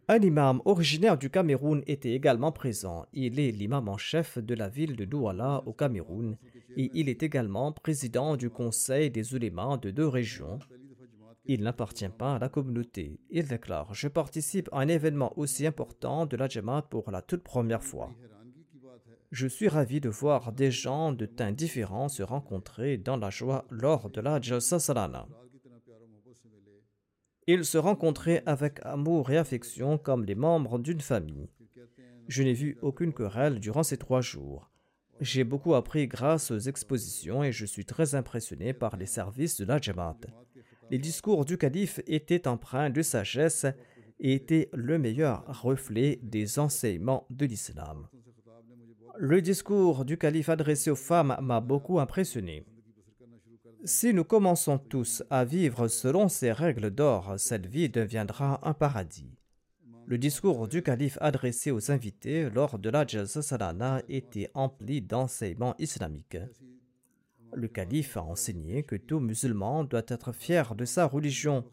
Un 0.09 0.21
imam 0.21 0.61
originaire 0.65 1.17
du 1.17 1.31
Cameroun 1.31 1.83
était 1.87 2.13
également 2.13 2.51
présent. 2.53 3.07
Il 3.13 3.39
est 3.39 3.53
l'imam 3.53 3.89
en 3.89 3.97
chef 3.97 4.39
de 4.39 4.55
la 4.55 4.69
ville 4.69 4.97
de 4.97 5.05
Douala 5.05 5.63
au 5.67 5.73
Cameroun 5.73 6.37
et 6.77 6.91
il 6.95 7.09
est 7.09 7.23
également 7.23 7.73
président 7.73 8.37
du 8.37 8.51
conseil 8.51 9.11
des 9.11 9.35
ulémas 9.35 9.77
de 9.77 9.91
deux 9.91 10.09
régions, 10.09 10.59
il 11.45 11.63
n'appartient 11.63 12.09
pas 12.09 12.37
à 12.37 12.39
la 12.39 12.49
communauté. 12.49 13.19
Il 13.31 13.49
déclare 13.49 13.95
Je 13.95 14.09
participe 14.09 14.69
à 14.73 14.79
un 14.79 14.89
événement 14.89 15.33
aussi 15.37 15.67
important 15.67 16.27
de 16.27 16.37
la 16.37 16.49
Jamaat 16.49 16.83
pour 16.83 17.11
la 17.11 17.21
toute 17.21 17.43
première 17.43 17.83
fois. 17.83 18.13
Je 19.33 19.47
suis 19.49 19.69
ravi 19.69 20.01
de 20.01 20.09
voir 20.09 20.53
des 20.53 20.71
gens 20.71 21.11
de 21.13 21.27
teint 21.27 21.51
différents 21.51 22.09
se 22.09 22.23
rencontrer 22.23 22.99
dans 22.99 23.17
la 23.17 23.31
joie 23.31 23.65
lors 23.71 24.11
de 24.11 24.21
la 24.21 24.41
Jalsa 24.41 24.79
Salana. 24.79 25.27
Ils 27.49 27.65
se 27.65 27.79
rencontraient 27.79 28.45
avec 28.47 28.79
amour 28.85 29.31
et 29.31 29.39
affection 29.39 29.99
comme 29.99 30.25
les 30.25 30.37
membres 30.37 30.79
d'une 30.79 31.01
famille. 31.01 31.49
Je 32.29 32.45
n'ai 32.45 32.53
vu 32.53 32.79
aucune 32.83 33.13
querelle 33.13 33.59
durant 33.59 33.83
ces 33.83 33.97
trois 33.97 34.21
jours. 34.21 34.71
J'ai 35.21 35.43
beaucoup 35.43 35.75
appris 35.75 36.07
grâce 36.07 36.53
aux 36.53 36.59
expositions 36.59 37.43
et 37.43 37.51
je 37.51 37.67
suis 37.67 37.85
très 37.85 38.15
impressionné 38.15 38.73
par 38.73 38.97
les 38.97 39.07
services 39.07 39.57
de 39.57 39.65
la 39.65 39.81
Jamaat 39.81 40.21
les 40.93 40.99
discours 40.99 41.47
du 41.47 41.57
calife 41.57 42.01
étaient 42.07 42.47
empreints 42.47 42.91
de 42.91 43.01
sagesse 43.01 43.65
et 44.21 44.35
étaient 44.35 44.69
le 44.75 44.99
meilleur 44.99 45.63
reflet 45.63 46.21
des 46.23 46.59
enseignements 46.59 47.27
de 47.31 47.47
l'islam. 47.47 48.09
Le 49.19 49.43
discours 49.43 50.05
du 50.05 50.17
calife 50.17 50.49
adressé 50.49 50.91
aux 50.91 50.97
femmes 50.97 51.37
m'a 51.41 51.61
beaucoup 51.61 52.01
impressionné. 52.01 52.65
Si 53.85 54.15
nous 54.15 54.25
commençons 54.25 54.79
tous 54.79 55.23
à 55.29 55.45
vivre 55.45 55.89
selon 55.89 56.29
ces 56.29 56.51
règles 56.51 56.91
d'or, 56.91 57.35
cette 57.37 57.67
vie 57.67 57.89
deviendra 57.89 58.67
un 58.67 58.73
paradis. 58.73 59.37
Le 60.07 60.19
discours 60.19 60.67
du 60.67 60.83
calife 60.83 61.19
adressé 61.21 61.71
aux 61.71 61.91
invités 61.91 62.49
lors 62.49 62.79
de 62.79 62.89
la 62.91 63.07
Jalsa 63.07 63.43
Salana 63.43 64.03
était 64.09 64.51
empli 64.55 65.03
d'enseignements 65.03 65.75
islamiques. 65.79 66.39
Le 67.55 67.69
calife 67.69 68.17
a 68.17 68.23
enseigné 68.23 68.83
que 68.83 68.97
tout 68.97 69.21
musulman 69.21 69.85
doit 69.85 70.03
être 70.09 70.33
fier 70.33 70.75
de 70.75 70.85
sa 70.85 71.07
religion. 71.07 71.65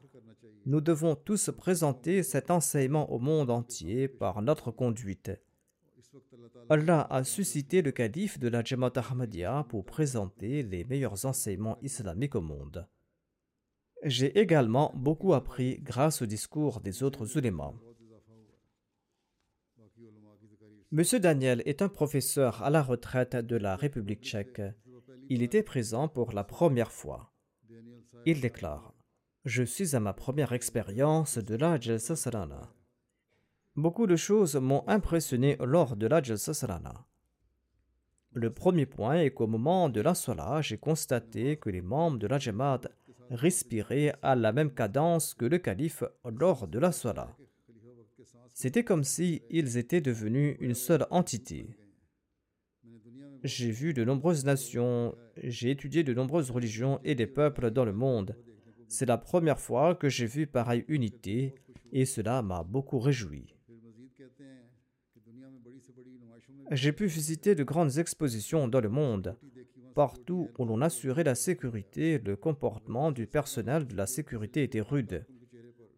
Nous 0.66 0.82
devons 0.82 1.16
tous 1.16 1.52
présenter 1.58 2.22
cet 2.22 2.52
enseignement 2.52 3.12
au 3.12 3.20
monde 3.20 3.50
entier 3.50 4.08
par 4.08 4.42
notre 4.42 4.72
conduite. 4.72 5.32
Allah 6.70 7.07
a 7.10 7.24
suscité 7.24 7.82
le 7.82 7.91
calife 7.91 8.39
de 8.39 8.47
la 8.47 8.64
Jamaat 8.64 8.93
Ahmadiyya 8.95 9.66
pour 9.70 9.86
présenter 9.86 10.64
les 10.64 10.84
meilleurs 10.84 11.26
enseignements 11.26 11.78
islamiques 11.82 12.36
au 12.36 12.41
monde. 12.41 12.88
J'ai 14.03 14.38
également 14.39 14.91
beaucoup 14.95 15.34
appris 15.34 15.80
grâce 15.80 16.22
au 16.22 16.26
discours 16.26 16.80
des 16.80 17.03
autres 17.03 17.38
ulémas. 17.38 17.74
Monsieur 20.91 21.20
Daniel 21.20 21.62
est 21.66 21.82
un 21.82 21.89
professeur 21.89 22.64
à 22.64 22.70
la 22.70 22.82
retraite 22.82 23.36
de 23.36 23.55
la 23.57 23.76
République 23.76 24.24
tchèque. 24.24 24.62
Il 25.30 25.43
était 25.43 25.64
présent 25.64 26.07
pour 26.07 26.32
la 26.32 26.43
première 26.43 26.91
fois. 26.91 27.32
Il 28.26 28.41
déclare 28.41 28.93
Je 29.45 29.64
suis 29.64 29.95
à 29.95 29.99
ma 29.99 30.14
première 30.14 30.53
expérience 30.53 31.38
de 31.38 31.55
la 31.55 31.80
Jalsa. 31.80 32.16
Beaucoup 33.80 34.07
de 34.07 34.17
choses 34.17 34.57
m'ont 34.57 34.84
impressionné 34.88 35.55
lors 35.61 35.95
de 35.95 36.05
la 36.05 36.21
Jalsa. 36.21 36.51
Le 38.34 38.53
premier 38.53 38.86
point 38.86 39.21
est 39.21 39.32
qu'au 39.32 39.47
moment 39.47 39.88
de 39.88 40.01
la 40.01 40.15
Salah, 40.15 40.59
j'ai 40.61 40.77
constaté 40.77 41.55
que 41.55 41.69
les 41.69 41.80
membres 41.80 42.17
de 42.17 42.27
la 42.27 42.39
Jamaat 42.39 42.82
respiraient 43.30 44.13
à 44.21 44.36
la 44.36 44.51
même 44.51 44.73
cadence 44.73 45.34
que 45.34 45.45
le 45.45 45.59
calife 45.59 46.03
lors 46.25 46.67
de 46.67 46.77
la 46.77 46.91
Salah. 46.91 47.38
C'était 48.53 48.84
comme 48.84 49.05
si 49.05 49.43
étaient 49.49 50.01
devenus 50.01 50.57
une 50.59 50.75
seule 50.75 51.07
entité. 51.09 51.69
J'ai 53.45 53.71
vu 53.71 53.93
de 53.93 54.03
nombreuses 54.03 54.43
nations, 54.43 55.15
j'ai 55.41 55.71
étudié 55.71 56.03
de 56.03 56.13
nombreuses 56.13 56.51
religions 56.51 56.99
et 57.05 57.15
des 57.15 57.27
peuples 57.27 57.71
dans 57.71 57.86
le 57.86 57.93
monde. 57.93 58.36
C'est 58.89 59.05
la 59.05 59.17
première 59.17 59.61
fois 59.61 59.95
que 59.95 60.09
j'ai 60.09 60.25
vu 60.25 60.47
pareille 60.47 60.84
unité 60.89 61.55
et 61.93 62.03
cela 62.03 62.41
m'a 62.41 62.63
beaucoup 62.63 62.99
réjoui. 62.99 63.55
J'ai 66.72 66.91
pu 66.91 67.07
visiter 67.07 67.55
de 67.55 67.63
grandes 67.63 67.97
expositions 67.97 68.67
dans 68.67 68.80
le 68.80 68.89
monde, 68.89 69.36
partout 69.95 70.51
où 70.59 70.65
l'on 70.65 70.82
assurait 70.82 71.24
la 71.24 71.34
sécurité, 71.34 72.20
le 72.20 72.36
comportement 72.36 73.11
du 73.11 73.26
personnel 73.26 73.88
de 73.88 73.95
la 73.95 74.05
sécurité 74.05 74.61
était 74.61 74.82
rude. 74.82 75.26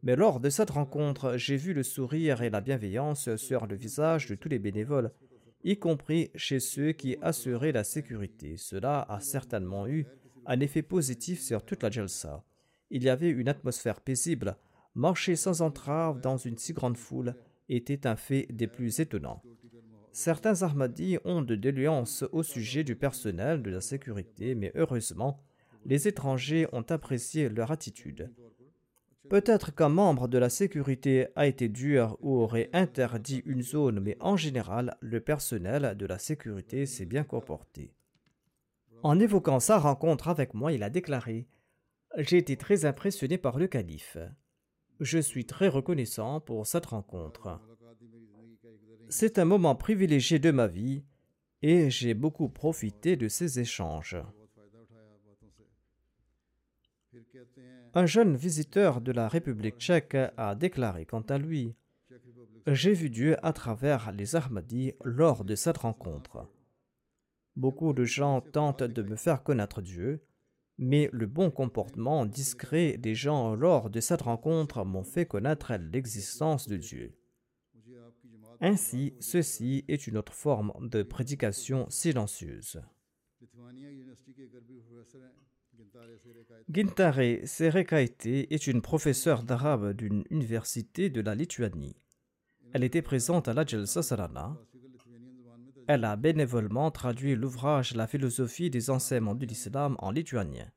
Mais 0.01 0.15
lors 0.15 0.39
de 0.39 0.49
cette 0.49 0.69
rencontre, 0.69 1.35
j'ai 1.35 1.57
vu 1.57 1.73
le 1.73 1.83
sourire 1.83 2.41
et 2.41 2.49
la 2.49 2.61
bienveillance 2.61 3.35
sur 3.35 3.67
le 3.67 3.75
visage 3.75 4.27
de 4.27 4.35
tous 4.35 4.47
les 4.47 4.59
bénévoles, 4.59 5.11
y 5.65 5.77
compris 5.77 6.31
chez 6.35 6.61
ceux 6.61 6.93
qui 6.93 7.17
assuraient 7.21 7.73
la 7.73 7.83
sécurité. 7.83 8.55
Cela 8.55 9.01
a 9.09 9.19
certainement 9.19 9.87
eu 9.87 10.05
un 10.45 10.61
effet 10.61 10.83
positif 10.83 11.41
sur 11.41 11.65
toute 11.65 11.83
la 11.83 11.91
Jalsa. 11.91 12.45
Il 12.89 13.03
y 13.03 13.09
avait 13.09 13.29
une 13.29 13.49
atmosphère 13.49 13.99
paisible. 13.99 14.55
Marcher 14.95 15.35
sans 15.35 15.61
entrave 15.61 16.21
dans 16.21 16.37
une 16.37 16.57
si 16.57 16.71
grande 16.71 16.97
foule 16.97 17.35
était 17.67 18.07
un 18.07 18.15
fait 18.15 18.47
des 18.49 18.67
plus 18.67 19.01
étonnants. 19.01 19.43
Certains 20.13 20.61
Ahmadis 20.63 21.17
ont 21.23 21.41
de 21.41 21.55
déluances 21.55 22.25
au 22.31 22.43
sujet 22.43 22.83
du 22.83 22.95
personnel 22.95 23.61
de 23.61 23.69
la 23.69 23.81
sécurité, 23.81 24.55
mais 24.55 24.71
heureusement, 24.75 25.41
les 25.85 26.07
étrangers 26.07 26.67
ont 26.73 26.85
apprécié 26.89 27.49
leur 27.49 27.71
attitude. 27.71 28.29
Peut-être 29.29 29.73
qu'un 29.73 29.87
membre 29.87 30.27
de 30.27 30.37
la 30.37 30.49
sécurité 30.49 31.27
a 31.37 31.47
été 31.47 31.69
dur 31.69 32.17
ou 32.19 32.35
aurait 32.35 32.69
interdit 32.73 33.41
une 33.45 33.61
zone, 33.61 34.01
mais 34.01 34.17
en 34.19 34.35
général, 34.35 34.97
le 34.99 35.21
personnel 35.21 35.95
de 35.95 36.05
la 36.05 36.19
sécurité 36.19 36.85
s'est 36.85 37.05
bien 37.05 37.23
comporté. 37.23 37.93
En 39.03 39.17
évoquant 39.17 39.61
sa 39.61 39.79
rencontre 39.79 40.27
avec 40.27 40.53
moi, 40.53 40.73
il 40.73 40.83
a 40.83 40.89
déclaré 40.89 41.47
J'ai 42.17 42.37
été 42.37 42.57
très 42.57 42.83
impressionné 42.83 43.37
par 43.37 43.57
le 43.57 43.67
calife. 43.67 44.17
Je 44.99 45.19
suis 45.19 45.45
très 45.45 45.69
reconnaissant 45.69 46.41
pour 46.41 46.67
cette 46.67 46.87
rencontre. 46.87 47.59
C'est 49.13 49.39
un 49.39 49.45
moment 49.45 49.75
privilégié 49.75 50.39
de 50.39 50.51
ma 50.51 50.67
vie 50.67 51.03
et 51.61 51.89
j'ai 51.89 52.13
beaucoup 52.13 52.47
profité 52.47 53.17
de 53.17 53.27
ces 53.27 53.59
échanges. 53.59 54.15
Un 57.93 58.05
jeune 58.05 58.37
visiteur 58.37 59.01
de 59.01 59.11
la 59.11 59.27
République 59.27 59.77
tchèque 59.79 60.15
a 60.37 60.55
déclaré 60.55 61.05
quant 61.05 61.23
à 61.23 61.37
lui 61.37 61.75
J'ai 62.67 62.93
vu 62.93 63.09
Dieu 63.09 63.35
à 63.45 63.51
travers 63.51 64.13
les 64.13 64.37
Ahmadis 64.37 64.93
lors 65.03 65.43
de 65.43 65.55
cette 65.55 65.79
rencontre. 65.79 66.47
Beaucoup 67.57 67.91
de 67.91 68.05
gens 68.05 68.39
tentent 68.39 68.83
de 68.83 69.01
me 69.01 69.17
faire 69.17 69.43
connaître 69.43 69.81
Dieu, 69.81 70.23
mais 70.77 71.09
le 71.11 71.25
bon 71.25 71.51
comportement 71.51 72.25
discret 72.25 72.95
des 72.97 73.13
gens 73.13 73.55
lors 73.55 73.89
de 73.89 73.99
cette 73.99 74.21
rencontre 74.21 74.85
m'ont 74.85 75.03
fait 75.03 75.25
connaître 75.25 75.73
l'existence 75.73 76.69
de 76.69 76.77
Dieu. 76.77 77.13
Ainsi, 78.63 79.15
ceci 79.19 79.83
est 79.87 80.05
une 80.05 80.17
autre 80.17 80.33
forme 80.33 80.71
de 80.87 81.01
prédication 81.01 81.89
silencieuse. 81.89 82.79
Gintare 86.69 87.45
Serekaite 87.45 88.25
est 88.27 88.67
une 88.67 88.83
professeure 88.83 89.41
d'arabe 89.41 89.93
d'une 89.93 90.23
université 90.29 91.09
de 91.09 91.21
la 91.21 91.33
Lituanie. 91.33 91.95
Elle 92.73 92.83
était 92.83 93.01
présente 93.01 93.47
à 93.47 93.53
la 93.53 93.65
Jalsa 93.65 94.03
Sarana. 94.03 94.55
Elle 95.87 96.05
a 96.05 96.15
bénévolement 96.15 96.91
traduit 96.91 97.35
l'ouvrage 97.35 97.95
La 97.95 98.05
philosophie 98.05 98.69
des 98.69 98.91
enseignements 98.91 99.35
de 99.35 99.45
l'islam 99.45 99.95
en 99.99 100.11
lituanien. 100.11 100.71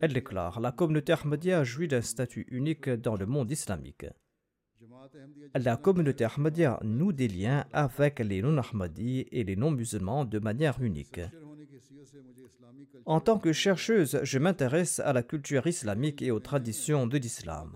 Elle 0.00 0.14
déclare 0.14 0.58
La 0.60 0.72
communauté 0.72 1.12
Ahmadiyya 1.12 1.64
jouit 1.64 1.88
d'un 1.88 2.00
statut 2.00 2.46
unique 2.50 2.88
dans 2.88 3.14
le 3.14 3.26
monde 3.26 3.50
islamique. 3.50 4.06
La 5.54 5.76
communauté 5.76 6.24
Ahmadiyya 6.24 6.80
noue 6.82 7.12
des 7.12 7.28
liens 7.28 7.64
avec 7.72 8.18
les 8.20 8.42
non-Ahmadis 8.42 9.26
et 9.32 9.44
les 9.44 9.56
non-musulmans 9.56 10.24
de 10.24 10.38
manière 10.38 10.80
unique. 10.80 11.20
En 13.04 13.20
tant 13.20 13.38
que 13.38 13.52
chercheuse, 13.52 14.18
je 14.22 14.38
m'intéresse 14.38 15.00
à 15.00 15.12
la 15.12 15.22
culture 15.22 15.66
islamique 15.66 16.22
et 16.22 16.30
aux 16.30 16.40
traditions 16.40 17.06
de 17.06 17.18
l'islam. 17.18 17.72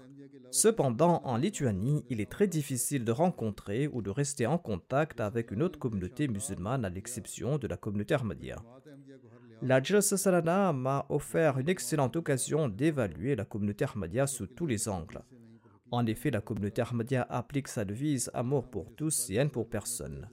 Cependant, 0.51 1.23
en 1.25 1.37
Lituanie, 1.37 2.05
il 2.11 2.21
est 2.21 2.31
très 2.31 2.49
difficile 2.49 3.05
de 3.05 3.13
rencontrer 3.13 3.87
ou 3.87 4.03
de 4.03 4.11
rester 4.11 4.47
en 4.47 4.59
contact 4.59 5.21
avec 5.21 5.53
une 5.53 5.63
autre 5.63 5.79
communauté 5.79 6.27
musulmane 6.27 6.85
à 6.85 6.89
l'exception 6.91 7.59
de 7.59 7.69
la 7.69 7.77
communauté 7.77 8.15
Ahmadiyya. 8.15 8.57
La 9.63 9.81
Jalsa 9.81 10.73
m'a 10.73 11.07
offert 11.09 11.59
une 11.59 11.69
excellente 11.69 12.17
occasion 12.17 12.69
d'évaluer 12.69 13.37
la 13.37 13.45
communauté 13.45 13.85
Ahmadiyya 13.85 14.27
sous 14.27 14.49
tous 14.49 14.67
les 14.67 14.89
angles. 14.89 15.23
En 15.93 16.07
effet, 16.07 16.31
la 16.31 16.41
communauté 16.41 16.83
Ahmadiyya 16.83 17.27
applique 17.29 17.69
sa 17.69 17.85
devise 17.85 18.31
Amour 18.33 18.71
pour 18.71 18.95
tous 18.95 19.31
et 19.31 19.35
haine 19.35 19.51
pour 19.51 19.69
personne. 19.69 20.29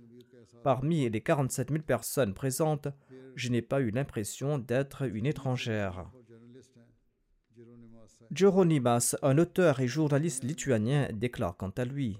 Parmi 0.63 1.09
les 1.09 1.21
47 1.21 1.71
000 1.71 1.83
personnes 1.83 2.33
présentes, 2.33 2.87
je 3.35 3.49
n'ai 3.49 3.61
pas 3.61 3.81
eu 3.81 3.89
l'impression 3.89 4.57
d'être 4.57 5.03
une 5.03 5.25
étrangère. 5.25 6.11
Jeronimas, 8.31 9.15
un 9.21 9.37
auteur 9.37 9.79
et 9.79 9.87
journaliste 9.87 10.43
lituanien, 10.43 11.09
déclare 11.13 11.55
quant 11.55 11.69
à 11.69 11.85
lui 11.85 12.19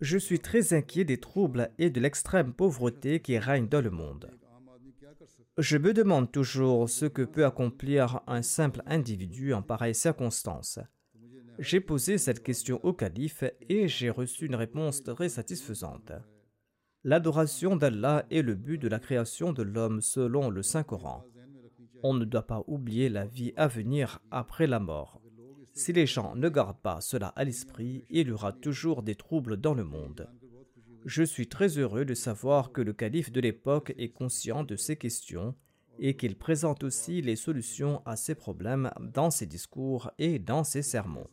Je 0.00 0.18
suis 0.18 0.40
très 0.40 0.72
inquiet 0.72 1.04
des 1.04 1.20
troubles 1.20 1.70
et 1.78 1.90
de 1.90 2.00
l'extrême 2.00 2.52
pauvreté 2.52 3.20
qui 3.20 3.38
règnent 3.38 3.68
dans 3.68 3.82
le 3.82 3.90
monde. 3.90 4.30
Je 5.58 5.76
me 5.76 5.92
demande 5.92 6.32
toujours 6.32 6.88
ce 6.88 7.04
que 7.04 7.22
peut 7.22 7.44
accomplir 7.44 8.20
un 8.26 8.42
simple 8.42 8.82
individu 8.86 9.52
en 9.52 9.62
pareille 9.62 9.94
circonstance. 9.94 10.78
J'ai 11.62 11.80
posé 11.80 12.16
cette 12.16 12.42
question 12.42 12.80
au 12.86 12.94
calife 12.94 13.44
et 13.68 13.86
j'ai 13.86 14.08
reçu 14.08 14.46
une 14.46 14.54
réponse 14.54 15.02
très 15.02 15.28
satisfaisante. 15.28 16.10
L'adoration 17.04 17.76
d'Allah 17.76 18.24
est 18.30 18.40
le 18.40 18.54
but 18.54 18.78
de 18.78 18.88
la 18.88 18.98
création 18.98 19.52
de 19.52 19.62
l'homme 19.62 20.00
selon 20.00 20.48
le 20.48 20.62
Saint-Coran. 20.62 21.22
On 22.02 22.14
ne 22.14 22.24
doit 22.24 22.46
pas 22.46 22.64
oublier 22.66 23.10
la 23.10 23.26
vie 23.26 23.52
à 23.56 23.68
venir 23.68 24.20
après 24.30 24.66
la 24.66 24.80
mort. 24.80 25.20
Si 25.74 25.92
les 25.92 26.06
gens 26.06 26.34
ne 26.34 26.48
gardent 26.48 26.80
pas 26.80 27.02
cela 27.02 27.28
à 27.36 27.44
l'esprit, 27.44 28.06
il 28.08 28.28
y 28.28 28.32
aura 28.32 28.54
toujours 28.54 29.02
des 29.02 29.14
troubles 29.14 29.58
dans 29.58 29.74
le 29.74 29.84
monde. 29.84 30.30
Je 31.04 31.22
suis 31.22 31.46
très 31.46 31.76
heureux 31.76 32.06
de 32.06 32.14
savoir 32.14 32.72
que 32.72 32.80
le 32.80 32.94
calife 32.94 33.32
de 33.32 33.40
l'époque 33.42 33.92
est 33.98 34.12
conscient 34.12 34.64
de 34.64 34.76
ces 34.76 34.96
questions 34.96 35.54
et 35.98 36.16
qu'il 36.16 36.36
présente 36.36 36.84
aussi 36.84 37.20
les 37.20 37.36
solutions 37.36 38.00
à 38.06 38.16
ces 38.16 38.34
problèmes 38.34 38.90
dans 39.12 39.30
ses 39.30 39.44
discours 39.44 40.10
et 40.18 40.38
dans 40.38 40.64
ses 40.64 40.80
sermons. 40.80 41.28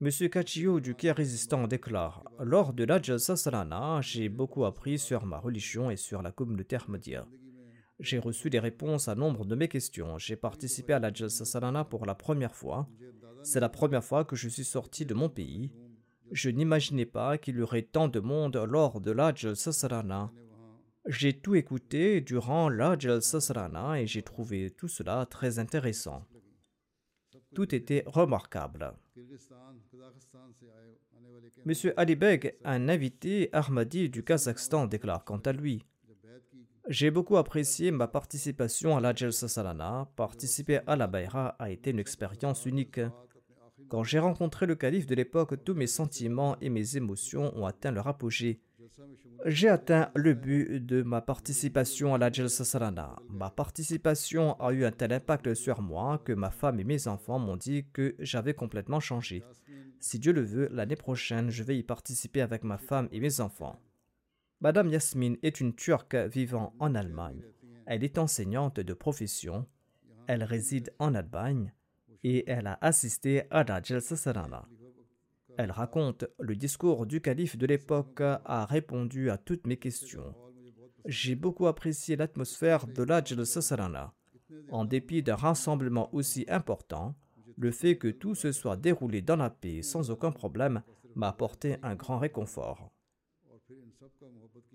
M. 0.00 0.10
Kachio 0.30 0.80
du 0.80 0.94
Kia 0.94 1.12
résistant 1.12 1.66
déclare 1.66 2.24
Lors 2.40 2.72
de 2.72 2.84
la 2.84 3.00
Jalsa 3.00 3.36
Salana, 3.36 4.00
j'ai 4.00 4.28
beaucoup 4.28 4.64
appris 4.64 4.98
sur 4.98 5.26
ma 5.26 5.38
religion 5.38 5.90
et 5.90 5.96
sur 5.96 6.22
la 6.22 6.32
communauté 6.32 6.76
Ahmadiyya. 6.76 7.26
J'ai 7.98 8.18
reçu 8.18 8.50
des 8.50 8.58
réponses 8.58 9.08
à 9.08 9.14
nombre 9.14 9.44
de 9.44 9.54
mes 9.54 9.68
questions. 9.68 10.18
J'ai 10.18 10.36
participé 10.36 10.92
à 10.92 10.98
la 10.98 11.12
Jalsa 11.12 11.44
Salana 11.44 11.84
pour 11.84 12.06
la 12.06 12.14
première 12.14 12.54
fois. 12.54 12.88
C'est 13.42 13.60
la 13.60 13.68
première 13.68 14.04
fois 14.04 14.24
que 14.24 14.36
je 14.36 14.48
suis 14.48 14.64
sorti 14.64 15.06
de 15.06 15.14
mon 15.14 15.28
pays. 15.28 15.72
Je 16.30 16.50
n'imaginais 16.50 17.06
pas 17.06 17.38
qu'il 17.38 17.56
y 17.56 17.62
aurait 17.62 17.82
tant 17.82 18.08
de 18.08 18.20
monde 18.20 18.56
lors 18.56 19.00
de 19.00 19.10
la 19.10 19.34
Jalsa 19.34 19.72
Salana. 19.72 20.32
J'ai 21.06 21.32
tout 21.32 21.56
écouté 21.56 22.20
durant 22.20 22.68
la 22.68 22.96
Jalsa 22.96 23.40
Salana 23.40 24.00
et 24.00 24.06
j'ai 24.06 24.22
trouvé 24.22 24.70
tout 24.70 24.88
cela 24.88 25.26
très 25.26 25.58
intéressant. 25.58 26.24
Tout 27.54 27.74
était 27.74 28.02
remarquable. 28.06 28.94
M. 31.66 31.72
Ali 31.96 32.16
Beg, 32.16 32.56
un 32.64 32.88
invité 32.88 33.48
Ahmadi 33.52 34.08
du 34.08 34.24
Kazakhstan, 34.24 34.86
déclare 34.86 35.24
quant 35.24 35.38
à 35.38 35.52
lui 35.52 35.84
J'ai 36.88 37.10
beaucoup 37.10 37.36
apprécié 37.36 37.90
ma 37.90 38.08
participation 38.08 38.96
à 38.96 39.00
la 39.00 39.14
Jalsa 39.14 39.48
Salana. 39.48 40.08
Participer 40.16 40.80
à 40.86 40.96
la 40.96 41.06
Bayra 41.06 41.48
a 41.58 41.70
été 41.70 41.90
une 41.90 41.98
expérience 41.98 42.66
unique. 42.66 43.00
Quand 43.88 44.04
j'ai 44.04 44.18
rencontré 44.18 44.66
le 44.66 44.74
calife 44.74 45.06
de 45.06 45.14
l'époque, 45.14 45.62
tous 45.64 45.74
mes 45.74 45.86
sentiments 45.86 46.56
et 46.60 46.70
mes 46.70 46.96
émotions 46.96 47.54
ont 47.56 47.66
atteint 47.66 47.90
leur 47.90 48.08
apogée. 48.08 48.60
J'ai 49.46 49.68
atteint 49.68 50.10
le 50.14 50.34
but 50.34 50.84
de 50.84 51.02
ma 51.02 51.20
participation 51.20 52.14
à 52.14 52.18
la 52.18 52.30
Jalsa 52.30 52.64
Salana. 52.64 53.16
Ma 53.28 53.50
participation 53.50 54.60
a 54.60 54.72
eu 54.72 54.84
un 54.84 54.92
tel 54.92 55.12
impact 55.12 55.54
sur 55.54 55.80
moi 55.82 56.18
que 56.24 56.32
ma 56.32 56.50
femme 56.50 56.78
et 56.80 56.84
mes 56.84 57.08
enfants 57.08 57.38
m'ont 57.38 57.56
dit 57.56 57.86
que 57.92 58.14
j'avais 58.18 58.54
complètement 58.54 59.00
changé. 59.00 59.42
Si 60.00 60.18
Dieu 60.18 60.32
le 60.32 60.42
veut, 60.42 60.68
l'année 60.72 60.96
prochaine, 60.96 61.50
je 61.50 61.62
vais 61.62 61.78
y 61.78 61.82
participer 61.82 62.40
avec 62.40 62.64
ma 62.64 62.78
femme 62.78 63.08
et 63.12 63.20
mes 63.20 63.40
enfants. 63.40 63.80
Madame 64.60 64.90
Yasmine 64.90 65.38
est 65.42 65.60
une 65.60 65.74
Turque 65.74 66.14
vivant 66.14 66.74
en 66.78 66.94
Allemagne. 66.94 67.42
Elle 67.86 68.04
est 68.04 68.18
enseignante 68.18 68.78
de 68.78 68.94
profession. 68.94 69.66
Elle 70.28 70.44
réside 70.44 70.92
en 70.98 71.14
Allemagne 71.14 71.72
et 72.22 72.48
elle 72.48 72.68
a 72.68 72.78
assisté 72.80 73.42
à 73.50 73.64
la 73.64 73.82
Jalsa. 73.82 74.32
Elle 75.58 75.70
raconte 75.70 76.24
Le 76.38 76.56
discours 76.56 77.06
du 77.06 77.20
calife 77.20 77.56
de 77.56 77.66
l'époque 77.66 78.20
a 78.20 78.66
répondu 78.66 79.30
à 79.30 79.38
toutes 79.38 79.66
mes 79.66 79.76
questions. 79.76 80.34
J'ai 81.06 81.34
beaucoup 81.34 81.66
apprécié 81.66 82.16
l'atmosphère 82.16 82.86
de 82.86 83.02
l'Ajl 83.02 83.44
Salana. 83.44 84.14
En 84.70 84.84
dépit 84.84 85.22
d'un 85.22 85.34
rassemblement 85.34 86.14
aussi 86.14 86.44
important, 86.48 87.14
le 87.56 87.70
fait 87.70 87.96
que 87.96 88.08
tout 88.08 88.34
se 88.34 88.52
soit 88.52 88.76
déroulé 88.76 89.22
dans 89.22 89.36
la 89.36 89.50
paix 89.50 89.82
sans 89.82 90.10
aucun 90.10 90.30
problème 90.30 90.82
m'a 91.14 91.28
apporté 91.28 91.76
un 91.82 91.94
grand 91.94 92.18
réconfort. 92.18 92.90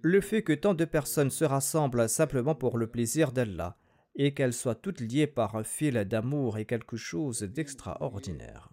Le 0.02 0.22
fait 0.22 0.44
que 0.44 0.54
tant 0.54 0.74
de 0.74 0.86
personnes 0.86 1.32
se 1.32 1.44
rassemblent 1.44 2.08
simplement 2.08 2.56
pour 2.56 2.78
le 2.78 2.88
plaisir 2.88 3.32
d'Allah 3.32 3.78
et 4.16 4.34
qu'elles 4.34 4.54
soient 4.54 4.76
toutes 4.76 5.00
liées 5.00 5.28
par 5.28 5.56
un 5.56 5.64
fil 5.64 5.96
d'amour 6.06 6.58
est 6.58 6.66
quelque 6.66 6.98
chose 6.98 7.42
d'extraordinaire. 7.42 8.72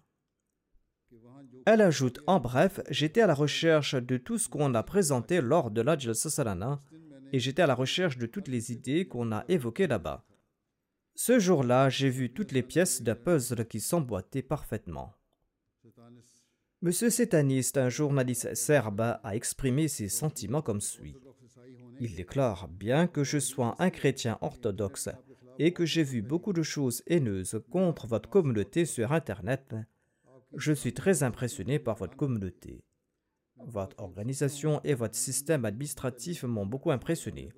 Elle 1.65 1.81
ajoute 1.81 2.19
En 2.27 2.39
bref, 2.39 2.79
j'étais 2.91 3.21
à 3.21 3.27
la 3.27 3.33
recherche 3.33 3.95
de 3.95 4.17
tout 4.17 4.37
ce 4.37 4.47
qu'on 4.47 4.75
a 4.75 4.83
présenté 4.83 5.41
lors 5.41 5.71
de 5.71 5.81
l'Ajl 5.81 6.13
Salana 6.13 6.81
et 7.33 7.39
j'étais 7.39 7.63
à 7.63 7.67
la 7.67 7.73
recherche 7.73 8.17
de 8.17 8.27
toutes 8.27 8.47
les 8.47 8.71
idées 8.71 9.07
qu'on 9.07 9.31
a 9.31 9.45
évoquées 9.47 9.87
là-bas. 9.87 10.23
Ce 11.15 11.39
jour-là, 11.39 11.89
j'ai 11.89 12.09
vu 12.09 12.31
toutes 12.31 12.51
les 12.51 12.61
pièces 12.61 13.01
d'un 13.01 13.15
puzzle 13.15 13.65
qui 13.65 13.79
s'emboîtaient 13.79 14.43
parfaitement. 14.43 15.13
Monsieur 16.81 17.09
Sétaniste, 17.09 17.77
un 17.77 17.89
journaliste 17.89 18.53
serbe, 18.53 19.01
a 19.01 19.35
exprimé 19.35 19.87
ses 19.87 20.07
sentiments 20.07 20.61
comme 20.61 20.81
suit. 20.81 21.15
Il 21.99 22.15
déclare 22.15 22.67
Bien 22.67 23.07
que 23.07 23.23
je 23.23 23.39
sois 23.39 23.75
un 23.79 23.89
chrétien 23.89 24.37
orthodoxe 24.41 25.09
et 25.57 25.73
que 25.73 25.85
j'ai 25.85 26.03
vu 26.03 26.21
beaucoup 26.21 26.53
de 26.53 26.63
choses 26.63 27.01
haineuses 27.07 27.59
contre 27.71 28.05
votre 28.07 28.29
communauté 28.29 28.85
sur 28.85 29.13
Internet, 29.13 29.73
je 30.57 30.73
suis 30.73 30.93
très 30.93 31.23
impressionné 31.23 31.79
par 31.79 31.95
votre 31.95 32.15
communauté. 32.15 32.83
Votre 33.57 33.99
organisation 34.01 34.81
et 34.83 34.93
votre 34.93 35.15
système 35.15 35.65
administratif 35.65 36.43
m'ont 36.43 36.65
beaucoup 36.65 36.91
impressionné. 36.91 37.51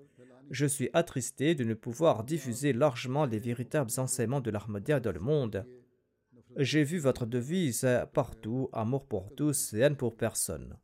Je 0.50 0.66
suis 0.66 0.90
attristé 0.94 1.56
de 1.56 1.64
ne 1.64 1.74
pouvoir 1.74 2.24
diffuser 2.24 2.74
largement 2.74 3.26
les 3.26 3.40
véritables 3.40 3.92
enseignements 3.98 4.42
de 4.42 4.52
l'Ahmadiyya 4.52 5.00
dans 5.00 5.12
le 5.12 5.20
monde. 5.20 5.66
J'ai 6.56 6.84
vu 6.84 7.00
votre 7.00 7.26
devise 7.26 7.88
partout, 8.14 8.70
amour 8.74 9.06
pour 9.06 9.34
tous 9.36 9.74
et 9.74 9.80
haine 9.80 9.98
pour 9.98 10.16
personne. 10.16 10.78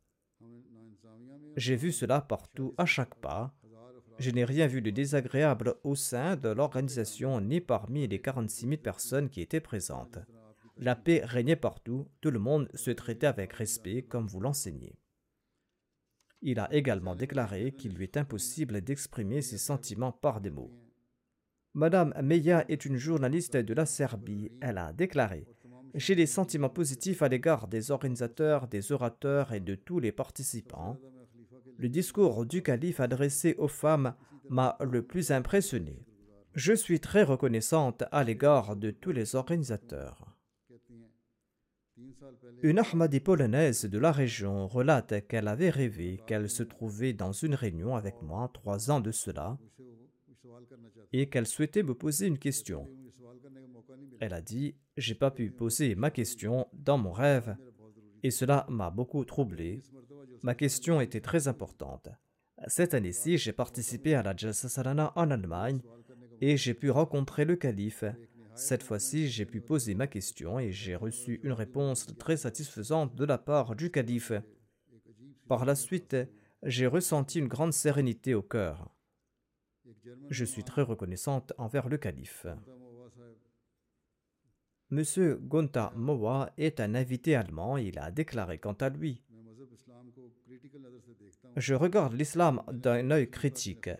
J'ai 1.56 1.76
vu 1.76 1.92
cela 1.92 2.20
partout, 2.20 2.74
à 2.76 2.84
chaque 2.84 3.14
pas. 3.16 3.54
Je 4.18 4.30
n'ai 4.30 4.44
rien 4.44 4.66
vu 4.66 4.82
de 4.82 4.90
désagréable 4.90 5.74
au 5.82 5.96
sein 5.96 6.36
de 6.36 6.48
l'organisation 6.48 7.40
ni 7.40 7.60
parmi 7.60 8.06
les 8.06 8.20
46 8.20 8.68
000 8.68 8.76
personnes 8.82 9.28
qui 9.28 9.40
étaient 9.40 9.60
présentes. 9.60 10.18
La 10.76 10.96
paix 10.96 11.22
régnait 11.24 11.56
partout, 11.56 12.08
tout 12.20 12.30
le 12.30 12.38
monde 12.38 12.68
se 12.74 12.90
traitait 12.90 13.26
avec 13.26 13.52
respect 13.52 14.02
comme 14.02 14.26
vous 14.26 14.40
l'enseignez. 14.40 14.98
Il 16.42 16.58
a 16.58 16.72
également 16.74 17.14
déclaré 17.14 17.72
qu'il 17.72 17.94
lui 17.94 18.04
est 18.04 18.16
impossible 18.16 18.82
d'exprimer 18.82 19.40
ses 19.40 19.56
sentiments 19.56 20.12
par 20.12 20.40
des 20.40 20.50
mots. 20.50 20.72
Madame 21.72 22.12
Meya 22.22 22.64
est 22.68 22.84
une 22.84 22.96
journaliste 22.96 23.56
de 23.56 23.74
la 23.74 23.86
Serbie. 23.86 24.52
Elle 24.60 24.78
a 24.78 24.92
déclaré 24.92 25.46
J'ai 25.94 26.14
des 26.14 26.26
sentiments 26.26 26.68
positifs 26.68 27.22
à 27.22 27.28
l'égard 27.28 27.66
des 27.66 27.90
organisateurs, 27.90 28.68
des 28.68 28.92
orateurs 28.92 29.52
et 29.52 29.60
de 29.60 29.74
tous 29.74 30.00
les 30.00 30.12
participants. 30.12 30.98
Le 31.78 31.88
discours 31.88 32.46
du 32.46 32.62
calife 32.62 33.00
adressé 33.00 33.54
aux 33.58 33.68
femmes 33.68 34.14
m'a 34.48 34.76
le 34.80 35.02
plus 35.02 35.30
impressionné. 35.30 36.04
Je 36.54 36.72
suis 36.72 37.00
très 37.00 37.22
reconnaissante 37.22 38.04
à 38.12 38.22
l'égard 38.22 38.76
de 38.76 38.90
tous 38.90 39.12
les 39.12 39.34
organisateurs. 39.34 40.33
Une 42.62 42.78
Ahmadi 42.78 43.20
polonaise 43.20 43.84
de 43.84 43.98
la 43.98 44.12
région 44.12 44.66
relate 44.66 45.26
qu'elle 45.26 45.48
avait 45.48 45.70
rêvé 45.70 46.20
qu'elle 46.26 46.48
se 46.48 46.62
trouvait 46.62 47.12
dans 47.12 47.32
une 47.32 47.54
réunion 47.54 47.96
avec 47.96 48.22
moi 48.22 48.50
trois 48.52 48.90
ans 48.90 49.00
de 49.00 49.10
cela 49.10 49.58
et 51.12 51.28
qu'elle 51.28 51.46
souhaitait 51.46 51.82
me 51.82 51.94
poser 51.94 52.26
une 52.26 52.38
question. 52.38 52.88
Elle 54.20 54.34
a 54.34 54.40
dit 54.40 54.74
J'ai 54.96 55.14
pas 55.14 55.30
pu 55.30 55.50
poser 55.50 55.94
ma 55.94 56.10
question 56.10 56.66
dans 56.72 56.98
mon 56.98 57.12
rêve 57.12 57.56
et 58.22 58.30
cela 58.30 58.66
m'a 58.68 58.90
beaucoup 58.90 59.24
troublé. 59.24 59.82
Ma 60.42 60.54
question 60.54 61.00
était 61.00 61.20
très 61.20 61.48
importante. 61.48 62.08
Cette 62.66 62.94
année-ci, 62.94 63.36
j'ai 63.36 63.52
participé 63.52 64.14
à 64.14 64.22
la 64.22 64.34
Jalsa 64.34 64.68
Salana 64.68 65.12
en 65.16 65.30
Allemagne 65.30 65.80
et 66.40 66.56
j'ai 66.56 66.74
pu 66.74 66.90
rencontrer 66.90 67.44
le 67.44 67.56
calife 67.56 68.04
cette 68.54 68.82
fois-ci, 68.82 69.28
j'ai 69.28 69.46
pu 69.46 69.60
poser 69.60 69.94
ma 69.94 70.06
question 70.06 70.58
et 70.58 70.70
j'ai 70.70 70.94
reçu 70.94 71.40
une 71.42 71.52
réponse 71.52 72.06
très 72.18 72.36
satisfaisante 72.36 73.14
de 73.14 73.24
la 73.24 73.38
part 73.38 73.74
du 73.74 73.90
calife. 73.90 74.32
Par 75.48 75.64
la 75.64 75.74
suite, 75.74 76.16
j'ai 76.62 76.86
ressenti 76.86 77.38
une 77.38 77.48
grande 77.48 77.72
sérénité 77.72 78.34
au 78.34 78.42
cœur. 78.42 78.90
Je 80.30 80.44
suis 80.44 80.64
très 80.64 80.82
reconnaissante 80.82 81.52
envers 81.58 81.88
le 81.88 81.98
calife. 81.98 82.46
Monsieur 84.90 85.36
Gonta 85.36 85.92
Mowa 85.96 86.52
est 86.56 86.78
un 86.78 86.94
invité 86.94 87.34
allemand. 87.34 87.76
Il 87.76 87.98
a 87.98 88.10
déclaré 88.10 88.58
quant 88.58 88.74
à 88.74 88.88
lui 88.88 89.20
Je 91.56 91.74
regarde 91.74 92.14
l'islam 92.14 92.62
d'un 92.70 93.10
œil 93.10 93.30
critique. 93.30 93.90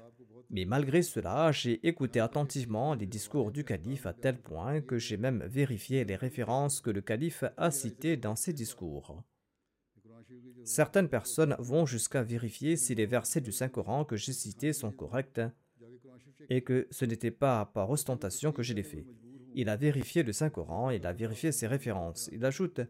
Mais 0.50 0.64
malgré 0.64 1.02
cela, 1.02 1.52
j'ai 1.52 1.86
écouté 1.86 2.20
attentivement 2.20 2.94
les 2.94 3.06
discours 3.06 3.50
du 3.50 3.64
calife 3.64 4.06
à 4.06 4.12
tel 4.12 4.38
point 4.38 4.80
que 4.80 4.98
j'ai 4.98 5.16
même 5.16 5.44
vérifié 5.44 6.04
les 6.04 6.16
références 6.16 6.80
que 6.80 6.90
le 6.90 7.00
calife 7.00 7.44
a 7.56 7.70
citées 7.70 8.16
dans 8.16 8.36
ses 8.36 8.52
discours. 8.52 9.22
Certaines 10.64 11.08
personnes 11.08 11.56
vont 11.58 11.86
jusqu'à 11.86 12.22
vérifier 12.22 12.76
si 12.76 12.94
les 12.94 13.06
versets 13.06 13.40
du 13.40 13.52
Saint-Coran 13.52 14.04
que 14.04 14.16
j'ai 14.16 14.32
cités 14.32 14.72
sont 14.72 14.92
corrects 14.92 15.40
et 16.48 16.62
que 16.62 16.86
ce 16.90 17.04
n'était 17.04 17.30
pas 17.30 17.66
par 17.66 17.90
ostentation 17.90 18.52
que 18.52 18.62
je 18.62 18.74
les 18.74 18.82
fait. 18.82 19.06
Il 19.54 19.68
a 19.68 19.76
vérifié 19.76 20.22
le 20.22 20.32
Saint-Coran, 20.32 20.90
il 20.90 21.06
a 21.06 21.12
vérifié 21.12 21.52
ses 21.52 21.66
références. 21.66 22.28
Il 22.32 22.44
ajoute 22.44 22.80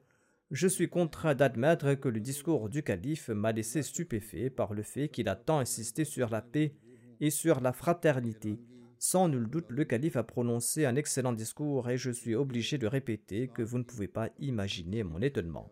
Je 0.50 0.68
suis 0.68 0.88
contraint 0.88 1.34
d'admettre 1.34 1.94
que 1.94 2.08
le 2.08 2.20
discours 2.20 2.68
du 2.68 2.82
calife 2.82 3.28
m'a 3.28 3.52
laissé 3.52 3.82
stupéfait 3.82 4.50
par 4.50 4.72
le 4.72 4.82
fait 4.82 5.08
qu'il 5.08 5.28
a 5.28 5.36
tant 5.36 5.58
insisté 5.58 6.04
sur 6.04 6.30
la 6.30 6.42
paix 6.42 6.74
et 7.20 7.30
sur 7.30 7.60
la 7.60 7.72
fraternité. 7.72 8.58
Sans 8.98 9.28
nul 9.28 9.48
doute, 9.48 9.70
le 9.70 9.84
calife 9.84 10.16
a 10.16 10.22
prononcé 10.22 10.86
un 10.86 10.96
excellent 10.96 11.32
discours 11.32 11.90
et 11.90 11.98
je 11.98 12.10
suis 12.10 12.34
obligé 12.34 12.78
de 12.78 12.86
répéter 12.86 13.48
que 13.48 13.62
vous 13.62 13.78
ne 13.78 13.84
pouvez 13.84 14.08
pas 14.08 14.30
imaginer 14.38 15.02
mon 15.02 15.20
étonnement. 15.20 15.70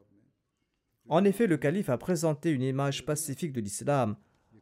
En 1.09 1.25
effet, 1.25 1.47
le 1.47 1.57
calife 1.57 1.89
a 1.89 1.99
présenté 1.99 2.51
une 2.51 2.63
image 2.63 3.05
pacifique 3.05 3.53
de 3.53 3.61
l'islam, 3.61 4.17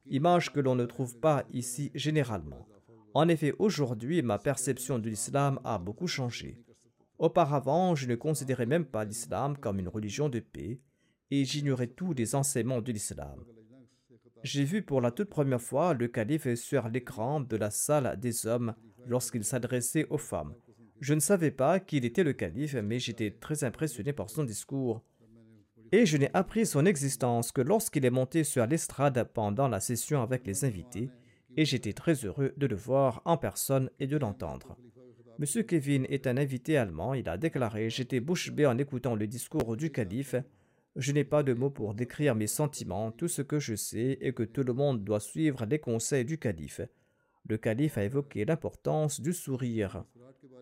image 0.06 0.52
que 0.52 0.60
l'on 0.60 0.74
ne 0.74 0.86
trouve 0.86 1.18
pas 1.18 1.44
ici 1.52 1.90
généralement. 1.94 2.66
En 3.12 3.28
effet, 3.28 3.54
aujourd'hui, 3.58 4.22
ma 4.22 4.38
perception 4.38 4.98
de 4.98 5.08
l'islam 5.08 5.58
a 5.64 5.78
beaucoup 5.78 6.06
changé. 6.06 6.62
Auparavant, 7.18 7.94
je 7.94 8.06
ne 8.06 8.14
considérais 8.14 8.66
même 8.66 8.86
pas 8.86 9.04
l'islam 9.04 9.56
comme 9.58 9.78
une 9.78 9.88
religion 9.88 10.28
de 10.28 10.40
paix 10.40 10.80
et 11.30 11.44
j'ignorais 11.44 11.88
tous 11.88 12.12
les 12.14 12.34
enseignements 12.34 12.80
de 12.80 12.92
l'islam. 12.92 13.44
J'ai 14.42 14.64
vu 14.64 14.82
pour 14.82 15.00
la 15.00 15.10
toute 15.10 15.28
première 15.28 15.60
fois 15.60 15.92
le 15.92 16.08
calife 16.08 16.54
sur 16.54 16.88
l'écran 16.88 17.40
de 17.40 17.56
la 17.56 17.70
salle 17.70 18.18
des 18.18 18.46
hommes 18.46 18.74
lorsqu'il 19.06 19.44
s'adressait 19.44 20.06
aux 20.08 20.18
femmes. 20.18 20.54
Je 21.00 21.14
ne 21.14 21.20
savais 21.20 21.50
pas 21.50 21.80
qu'il 21.80 22.04
était 22.04 22.24
le 22.24 22.32
calife, 22.32 22.74
mais 22.74 22.98
j'étais 22.98 23.30
très 23.30 23.64
impressionné 23.64 24.12
par 24.12 24.30
son 24.30 24.44
discours. 24.44 25.02
Et 25.92 26.06
je 26.06 26.16
n'ai 26.16 26.30
appris 26.34 26.66
son 26.66 26.86
existence 26.86 27.52
que 27.52 27.60
lorsqu'il 27.60 28.04
est 28.04 28.10
monté 28.10 28.44
sur 28.44 28.66
l'estrade 28.66 29.28
pendant 29.34 29.68
la 29.68 29.80
session 29.80 30.22
avec 30.22 30.46
les 30.46 30.64
invités, 30.64 31.10
et 31.56 31.64
j'étais 31.64 31.92
très 31.92 32.14
heureux 32.24 32.54
de 32.56 32.66
le 32.66 32.76
voir 32.76 33.22
en 33.24 33.36
personne 33.36 33.90
et 33.98 34.06
de 34.06 34.16
l'entendre. 34.16 34.76
Monsieur 35.38 35.62
Kevin 35.62 36.06
est 36.08 36.26
un 36.26 36.36
invité 36.36 36.76
allemand, 36.76 37.14
il 37.14 37.28
a 37.28 37.38
déclaré 37.38 37.90
J'étais 37.90 38.20
bouche 38.20 38.52
bée 38.52 38.66
en 38.66 38.78
écoutant 38.78 39.14
le 39.14 39.26
discours 39.26 39.76
du 39.76 39.90
calife. 39.90 40.36
Je 40.96 41.12
n'ai 41.12 41.24
pas 41.24 41.42
de 41.42 41.54
mots 41.54 41.70
pour 41.70 41.94
décrire 41.94 42.34
mes 42.34 42.48
sentiments, 42.48 43.12
tout 43.12 43.28
ce 43.28 43.42
que 43.42 43.60
je 43.60 43.74
sais 43.74 44.18
est 44.20 44.32
que 44.32 44.42
tout 44.42 44.64
le 44.64 44.72
monde 44.72 45.04
doit 45.04 45.20
suivre 45.20 45.64
les 45.64 45.78
conseils 45.78 46.24
du 46.24 46.38
calife. 46.38 46.80
Le 47.48 47.58
calife 47.58 47.96
a 47.96 48.04
évoqué 48.04 48.44
l'importance 48.44 49.20
du 49.20 49.32
sourire. 49.32 50.04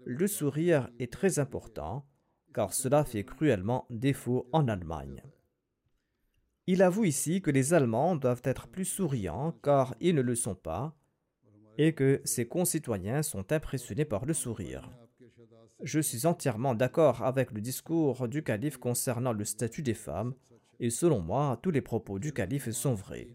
Le 0.04 0.26
sourire 0.26 0.90
est 0.98 1.12
très 1.12 1.38
important, 1.38 2.06
car 2.54 2.72
cela 2.72 3.04
fait 3.04 3.24
cruellement 3.24 3.86
défaut 3.90 4.48
en 4.52 4.68
Allemagne. 4.68 5.22
Il 6.66 6.82
avoue 6.82 7.04
ici 7.04 7.40
que 7.40 7.50
les 7.50 7.72
Allemands 7.72 8.14
doivent 8.14 8.42
être 8.44 8.68
plus 8.68 8.84
souriants 8.84 9.52
car 9.62 9.94
ils 10.00 10.14
ne 10.14 10.20
le 10.20 10.34
sont 10.34 10.54
pas 10.54 10.94
et 11.78 11.94
que 11.94 12.20
ses 12.24 12.46
concitoyens 12.46 13.22
sont 13.22 13.52
impressionnés 13.52 14.04
par 14.04 14.26
le 14.26 14.34
sourire. 14.34 14.90
Je 15.82 16.00
suis 16.00 16.26
entièrement 16.26 16.74
d'accord 16.74 17.22
avec 17.22 17.52
le 17.52 17.60
discours 17.60 18.28
du 18.28 18.42
calife 18.42 18.78
concernant 18.78 19.32
le 19.32 19.44
statut 19.44 19.82
des 19.82 19.94
femmes 19.94 20.34
et 20.80 20.90
selon 20.90 21.20
moi, 21.20 21.58
tous 21.62 21.70
les 21.70 21.80
propos 21.80 22.18
du 22.18 22.32
calife 22.32 22.70
sont 22.70 22.94
vrais. 22.94 23.28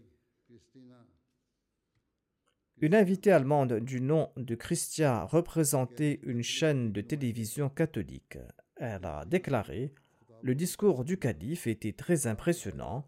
Une 2.78 2.94
invitée 2.94 3.32
allemande 3.32 3.80
du 3.80 4.00
nom 4.00 4.30
de 4.36 4.54
Christia 4.54 5.24
représentait 5.24 6.20
une 6.22 6.42
chaîne 6.42 6.92
de 6.92 7.00
télévision 7.00 7.68
catholique. 7.68 8.38
Elle 8.76 9.06
a 9.06 9.24
déclaré 9.24 9.94
Le 10.42 10.54
discours 10.54 11.04
du 11.04 11.18
calife 11.18 11.66
était 11.66 11.92
très 11.92 12.26
impressionnant 12.26 13.06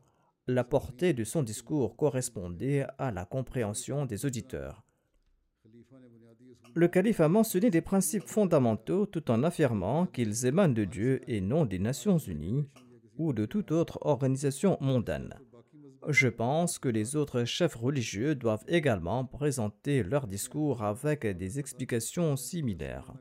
la 0.49 0.63
portée 0.63 1.13
de 1.13 1.25
son 1.25 1.43
discours 1.43 1.97
correspondait 1.97 2.87
à 2.99 3.11
la 3.11 3.25
compréhension 3.25 4.07
des 4.07 4.27
auditeurs. 4.27 4.86
Le 6.77 6.89
calife 6.89 7.21
a 7.21 7.29
mentionné 7.31 7.71
des 7.71 7.81
principes 7.81 8.29
fondamentaux 8.29 9.07
tout 9.07 9.31
en 9.31 9.43
affirmant 9.45 10.05
qu'ils 10.05 10.45
émanent 10.45 10.75
de 10.75 10.85
Dieu 10.85 11.23
et 11.27 11.41
non 11.41 11.65
des 11.65 11.79
Nations 11.79 12.19
Unies 12.19 12.69
ou 13.17 13.33
de 13.33 13.47
toute 13.47 13.73
autre 13.73 13.99
organisation 14.03 14.77
mondaine. 14.83 15.33
Je 16.07 16.29
pense 16.29 16.79
que 16.79 16.91
les 16.91 17.17
autres 17.17 17.45
chefs 17.45 17.77
religieux 17.77 18.35
doivent 18.35 18.67
également 18.69 19.25
présenter 19.25 20.03
leur 20.03 20.27
discours 20.27 20.83
avec 20.83 21.27
des 21.27 21.59
explications 21.59 22.37
similaires. 22.37 23.15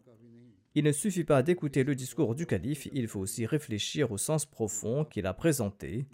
Il 0.74 0.84
ne 0.84 0.91
suffit 0.91 1.24
pas 1.24 1.41
d'écouter 1.41 1.86
le 1.86 1.95
discours 1.95 2.36
du 2.36 2.45
calife, 2.45 2.89
il 2.91 3.08
faut 3.08 3.22
aussi 3.22 3.45
réfléchir 3.45 4.12
au 4.12 4.18
sens 4.18 4.45
profond 4.45 5.06
qu'il 5.06 5.28
a 5.28 5.34
présenté 5.34 6.08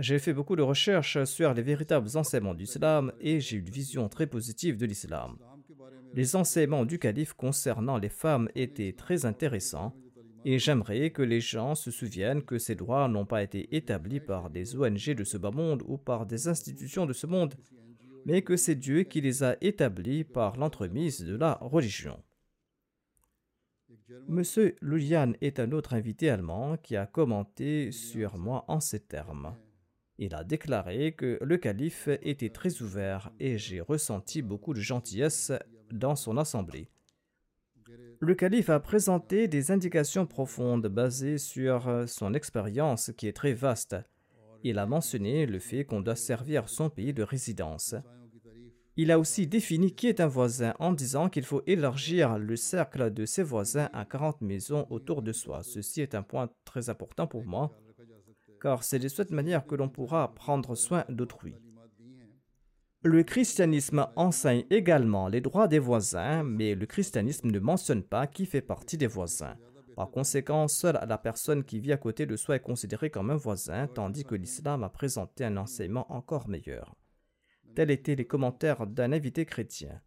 j'ai 0.00 0.20
fait 0.20 0.32
beaucoup 0.32 0.54
de 0.54 0.62
recherches 0.62 1.24
sur 1.24 1.52
les 1.54 1.62
véritables 1.62 2.16
enseignements 2.16 2.54
du 2.54 2.60
l'islam 2.60 3.12
et 3.20 3.40
j'ai 3.40 3.56
une 3.56 3.68
vision 3.68 4.08
très 4.08 4.28
positive 4.28 4.76
de 4.76 4.86
l'islam. 4.86 5.38
Les 6.14 6.36
enseignements 6.36 6.84
du 6.84 6.98
calife 6.98 7.32
concernant 7.34 7.98
les 7.98 8.08
femmes 8.08 8.48
étaient 8.54 8.92
très 8.92 9.24
intéressants 9.26 9.94
et 10.44 10.58
j'aimerais 10.58 11.10
que 11.10 11.22
les 11.22 11.40
gens 11.40 11.74
se 11.74 11.90
souviennent 11.90 12.42
que 12.42 12.58
ces 12.58 12.74
droits 12.74 13.08
n'ont 13.08 13.26
pas 13.26 13.42
été 13.42 13.74
établis 13.76 14.20
par 14.20 14.50
des 14.50 14.76
ONG 14.76 15.14
de 15.14 15.24
ce 15.24 15.36
bas 15.36 15.50
monde 15.50 15.82
ou 15.86 15.98
par 15.98 16.26
des 16.26 16.48
institutions 16.48 17.06
de 17.06 17.12
ce 17.12 17.26
monde, 17.26 17.54
mais 18.24 18.42
que 18.42 18.56
c'est 18.56 18.74
Dieu 18.74 19.02
qui 19.02 19.20
les 19.20 19.42
a 19.42 19.56
établis 19.60 20.24
par 20.24 20.56
l'entremise 20.56 21.24
de 21.24 21.36
la 21.36 21.54
religion. 21.60 22.22
Monsieur 24.26 24.76
Lulian 24.80 25.32
est 25.40 25.60
un 25.60 25.72
autre 25.72 25.94
invité 25.94 26.30
allemand 26.30 26.76
qui 26.76 26.96
a 26.96 27.06
commenté 27.06 27.92
sur 27.92 28.38
moi 28.38 28.64
en 28.68 28.80
ces 28.80 29.00
termes. 29.00 29.54
Il 30.18 30.34
a 30.34 30.44
déclaré 30.44 31.12
que 31.12 31.38
le 31.42 31.56
calife 31.58 32.08
était 32.22 32.50
très 32.50 32.82
ouvert 32.82 33.30
et 33.38 33.58
j'ai 33.58 33.80
ressenti 33.80 34.42
beaucoup 34.42 34.74
de 34.74 34.80
gentillesse 34.80 35.52
dans 35.92 36.16
son 36.16 36.36
assemblée. 36.36 36.88
Le 38.20 38.34
calife 38.34 38.70
a 38.70 38.80
présenté 38.80 39.48
des 39.48 39.70
indications 39.70 40.26
profondes 40.26 40.88
basées 40.88 41.38
sur 41.38 42.04
son 42.06 42.34
expérience 42.34 43.12
qui 43.16 43.28
est 43.28 43.32
très 43.32 43.52
vaste. 43.52 43.96
Il 44.64 44.78
a 44.78 44.86
mentionné 44.86 45.46
le 45.46 45.60
fait 45.60 45.84
qu'on 45.84 46.00
doit 46.00 46.16
servir 46.16 46.68
son 46.68 46.90
pays 46.90 47.14
de 47.14 47.22
résidence. 47.22 47.94
Il 48.96 49.12
a 49.12 49.18
aussi 49.20 49.46
défini 49.46 49.94
qui 49.94 50.08
est 50.08 50.20
un 50.20 50.26
voisin 50.26 50.74
en 50.80 50.92
disant 50.92 51.28
qu'il 51.28 51.44
faut 51.44 51.62
élargir 51.68 52.36
le 52.38 52.56
cercle 52.56 53.12
de 53.12 53.24
ses 53.24 53.44
voisins 53.44 53.88
à 53.92 54.04
40 54.04 54.40
maisons 54.40 54.86
autour 54.90 55.22
de 55.22 55.32
soi. 55.32 55.62
Ceci 55.62 56.00
est 56.00 56.16
un 56.16 56.22
point 56.22 56.50
très 56.64 56.90
important 56.90 57.28
pour 57.28 57.44
moi 57.44 57.72
car 58.60 58.82
c'est 58.82 58.98
de 58.98 59.08
cette 59.08 59.30
manière 59.30 59.66
que 59.66 59.74
l'on 59.74 59.88
pourra 59.88 60.34
prendre 60.34 60.74
soin 60.74 61.04
d'autrui. 61.08 61.54
Le 63.04 63.22
christianisme 63.22 64.08
enseigne 64.16 64.64
également 64.70 65.28
les 65.28 65.40
droits 65.40 65.68
des 65.68 65.78
voisins, 65.78 66.42
mais 66.42 66.74
le 66.74 66.84
christianisme 66.84 67.48
ne 67.48 67.58
mentionne 67.60 68.02
pas 68.02 68.26
qui 68.26 68.44
fait 68.44 68.60
partie 68.60 68.98
des 68.98 69.06
voisins. 69.06 69.56
Par 69.94 70.10
conséquent, 70.10 70.66
seule 70.66 70.98
la 71.08 71.16
personne 71.16 71.62
qui 71.62 71.78
vit 71.78 71.92
à 71.92 71.96
côté 71.96 72.26
de 72.26 72.34
soi 72.34 72.56
est 72.56 72.60
considérée 72.60 73.10
comme 73.10 73.30
un 73.30 73.36
voisin, 73.36 73.86
tandis 73.86 74.24
que 74.24 74.34
l'islam 74.34 74.82
a 74.82 74.88
présenté 74.88 75.44
un 75.44 75.56
enseignement 75.58 76.12
encore 76.12 76.48
meilleur. 76.48 76.96
Tels 77.76 77.92
étaient 77.92 78.16
les 78.16 78.26
commentaires 78.26 78.84
d'un 78.84 79.12
invité 79.12 79.44
chrétien. 79.44 80.00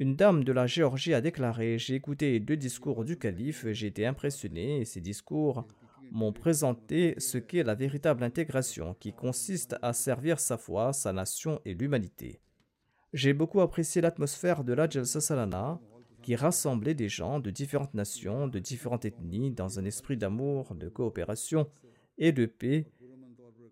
Une 0.00 0.16
dame 0.16 0.42
de 0.42 0.52
la 0.52 0.66
Géorgie 0.66 1.14
a 1.14 1.20
déclaré 1.20 1.78
J'ai 1.78 1.94
écouté 1.94 2.40
deux 2.40 2.56
discours 2.56 3.04
du 3.04 3.16
calife, 3.16 3.64
j'ai 3.70 3.86
été 3.86 4.06
impressionné, 4.06 4.80
et 4.80 4.84
ces 4.84 5.00
discours 5.00 5.68
m'ont 6.10 6.32
présenté 6.32 7.14
ce 7.18 7.38
qu'est 7.38 7.62
la 7.62 7.74
véritable 7.74 8.24
intégration 8.24 8.94
qui 9.00 9.12
consiste 9.12 9.76
à 9.82 9.92
servir 9.92 10.40
sa 10.40 10.56
foi, 10.56 10.92
sa 10.92 11.12
nation 11.12 11.60
et 11.64 11.74
l'humanité. 11.74 12.40
J'ai 13.12 13.32
beaucoup 13.32 13.60
apprécié 13.60 14.02
l'atmosphère 14.02 14.64
de 14.64 14.72
la 14.72 14.88
Jalsa 14.88 15.20
Salana 15.20 15.80
qui 16.22 16.34
rassemblait 16.34 16.94
des 16.94 17.08
gens 17.08 17.38
de 17.38 17.50
différentes 17.50 17.94
nations, 17.94 18.48
de 18.48 18.58
différentes 18.58 19.04
ethnies 19.04 19.52
dans 19.52 19.78
un 19.78 19.84
esprit 19.84 20.16
d'amour, 20.16 20.74
de 20.74 20.88
coopération 20.88 21.70
et 22.18 22.32
de 22.32 22.46
paix, 22.46 22.90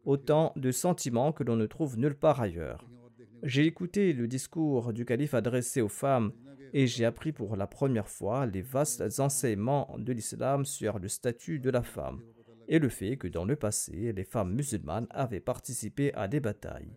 autant 0.05 0.53
de 0.57 0.71
sentiments 0.71 1.33
que 1.33 1.43
l'on 1.43 1.57
ne 1.57 1.67
trouve 1.67 1.99
nulle 1.99 2.15
part 2.15 2.41
ailleurs. 2.41 2.87
J'ai 3.43 3.67
écouté 3.67 4.13
le 4.13 4.29
discours 4.29 4.93
du 4.93 5.05
calife 5.05 5.35
adressé 5.35 5.81
aux 5.81 5.89
femmes 5.89 6.33
et 6.75 6.89
j'ai 6.89 7.05
appris 7.05 7.33
pour 7.33 7.57
la 7.57 7.69
première 7.69 8.09
fois 8.09 8.47
les 8.47 8.61
vastes 8.61 9.21
enseignements 9.21 9.95
de 9.97 10.13
l'islam 10.13 10.65
sur 10.65 10.99
le 10.99 11.09
statut 11.09 11.61
de 11.61 11.71
la 11.71 11.83
femme 11.83 12.21
et 12.67 12.81
le 12.81 12.89
fait 12.89 13.17
que 13.17 13.29
dans 13.29 13.45
le 13.45 13.55
passé, 13.55 14.13
les 14.13 14.25
femmes 14.25 14.53
musulmanes 14.53 15.07
avaient 15.11 15.41
participé 15.41 16.13
à 16.15 16.27
des 16.27 16.41
batailles. 16.41 16.97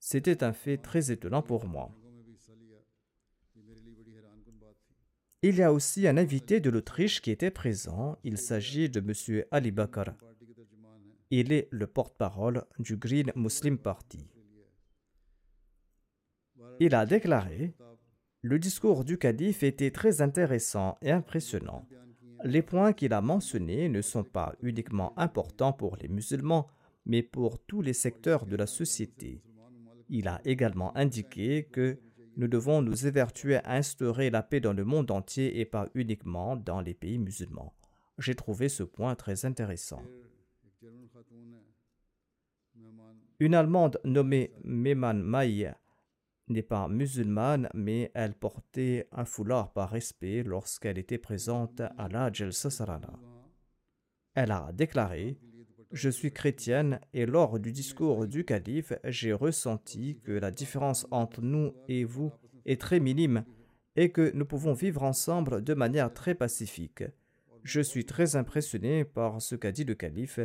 C'était 0.00 0.42
un 0.42 0.52
fait 0.52 0.76
très 0.76 1.12
étonnant 1.12 1.42
pour 1.42 1.66
moi. 1.66 1.94
Il 5.42 5.56
y 5.56 5.62
a 5.62 5.72
aussi 5.72 6.08
un 6.08 6.16
invité 6.16 6.58
de 6.58 6.68
l'Autriche 6.68 7.22
qui 7.22 7.30
était 7.30 7.50
présent. 7.50 8.18
Il 8.24 8.38
s'agit 8.38 8.90
de 8.90 9.00
M. 9.00 9.44
Ali 9.52 9.70
Bakr. 9.70 10.10
Il 11.30 11.52
est 11.52 11.68
le 11.70 11.86
porte-parole 11.86 12.64
du 12.78 12.96
Green 12.96 13.30
Muslim 13.36 13.78
Party. 13.78 14.26
Il 16.80 16.94
a 16.94 17.06
déclaré 17.06 17.74
le 18.42 18.58
discours 18.58 19.04
du 19.04 19.18
calife 19.18 19.62
était 19.62 19.90
très 19.90 20.22
intéressant 20.22 20.96
et 21.02 21.10
impressionnant. 21.10 21.86
Les 22.44 22.62
points 22.62 22.94
qu'il 22.94 23.12
a 23.12 23.20
mentionnés 23.20 23.90
ne 23.90 24.00
sont 24.00 24.24
pas 24.24 24.54
uniquement 24.62 25.18
importants 25.18 25.74
pour 25.74 25.96
les 25.96 26.08
musulmans, 26.08 26.66
mais 27.04 27.22
pour 27.22 27.58
tous 27.58 27.82
les 27.82 27.92
secteurs 27.92 28.46
de 28.46 28.56
la 28.56 28.66
société. 28.66 29.42
Il 30.08 30.26
a 30.26 30.40
également 30.46 30.96
indiqué 30.96 31.68
que 31.70 31.98
nous 32.36 32.48
devons 32.48 32.80
nous 32.80 33.06
évertuer 33.06 33.56
à 33.56 33.74
instaurer 33.74 34.30
la 34.30 34.42
paix 34.42 34.60
dans 34.60 34.72
le 34.72 34.84
monde 34.84 35.10
entier 35.10 35.60
et 35.60 35.66
pas 35.66 35.88
uniquement 35.94 36.56
dans 36.56 36.80
les 36.80 36.94
pays 36.94 37.18
musulmans. 37.18 37.74
J'ai 38.18 38.34
trouvé 38.34 38.70
ce 38.70 38.82
point 38.82 39.14
très 39.14 39.44
intéressant. 39.44 40.02
Une 43.38 43.54
Allemande 43.54 44.00
nommée 44.04 44.52
Meman 44.64 45.22
Maï 45.22 45.74
n'est 46.50 46.62
pas 46.62 46.88
musulmane, 46.88 47.68
mais 47.74 48.10
elle 48.14 48.34
portait 48.34 49.08
un 49.12 49.24
foulard 49.24 49.72
par 49.72 49.90
respect 49.90 50.42
lorsqu'elle 50.42 50.98
était 50.98 51.18
présente 51.18 51.80
à 51.80 52.08
la 52.08 52.32
Jalsa. 52.32 52.68
Elle 54.34 54.50
a 54.50 54.70
déclaré 54.72 55.38
Je 55.92 56.10
suis 56.10 56.32
chrétienne 56.32 57.00
et 57.12 57.26
lors 57.26 57.58
du 57.58 57.72
discours 57.72 58.26
du 58.26 58.44
calife, 58.44 58.92
j'ai 59.04 59.32
ressenti 59.32 60.20
que 60.22 60.32
la 60.32 60.50
différence 60.50 61.06
entre 61.10 61.40
nous 61.40 61.72
et 61.88 62.04
vous 62.04 62.32
est 62.66 62.80
très 62.80 63.00
minime 63.00 63.44
et 63.96 64.10
que 64.10 64.30
nous 64.34 64.44
pouvons 64.44 64.72
vivre 64.72 65.02
ensemble 65.02 65.62
de 65.64 65.74
manière 65.74 66.12
très 66.12 66.34
pacifique. 66.34 67.04
Je 67.62 67.80
suis 67.80 68.04
très 68.04 68.36
impressionné 68.36 69.04
par 69.04 69.42
ce 69.42 69.54
qu'a 69.54 69.72
dit 69.72 69.84
le 69.84 69.94
calife. 69.94 70.40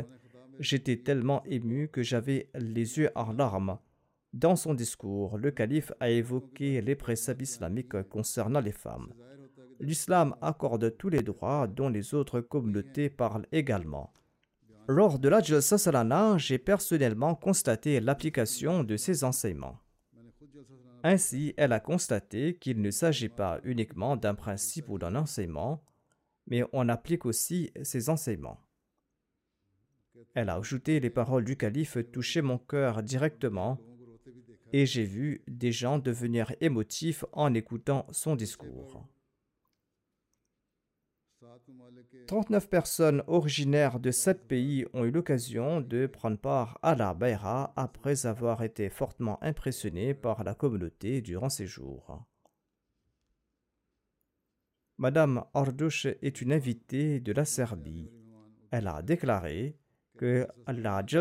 J'étais 0.58 0.96
tellement 0.96 1.42
ému 1.44 1.88
que 1.88 2.02
j'avais 2.02 2.50
les 2.54 2.98
yeux 2.98 3.10
en 3.14 3.32
larmes. 3.32 3.78
Dans 4.36 4.54
son 4.54 4.74
discours, 4.74 5.38
le 5.38 5.50
calife 5.50 5.92
a 5.98 6.10
évoqué 6.10 6.82
les 6.82 6.94
préceptes 6.94 7.40
islamiques 7.40 8.02
concernant 8.10 8.60
les 8.60 8.70
femmes. 8.70 9.14
L'islam 9.80 10.36
accorde 10.42 10.94
tous 10.98 11.08
les 11.08 11.22
droits 11.22 11.66
dont 11.66 11.88
les 11.88 12.12
autres 12.12 12.42
communautés 12.42 13.08
parlent 13.08 13.46
également. 13.50 14.12
Lors 14.88 15.18
de 15.18 15.30
l'Ajl 15.30 15.62
Salana, 15.62 16.36
j'ai 16.36 16.58
personnellement 16.58 17.34
constaté 17.34 17.98
l'application 17.98 18.84
de 18.84 18.98
ces 18.98 19.24
enseignements. 19.24 19.78
Ainsi, 21.02 21.54
elle 21.56 21.72
a 21.72 21.80
constaté 21.80 22.58
qu'il 22.58 22.82
ne 22.82 22.90
s'agit 22.90 23.30
pas 23.30 23.58
uniquement 23.64 24.18
d'un 24.18 24.34
principe 24.34 24.90
ou 24.90 24.98
d'un 24.98 25.14
enseignement, 25.14 25.82
mais 26.46 26.62
on 26.74 26.90
applique 26.90 27.24
aussi 27.24 27.70
ces 27.82 28.10
enseignements. 28.10 28.60
Elle 30.34 30.50
a 30.50 30.56
ajouté 30.56 31.00
les 31.00 31.08
paroles 31.08 31.44
du 31.44 31.56
calife 31.56 31.96
touchaient 32.12 32.42
mon 32.42 32.58
cœur 32.58 33.02
directement 33.02 33.80
et 34.76 34.84
j'ai 34.84 35.04
vu 35.04 35.42
des 35.48 35.72
gens 35.72 35.98
devenir 35.98 36.54
émotifs 36.60 37.24
en 37.32 37.54
écoutant 37.54 38.06
son 38.10 38.36
discours. 38.36 39.08
39 42.26 42.68
personnes 42.68 43.22
originaires 43.26 43.98
de 43.98 44.10
sept 44.10 44.46
pays 44.46 44.84
ont 44.92 45.06
eu 45.06 45.10
l'occasion 45.10 45.80
de 45.80 46.06
prendre 46.06 46.36
part 46.36 46.78
à 46.82 46.94
la 46.94 47.14
Bayra 47.14 47.72
après 47.74 48.26
avoir 48.26 48.62
été 48.62 48.90
fortement 48.90 49.42
impressionnées 49.42 50.12
par 50.12 50.44
la 50.44 50.54
communauté 50.54 51.22
durant 51.22 51.48
ces 51.48 51.66
jours. 51.66 52.26
Madame 54.98 55.46
Ardouche 55.54 56.04
est 56.04 56.42
une 56.42 56.52
invitée 56.52 57.20
de 57.20 57.32
la 57.32 57.46
Serbie. 57.46 58.10
Elle 58.70 58.88
a 58.88 59.00
déclaré 59.00 59.78
que 60.16 60.46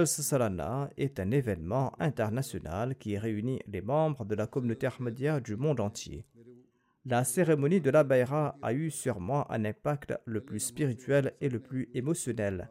Salana 0.05 0.89
est 0.97 1.19
un 1.19 1.31
événement 1.31 1.93
international 1.99 2.95
qui 2.95 3.17
réunit 3.17 3.61
les 3.67 3.81
membres 3.81 4.25
de 4.25 4.35
la 4.35 4.47
communauté 4.47 4.87
ahmadiyya 4.87 5.39
du 5.39 5.55
monde 5.55 5.79
entier. 5.79 6.25
La 7.05 7.23
cérémonie 7.23 7.81
de 7.81 7.91
la 7.91 8.03
Bayra 8.03 8.57
a 8.61 8.73
eu 8.73 8.89
sur 8.89 9.19
moi 9.19 9.45
un 9.49 9.63
impact 9.65 10.13
le 10.25 10.41
plus 10.41 10.59
spirituel 10.59 11.33
et 11.39 11.49
le 11.49 11.59
plus 11.59 11.89
émotionnel. 11.93 12.69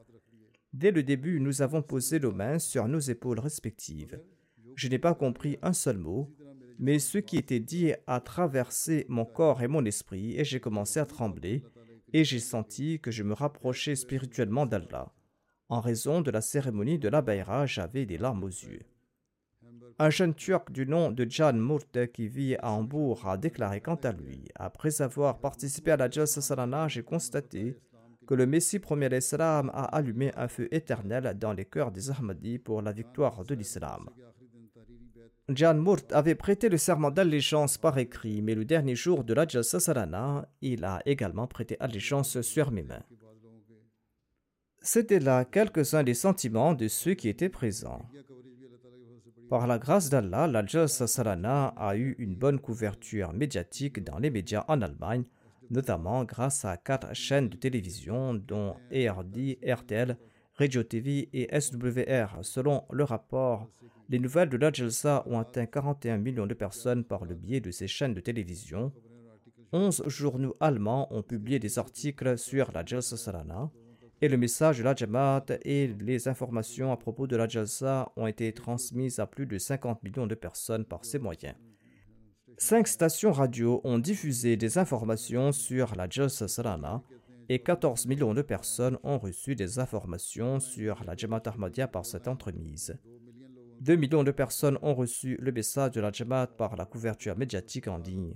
Dès 0.72 0.90
le 0.90 1.04
début, 1.04 1.38
nous 1.38 1.62
avons 1.62 1.82
posé 1.82 2.18
nos 2.18 2.32
mains 2.32 2.58
sur 2.58 2.88
nos 2.88 2.98
épaules 2.98 3.38
respectives. 3.38 4.20
Je 4.74 4.88
n'ai 4.88 4.98
pas 4.98 5.14
compris 5.14 5.56
un 5.62 5.72
seul 5.72 5.98
mot, 5.98 6.34
mais 6.80 6.98
ce 6.98 7.18
qui 7.18 7.36
était 7.36 7.60
dit 7.60 7.92
a 8.08 8.20
traversé 8.20 9.06
mon 9.08 9.24
corps 9.24 9.62
et 9.62 9.68
mon 9.68 9.84
esprit 9.84 10.36
et 10.36 10.44
j'ai 10.44 10.58
commencé 10.58 10.98
à 10.98 11.06
trembler 11.06 11.62
et 12.12 12.24
j'ai 12.24 12.40
senti 12.40 12.98
que 12.98 13.12
je 13.12 13.22
me 13.22 13.34
rapprochais 13.34 13.94
spirituellement 13.94 14.66
d'Allah. 14.66 15.12
En 15.68 15.80
raison 15.80 16.20
de 16.20 16.30
la 16.30 16.40
cérémonie 16.40 16.98
de 16.98 17.08
la 17.08 17.22
Bayra, 17.22 17.66
j'avais 17.66 18.04
des 18.04 18.18
larmes 18.18 18.44
aux 18.44 18.48
yeux. 18.48 18.82
Un 19.98 20.10
jeune 20.10 20.34
turc 20.34 20.72
du 20.72 20.86
nom 20.86 21.10
de 21.10 21.26
Jan 21.28 21.54
Murte 21.54 22.12
qui 22.12 22.28
vit 22.28 22.56
à 22.56 22.72
Hambourg 22.72 23.26
a 23.26 23.38
déclaré 23.38 23.80
quant 23.80 23.94
à 23.94 24.12
lui 24.12 24.44
Après 24.56 25.00
avoir 25.00 25.38
participé 25.38 25.92
à 25.92 25.96
la 25.96 26.10
Jalsa 26.10 26.40
Salana, 26.40 26.88
j'ai 26.88 27.02
constaté 27.02 27.78
que 28.26 28.34
le 28.34 28.46
Messie 28.46 28.78
premier 28.78 29.08
l'Islam 29.08 29.70
a 29.72 29.84
allumé 29.84 30.32
un 30.36 30.48
feu 30.48 30.68
éternel 30.74 31.36
dans 31.38 31.52
les 31.52 31.64
cœurs 31.64 31.92
des 31.92 32.10
Ahmadis 32.10 32.58
pour 32.58 32.82
la 32.82 32.92
victoire 32.92 33.44
de 33.44 33.54
l'islam. 33.54 34.10
Jan 35.48 35.74
Murt 35.74 36.12
avait 36.12 36.34
prêté 36.34 36.68
le 36.68 36.78
serment 36.78 37.10
d'allégeance 37.10 37.78
par 37.78 37.98
écrit, 37.98 38.42
mais 38.42 38.54
le 38.54 38.64
dernier 38.64 38.94
jour 38.94 39.24
de 39.24 39.34
la 39.34 39.46
Jalsa 39.46 39.78
Salana, 39.78 40.48
il 40.60 40.84
a 40.84 41.02
également 41.06 41.46
prêté 41.46 41.76
allégeance 41.80 42.40
sur 42.40 42.70
mes 42.70 42.82
mains. 42.82 43.04
C'était 44.86 45.18
là 45.18 45.46
quelques-uns 45.46 46.02
des 46.02 46.12
sentiments 46.12 46.74
de 46.74 46.88
ceux 46.88 47.14
qui 47.14 47.30
étaient 47.30 47.48
présents. 47.48 48.02
Par 49.48 49.66
la 49.66 49.78
grâce 49.78 50.10
d'Allah, 50.10 50.46
la 50.46 50.66
Jalsa 50.66 51.06
Salana 51.06 51.68
a 51.68 51.96
eu 51.96 52.14
une 52.18 52.34
bonne 52.34 52.58
couverture 52.58 53.32
médiatique 53.32 54.04
dans 54.04 54.18
les 54.18 54.28
médias 54.28 54.66
en 54.68 54.82
Allemagne, 54.82 55.24
notamment 55.70 56.24
grâce 56.24 56.66
à 56.66 56.76
quatre 56.76 57.14
chaînes 57.14 57.48
de 57.48 57.56
télévision 57.56 58.34
dont 58.34 58.76
ERD, 58.90 59.56
RTL, 59.66 60.18
Radio 60.56 60.82
TV 60.82 61.30
et 61.32 61.48
SWR. 61.58 62.40
Selon 62.42 62.84
le 62.90 63.04
rapport, 63.04 63.70
les 64.10 64.18
nouvelles 64.18 64.50
de 64.50 64.58
la 64.58 64.70
Jalsa 64.70 65.24
ont 65.26 65.38
atteint 65.38 65.64
41 65.64 66.18
millions 66.18 66.46
de 66.46 66.52
personnes 66.52 67.04
par 67.04 67.24
le 67.24 67.34
biais 67.34 67.60
de 67.60 67.70
ces 67.70 67.88
chaînes 67.88 68.12
de 68.12 68.20
télévision. 68.20 68.92
11 69.72 70.02
journaux 70.08 70.58
allemands 70.60 71.08
ont 71.10 71.22
publié 71.22 71.58
des 71.58 71.78
articles 71.78 72.36
sur 72.36 72.70
la 72.72 72.84
Jalsa 72.84 73.16
Salana 73.16 73.70
et 74.24 74.28
le 74.28 74.38
message 74.38 74.78
de 74.78 74.84
la 74.84 74.94
Jamaat 74.94 75.44
et 75.66 75.86
les 76.00 76.28
informations 76.28 76.90
à 76.90 76.96
propos 76.96 77.26
de 77.26 77.36
la 77.36 77.46
Jalsa 77.46 78.10
ont 78.16 78.26
été 78.26 78.54
transmises 78.54 79.18
à 79.18 79.26
plus 79.26 79.44
de 79.44 79.58
50 79.58 80.02
millions 80.02 80.26
de 80.26 80.34
personnes 80.34 80.86
par 80.86 81.04
ces 81.04 81.18
moyens. 81.18 81.56
Cinq 82.56 82.88
stations 82.88 83.32
radio 83.32 83.82
ont 83.84 83.98
diffusé 83.98 84.56
des 84.56 84.78
informations 84.78 85.52
sur 85.52 85.94
la 85.94 86.08
Jalsa 86.08 86.48
Salana 86.48 87.02
et 87.50 87.58
14 87.58 88.06
millions 88.06 88.32
de 88.32 88.40
personnes 88.40 88.96
ont 89.02 89.18
reçu 89.18 89.56
des 89.56 89.78
informations 89.78 90.58
sur 90.58 91.04
la 91.04 91.14
Jamaat 91.14 91.42
Ahmadiyya 91.44 91.86
par 91.86 92.06
cette 92.06 92.26
entremise. 92.26 92.96
2 93.82 93.94
millions 93.96 94.24
de 94.24 94.30
personnes 94.30 94.78
ont 94.80 94.94
reçu 94.94 95.36
le 95.38 95.52
message 95.52 95.90
de 95.90 96.00
la 96.00 96.10
Jamaat 96.10 96.46
par 96.46 96.76
la 96.76 96.86
couverture 96.86 97.36
médiatique 97.36 97.88
en 97.88 97.98
ligne. 97.98 98.32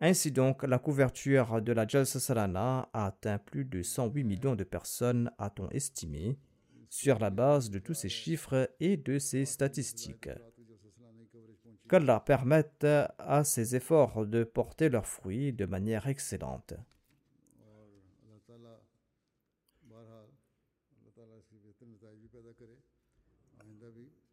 Ainsi 0.00 0.30
donc, 0.30 0.62
la 0.62 0.78
couverture 0.78 1.60
de 1.60 1.72
la 1.72 1.86
Jalsa 1.86 2.20
Salana 2.20 2.88
a 2.92 3.06
atteint 3.06 3.38
plus 3.38 3.64
de 3.64 3.82
108 3.82 4.22
millions 4.22 4.54
de 4.54 4.62
personnes, 4.62 5.30
a-t-on 5.38 5.68
estimé, 5.70 6.38
sur 6.88 7.18
la 7.18 7.30
base 7.30 7.68
de 7.70 7.80
tous 7.80 7.94
ces 7.94 8.08
chiffres 8.08 8.70
et 8.78 8.96
de 8.96 9.18
ces 9.18 9.44
statistiques. 9.44 10.30
Qu'Allah 11.88 12.20
permette 12.20 12.84
à 12.84 13.42
ces 13.44 13.74
efforts 13.74 14.26
de 14.26 14.44
porter 14.44 14.88
leurs 14.88 15.06
fruits 15.06 15.52
de 15.52 15.64
manière 15.64 16.06
excellente. 16.06 16.74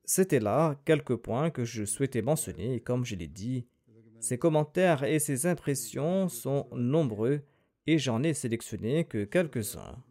C'était 0.03 0.39
là 0.39 0.79
quelques 0.85 1.15
points 1.15 1.49
que 1.49 1.65
je 1.65 1.83
souhaitais 1.83 2.21
mentionner 2.21 2.79
comme 2.81 3.05
je 3.05 3.15
l'ai 3.15 3.27
dit, 3.27 3.67
ces 4.25 4.39
commentaires 4.39 5.03
et 5.03 5.19
ces 5.19 5.45
impressions 5.45 6.29
sont 6.29 6.67
nombreux 6.73 7.43
et 7.85 7.99
j'en 7.99 8.23
ai 8.23 8.33
sélectionné 8.33 9.05
que 9.05 9.23
quelques-uns. 9.23 10.03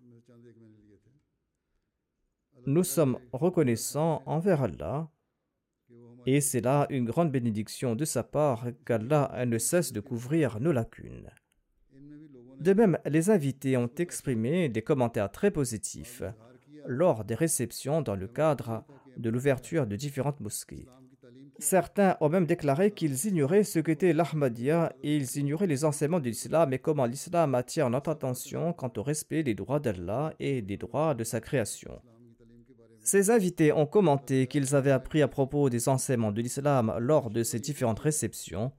Nous 2.65 2.85
sommes 2.85 3.19
reconnaissants 3.33 4.23
envers 4.27 4.63
Allah 4.63 5.11
et 6.27 6.41
c'est 6.41 6.61
là 6.61 6.87
une 6.91 7.07
grande 7.07 7.33
bénédiction 7.33 7.97
de 7.97 8.05
sa 8.05 8.23
part 8.23 8.69
qu'Allah 8.87 9.45
ne 9.47 9.59
cesse 9.59 9.93
de 9.93 9.99
couvrir 9.99 10.61
nos 10.61 10.71
lacunes. 10.71 11.31
De 12.61 12.73
même, 12.73 13.01
les 13.07 13.31
invités 13.31 13.77
ont 13.77 13.91
exprimé 13.99 14.69
des 14.69 14.83
commentaires 14.83 15.33
très 15.33 15.51
positifs 15.51 16.23
lors 16.87 17.25
des 17.25 17.35
réceptions 17.35 18.01
dans 18.01 18.15
le 18.15 18.29
cadre 18.29 18.85
de 19.17 19.29
l'ouverture 19.29 19.89
de 19.89 19.97
différentes 19.97 20.39
mosquées. 20.39 20.87
Certains 21.59 22.17
ont 22.21 22.29
même 22.29 22.47
déclaré 22.47 22.91
qu'ils 22.91 23.27
ignoraient 23.27 23.63
ce 23.63 23.79
qu'était 23.79 24.13
l'Ahmadiyya 24.13 24.93
et 25.03 25.17
ils 25.17 25.37
ignoraient 25.37 25.69
les 25.69 25.85
enseignements 25.85 26.19
de 26.19 26.25
l'islam 26.25 26.73
et 26.73 26.81
comment 26.81 27.07
l'islam 27.07 27.55
attire 27.55 27.91
notre 27.91 28.11
attention 28.11 28.73
quant 28.73 28.93
au 28.97 29.03
respect 29.03 29.45
des 29.45 29.55
droits 29.55 29.79
d'Allah 29.79 30.35
et 30.41 30.63
des 30.63 30.77
droits 30.77 31.15
de 31.15 31.23
sa 31.23 31.41
création. 31.41 32.01
Ces 33.01 33.31
invités 33.31 33.73
ont 33.73 33.87
commenté 33.87 34.47
qu'ils 34.49 34.75
avaient 34.75 34.91
appris 34.91 35.23
à 35.23 35.29
propos 35.29 35.71
des 35.71 35.89
enseignements 35.89 36.33
de 36.33 36.43
l'islam 36.43 36.93
lors 36.99 37.31
de 37.31 37.43
ces 37.43 37.61
différentes 37.61 38.01
réceptions 38.01 38.73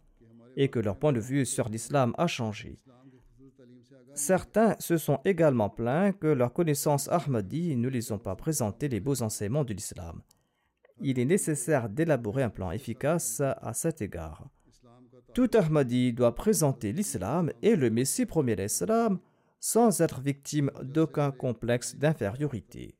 et 0.57 0.67
que 0.69 0.79
leur 0.79 0.97
point 0.97 1.13
de 1.13 1.19
vue 1.19 1.45
sur 1.45 1.69
l'islam 1.69 2.13
a 2.17 2.27
changé. 2.27 2.79
Certains 4.15 4.75
se 4.79 4.97
sont 4.97 5.19
également 5.25 5.69
plaints 5.69 6.11
que 6.11 6.27
leurs 6.27 6.53
connaissances 6.53 7.07
Ahmadi 7.09 7.75
ne 7.75 7.89
les 7.89 8.11
ont 8.11 8.17
pas 8.17 8.35
présenté 8.35 8.89
les 8.89 8.99
beaux 8.99 9.21
enseignements 9.21 9.65
de 9.65 9.73
l'islam 9.73 10.21
il 11.01 11.19
est 11.19 11.25
nécessaire 11.25 11.89
d'élaborer 11.89 12.43
un 12.43 12.49
plan 12.49 12.71
efficace 12.71 13.41
à 13.41 13.73
cet 13.73 14.01
égard. 14.01 14.49
Tout 15.33 15.49
Ahmadi 15.53 16.13
doit 16.13 16.35
présenter 16.35 16.93
l'islam 16.93 17.51
et 17.61 17.75
le 17.75 17.89
Messie 17.89 18.25
premier 18.25 18.55
l'islam 18.55 19.19
sans 19.59 20.01
être 20.01 20.21
victime 20.21 20.71
d'aucun 20.81 21.31
complexe 21.31 21.95
d'infériorité. 21.95 22.95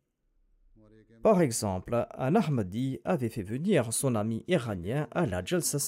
Par 1.24 1.42
exemple, 1.42 2.08
un 2.18 2.36
Ahmadi 2.36 3.00
avait 3.06 3.30
fait 3.30 3.44
venir 3.44 3.94
son 3.94 4.16
ami 4.16 4.44
iranien 4.48 5.08
à 5.12 5.26
la 5.26 5.44
Jalsa. 5.44 5.80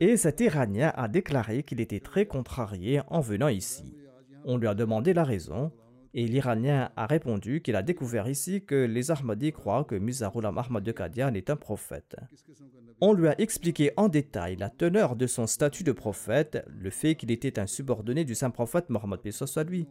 Et 0.00 0.16
cet 0.16 0.40
Iranien 0.40 0.92
a 0.96 1.08
déclaré 1.08 1.62
qu'il 1.62 1.80
était 1.80 2.00
très 2.00 2.26
contrarié 2.26 3.02
en 3.08 3.20
venant 3.20 3.48
ici. 3.48 3.96
On 4.44 4.56
lui 4.56 4.66
a 4.66 4.74
demandé 4.74 5.12
la 5.12 5.24
raison 5.24 5.72
Et 6.12 6.26
l'Iranien 6.26 6.90
a 6.96 7.06
répondu 7.06 7.60
qu'il 7.60 7.76
a 7.76 7.82
découvert 7.82 8.28
ici 8.28 8.64
que 8.64 8.74
les 8.74 9.12
Ahmadis 9.12 9.52
croient 9.52 9.84
que 9.84 9.94
Mizarulam 9.94 10.58
Ahmad 10.58 10.82
de 10.82 10.90
Qadian 10.90 11.34
est 11.34 11.50
un 11.50 11.56
prophète. 11.56 12.16
On 13.00 13.12
lui 13.12 13.28
a 13.28 13.40
expliqué 13.40 13.92
en 13.96 14.08
détail 14.08 14.56
la 14.56 14.70
teneur 14.70 15.14
de 15.14 15.26
son 15.26 15.46
statut 15.46 15.84
de 15.84 15.92
prophète, 15.92 16.64
le 16.66 16.90
fait 16.90 17.14
qu'il 17.14 17.30
était 17.30 17.58
un 17.58 17.66
subordonné 17.66 18.24
du 18.24 18.34
saint 18.34 18.50
prophète 18.50 18.90
Mohammed 18.90 19.20
soit 19.30 19.64
lui, 19.64 19.86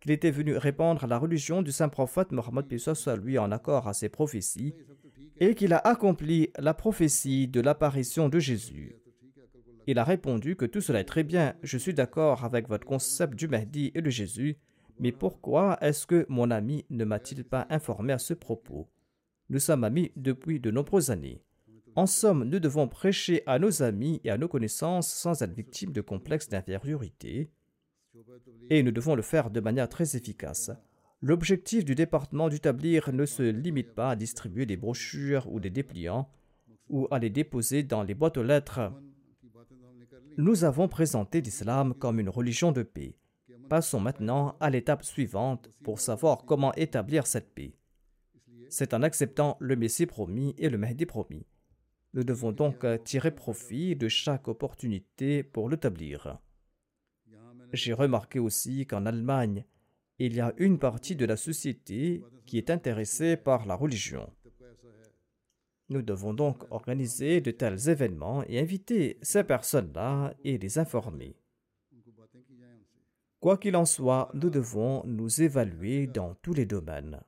qu'il 0.00 0.10
était 0.10 0.30
venu 0.30 0.56
répandre 0.56 1.06
la 1.06 1.18
religion 1.18 1.60
du 1.60 1.72
saint 1.72 1.90
prophète 1.90 2.32
Mohammed 2.32 2.78
soit 2.78 3.16
lui 3.16 3.38
en 3.38 3.52
accord 3.52 3.86
à 3.86 3.92
ses 3.92 4.08
prophéties, 4.08 4.74
et 5.38 5.54
qu'il 5.54 5.74
a 5.74 5.78
accompli 5.78 6.50
la 6.58 6.74
prophétie 6.74 7.48
de 7.48 7.60
l'apparition 7.60 8.28
de 8.28 8.38
Jésus. 8.38 8.96
Il 9.86 9.98
a 9.98 10.04
répondu 10.04 10.56
que 10.56 10.66
tout 10.66 10.80
cela 10.80 11.00
est 11.00 11.04
très 11.04 11.22
bien, 11.22 11.54
je 11.62 11.76
suis 11.76 11.94
d'accord 11.94 12.44
avec 12.44 12.68
votre 12.68 12.86
concept 12.86 13.34
du 13.34 13.46
Mahdi 13.46 13.92
et 13.94 14.02
de 14.02 14.10
Jésus, 14.10 14.56
mais 15.00 15.12
pourquoi 15.12 15.78
est-ce 15.80 16.06
que 16.06 16.26
mon 16.28 16.50
ami 16.50 16.84
ne 16.90 17.04
m'a-t-il 17.06 17.42
pas 17.42 17.66
informé 17.70 18.12
à 18.12 18.18
ce 18.18 18.34
propos? 18.34 18.86
Nous 19.48 19.58
sommes 19.58 19.82
amis 19.82 20.12
depuis 20.14 20.60
de 20.60 20.70
nombreuses 20.70 21.10
années. 21.10 21.42
En 21.96 22.06
somme, 22.06 22.44
nous 22.44 22.60
devons 22.60 22.86
prêcher 22.86 23.42
à 23.46 23.58
nos 23.58 23.82
amis 23.82 24.20
et 24.24 24.30
à 24.30 24.36
nos 24.36 24.46
connaissances 24.46 25.08
sans 25.08 25.42
être 25.42 25.54
victimes 25.54 25.92
de 25.92 26.02
complexes 26.02 26.50
d'infériorité, 26.50 27.50
et 28.68 28.82
nous 28.82 28.92
devons 28.92 29.14
le 29.14 29.22
faire 29.22 29.50
de 29.50 29.60
manière 29.60 29.88
très 29.88 30.16
efficace. 30.16 30.70
L'objectif 31.22 31.84
du 31.84 31.94
département 31.94 32.48
du 32.48 32.58
ne 32.62 33.26
se 33.26 33.42
limite 33.42 33.94
pas 33.94 34.10
à 34.10 34.16
distribuer 34.16 34.66
des 34.66 34.76
brochures 34.76 35.50
ou 35.50 35.60
des 35.60 35.70
dépliants 35.70 36.30
ou 36.88 37.08
à 37.10 37.18
les 37.18 37.30
déposer 37.30 37.82
dans 37.82 38.02
les 38.02 38.14
boîtes 38.14 38.36
aux 38.36 38.42
lettres. 38.42 38.92
Nous 40.36 40.64
avons 40.64 40.88
présenté 40.88 41.40
l'islam 41.40 41.94
comme 41.94 42.20
une 42.20 42.28
religion 42.28 42.72
de 42.72 42.82
paix. 42.82 43.16
Passons 43.70 44.00
maintenant 44.00 44.56
à 44.58 44.68
l'étape 44.68 45.04
suivante 45.04 45.70
pour 45.84 46.00
savoir 46.00 46.44
comment 46.44 46.74
établir 46.74 47.28
cette 47.28 47.54
paix. 47.54 47.72
C'est 48.68 48.94
en 48.94 49.02
acceptant 49.02 49.56
le 49.60 49.76
Messie 49.76 50.06
promis 50.06 50.56
et 50.58 50.68
le 50.68 50.76
Mahdi 50.76 51.06
promis. 51.06 51.46
Nous 52.12 52.24
devons 52.24 52.50
donc 52.50 52.84
tirer 53.04 53.30
profit 53.30 53.94
de 53.94 54.08
chaque 54.08 54.48
opportunité 54.48 55.44
pour 55.44 55.70
l'établir. 55.70 56.40
J'ai 57.72 57.92
remarqué 57.92 58.40
aussi 58.40 58.86
qu'en 58.88 59.06
Allemagne, 59.06 59.64
il 60.18 60.34
y 60.34 60.40
a 60.40 60.52
une 60.56 60.80
partie 60.80 61.14
de 61.14 61.24
la 61.24 61.36
société 61.36 62.24
qui 62.46 62.58
est 62.58 62.70
intéressée 62.70 63.36
par 63.36 63.66
la 63.66 63.76
religion. 63.76 64.28
Nous 65.90 66.02
devons 66.02 66.34
donc 66.34 66.64
organiser 66.72 67.40
de 67.40 67.52
tels 67.52 67.88
événements 67.88 68.42
et 68.48 68.58
inviter 68.58 69.16
ces 69.22 69.44
personnes-là 69.44 70.34
et 70.42 70.58
les 70.58 70.78
informer. 70.80 71.39
Quoi 73.40 73.56
qu'il 73.56 73.74
en 73.74 73.86
soit, 73.86 74.30
nous 74.34 74.50
devons 74.50 75.02
nous 75.06 75.40
évaluer 75.40 76.06
dans 76.06 76.34
tous 76.42 76.52
les 76.52 76.66
domaines. 76.66 77.20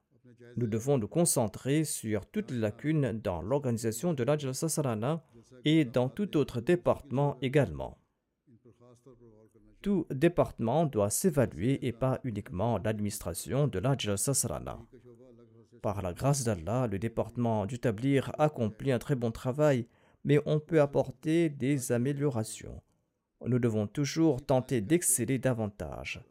Nous 0.59 0.67
devons 0.67 0.99
nous 0.99 1.09
concentrer 1.09 1.85
sur 1.85 2.27
toutes 2.27 2.51
les 2.51 2.59
lacunes 2.59 3.19
dans 3.25 3.41
l'organisation 3.41 4.13
de 4.13 4.23
la 4.23 4.37
Sarana 4.53 5.25
et 5.65 5.87
dans 5.87 6.11
tout 6.11 6.37
autre 6.37 6.61
département 6.61 7.39
également. 7.41 7.97
Tout 9.81 10.07
département 10.11 10.85
doit 10.85 11.09
s'évaluer 11.09 11.87
et 11.87 11.93
pas 11.93 12.21
uniquement 12.25 12.77
l'administration 12.77 13.67
de 13.67 13.79
la 13.79 13.97
Sarana. 14.17 14.79
Par 15.81 16.03
la 16.03 16.13
grâce 16.13 16.45
d'Allah, 16.45 16.89
le 16.89 16.99
département 16.99 17.65
du 17.65 17.79
Tablir 17.79 18.33
accomplit 18.39 18.93
un 18.93 18.99
très 18.99 19.17
bon 19.17 19.31
travail, 19.31 19.89
mais 20.25 20.41
on 20.45 20.61
peut 20.61 20.83
apporter 20.83 21.49
des 21.49 21.91
améliorations 21.91 22.83
nous 23.47 23.59
devons 23.59 23.87
toujours 23.87 24.45
tenter 24.45 24.81
d'exceller 24.81 25.39
davantage. 25.39 26.23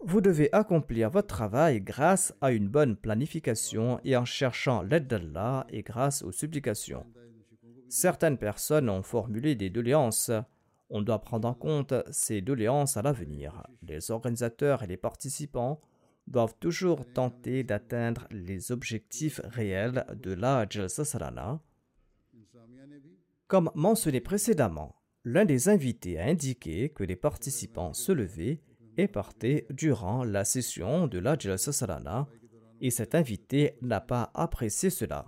Vous 0.00 0.20
devez 0.20 0.48
accomplir 0.52 1.10
votre 1.10 1.26
travail 1.26 1.80
grâce 1.80 2.32
à 2.40 2.52
une 2.52 2.68
bonne 2.68 2.96
planification 2.96 4.00
et 4.04 4.16
en 4.16 4.24
cherchant 4.24 4.82
l'aide 4.82 5.08
d'Allah 5.08 5.66
et 5.70 5.82
grâce 5.82 6.22
aux 6.22 6.32
supplications. 6.32 7.04
Certaines 7.88 8.38
personnes 8.38 8.88
ont 8.88 9.02
formulé 9.02 9.54
des 9.54 9.70
doléances. 9.70 10.30
On 10.90 11.02
doit 11.02 11.20
prendre 11.20 11.48
en 11.48 11.54
compte 11.54 11.94
ces 12.10 12.40
doléances 12.40 12.96
à 12.96 13.02
l'avenir. 13.02 13.66
Les 13.82 14.10
organisateurs 14.10 14.82
et 14.82 14.86
les 14.86 14.96
participants 14.96 15.80
doivent 16.26 16.54
toujours 16.60 17.04
tenter 17.12 17.64
d'atteindre 17.64 18.26
les 18.30 18.70
objectifs 18.70 19.40
réels 19.44 20.06
de 20.14 20.32
la 20.32 20.66
Jalsa 20.68 21.18
Comme 23.46 23.70
mentionné 23.74 24.20
précédemment, 24.20 24.97
l'un 25.24 25.44
des 25.44 25.68
invités 25.68 26.18
a 26.18 26.24
indiqué 26.24 26.90
que 26.90 27.04
les 27.04 27.16
participants 27.16 27.92
se 27.92 28.12
levaient 28.12 28.60
et 28.96 29.08
partaient 29.08 29.66
durant 29.70 30.24
la 30.24 30.44
session 30.44 31.06
de 31.06 31.18
la 31.18 31.38
Jalsa 31.38 32.28
et 32.80 32.90
cet 32.90 33.14
invité 33.14 33.76
n'a 33.82 34.00
pas 34.00 34.30
apprécié 34.34 34.90
cela. 34.90 35.26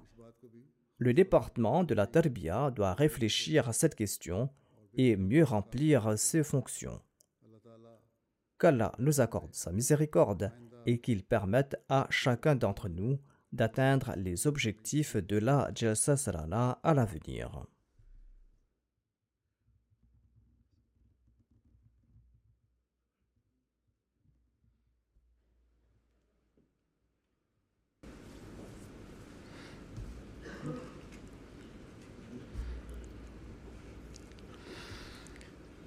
Le 0.98 1.14
département 1.14 1.84
de 1.84 1.94
la 1.94 2.06
Tarbiya 2.06 2.70
doit 2.70 2.94
réfléchir 2.94 3.68
à 3.68 3.72
cette 3.72 3.94
question 3.94 4.50
et 4.94 5.16
mieux 5.16 5.44
remplir 5.44 6.18
ses 6.18 6.42
fonctions. 6.42 7.00
Qu'Allah 8.58 8.92
nous 8.98 9.20
accorde 9.20 9.54
sa 9.54 9.72
miséricorde 9.72 10.52
et 10.86 11.00
qu'il 11.00 11.24
permette 11.24 11.76
à 11.88 12.06
chacun 12.10 12.54
d'entre 12.54 12.88
nous 12.88 13.18
d'atteindre 13.52 14.12
les 14.16 14.46
objectifs 14.46 15.16
de 15.16 15.38
la 15.38 15.70
Jalsa 15.74 16.14
à 16.82 16.94
l'avenir. 16.94 17.66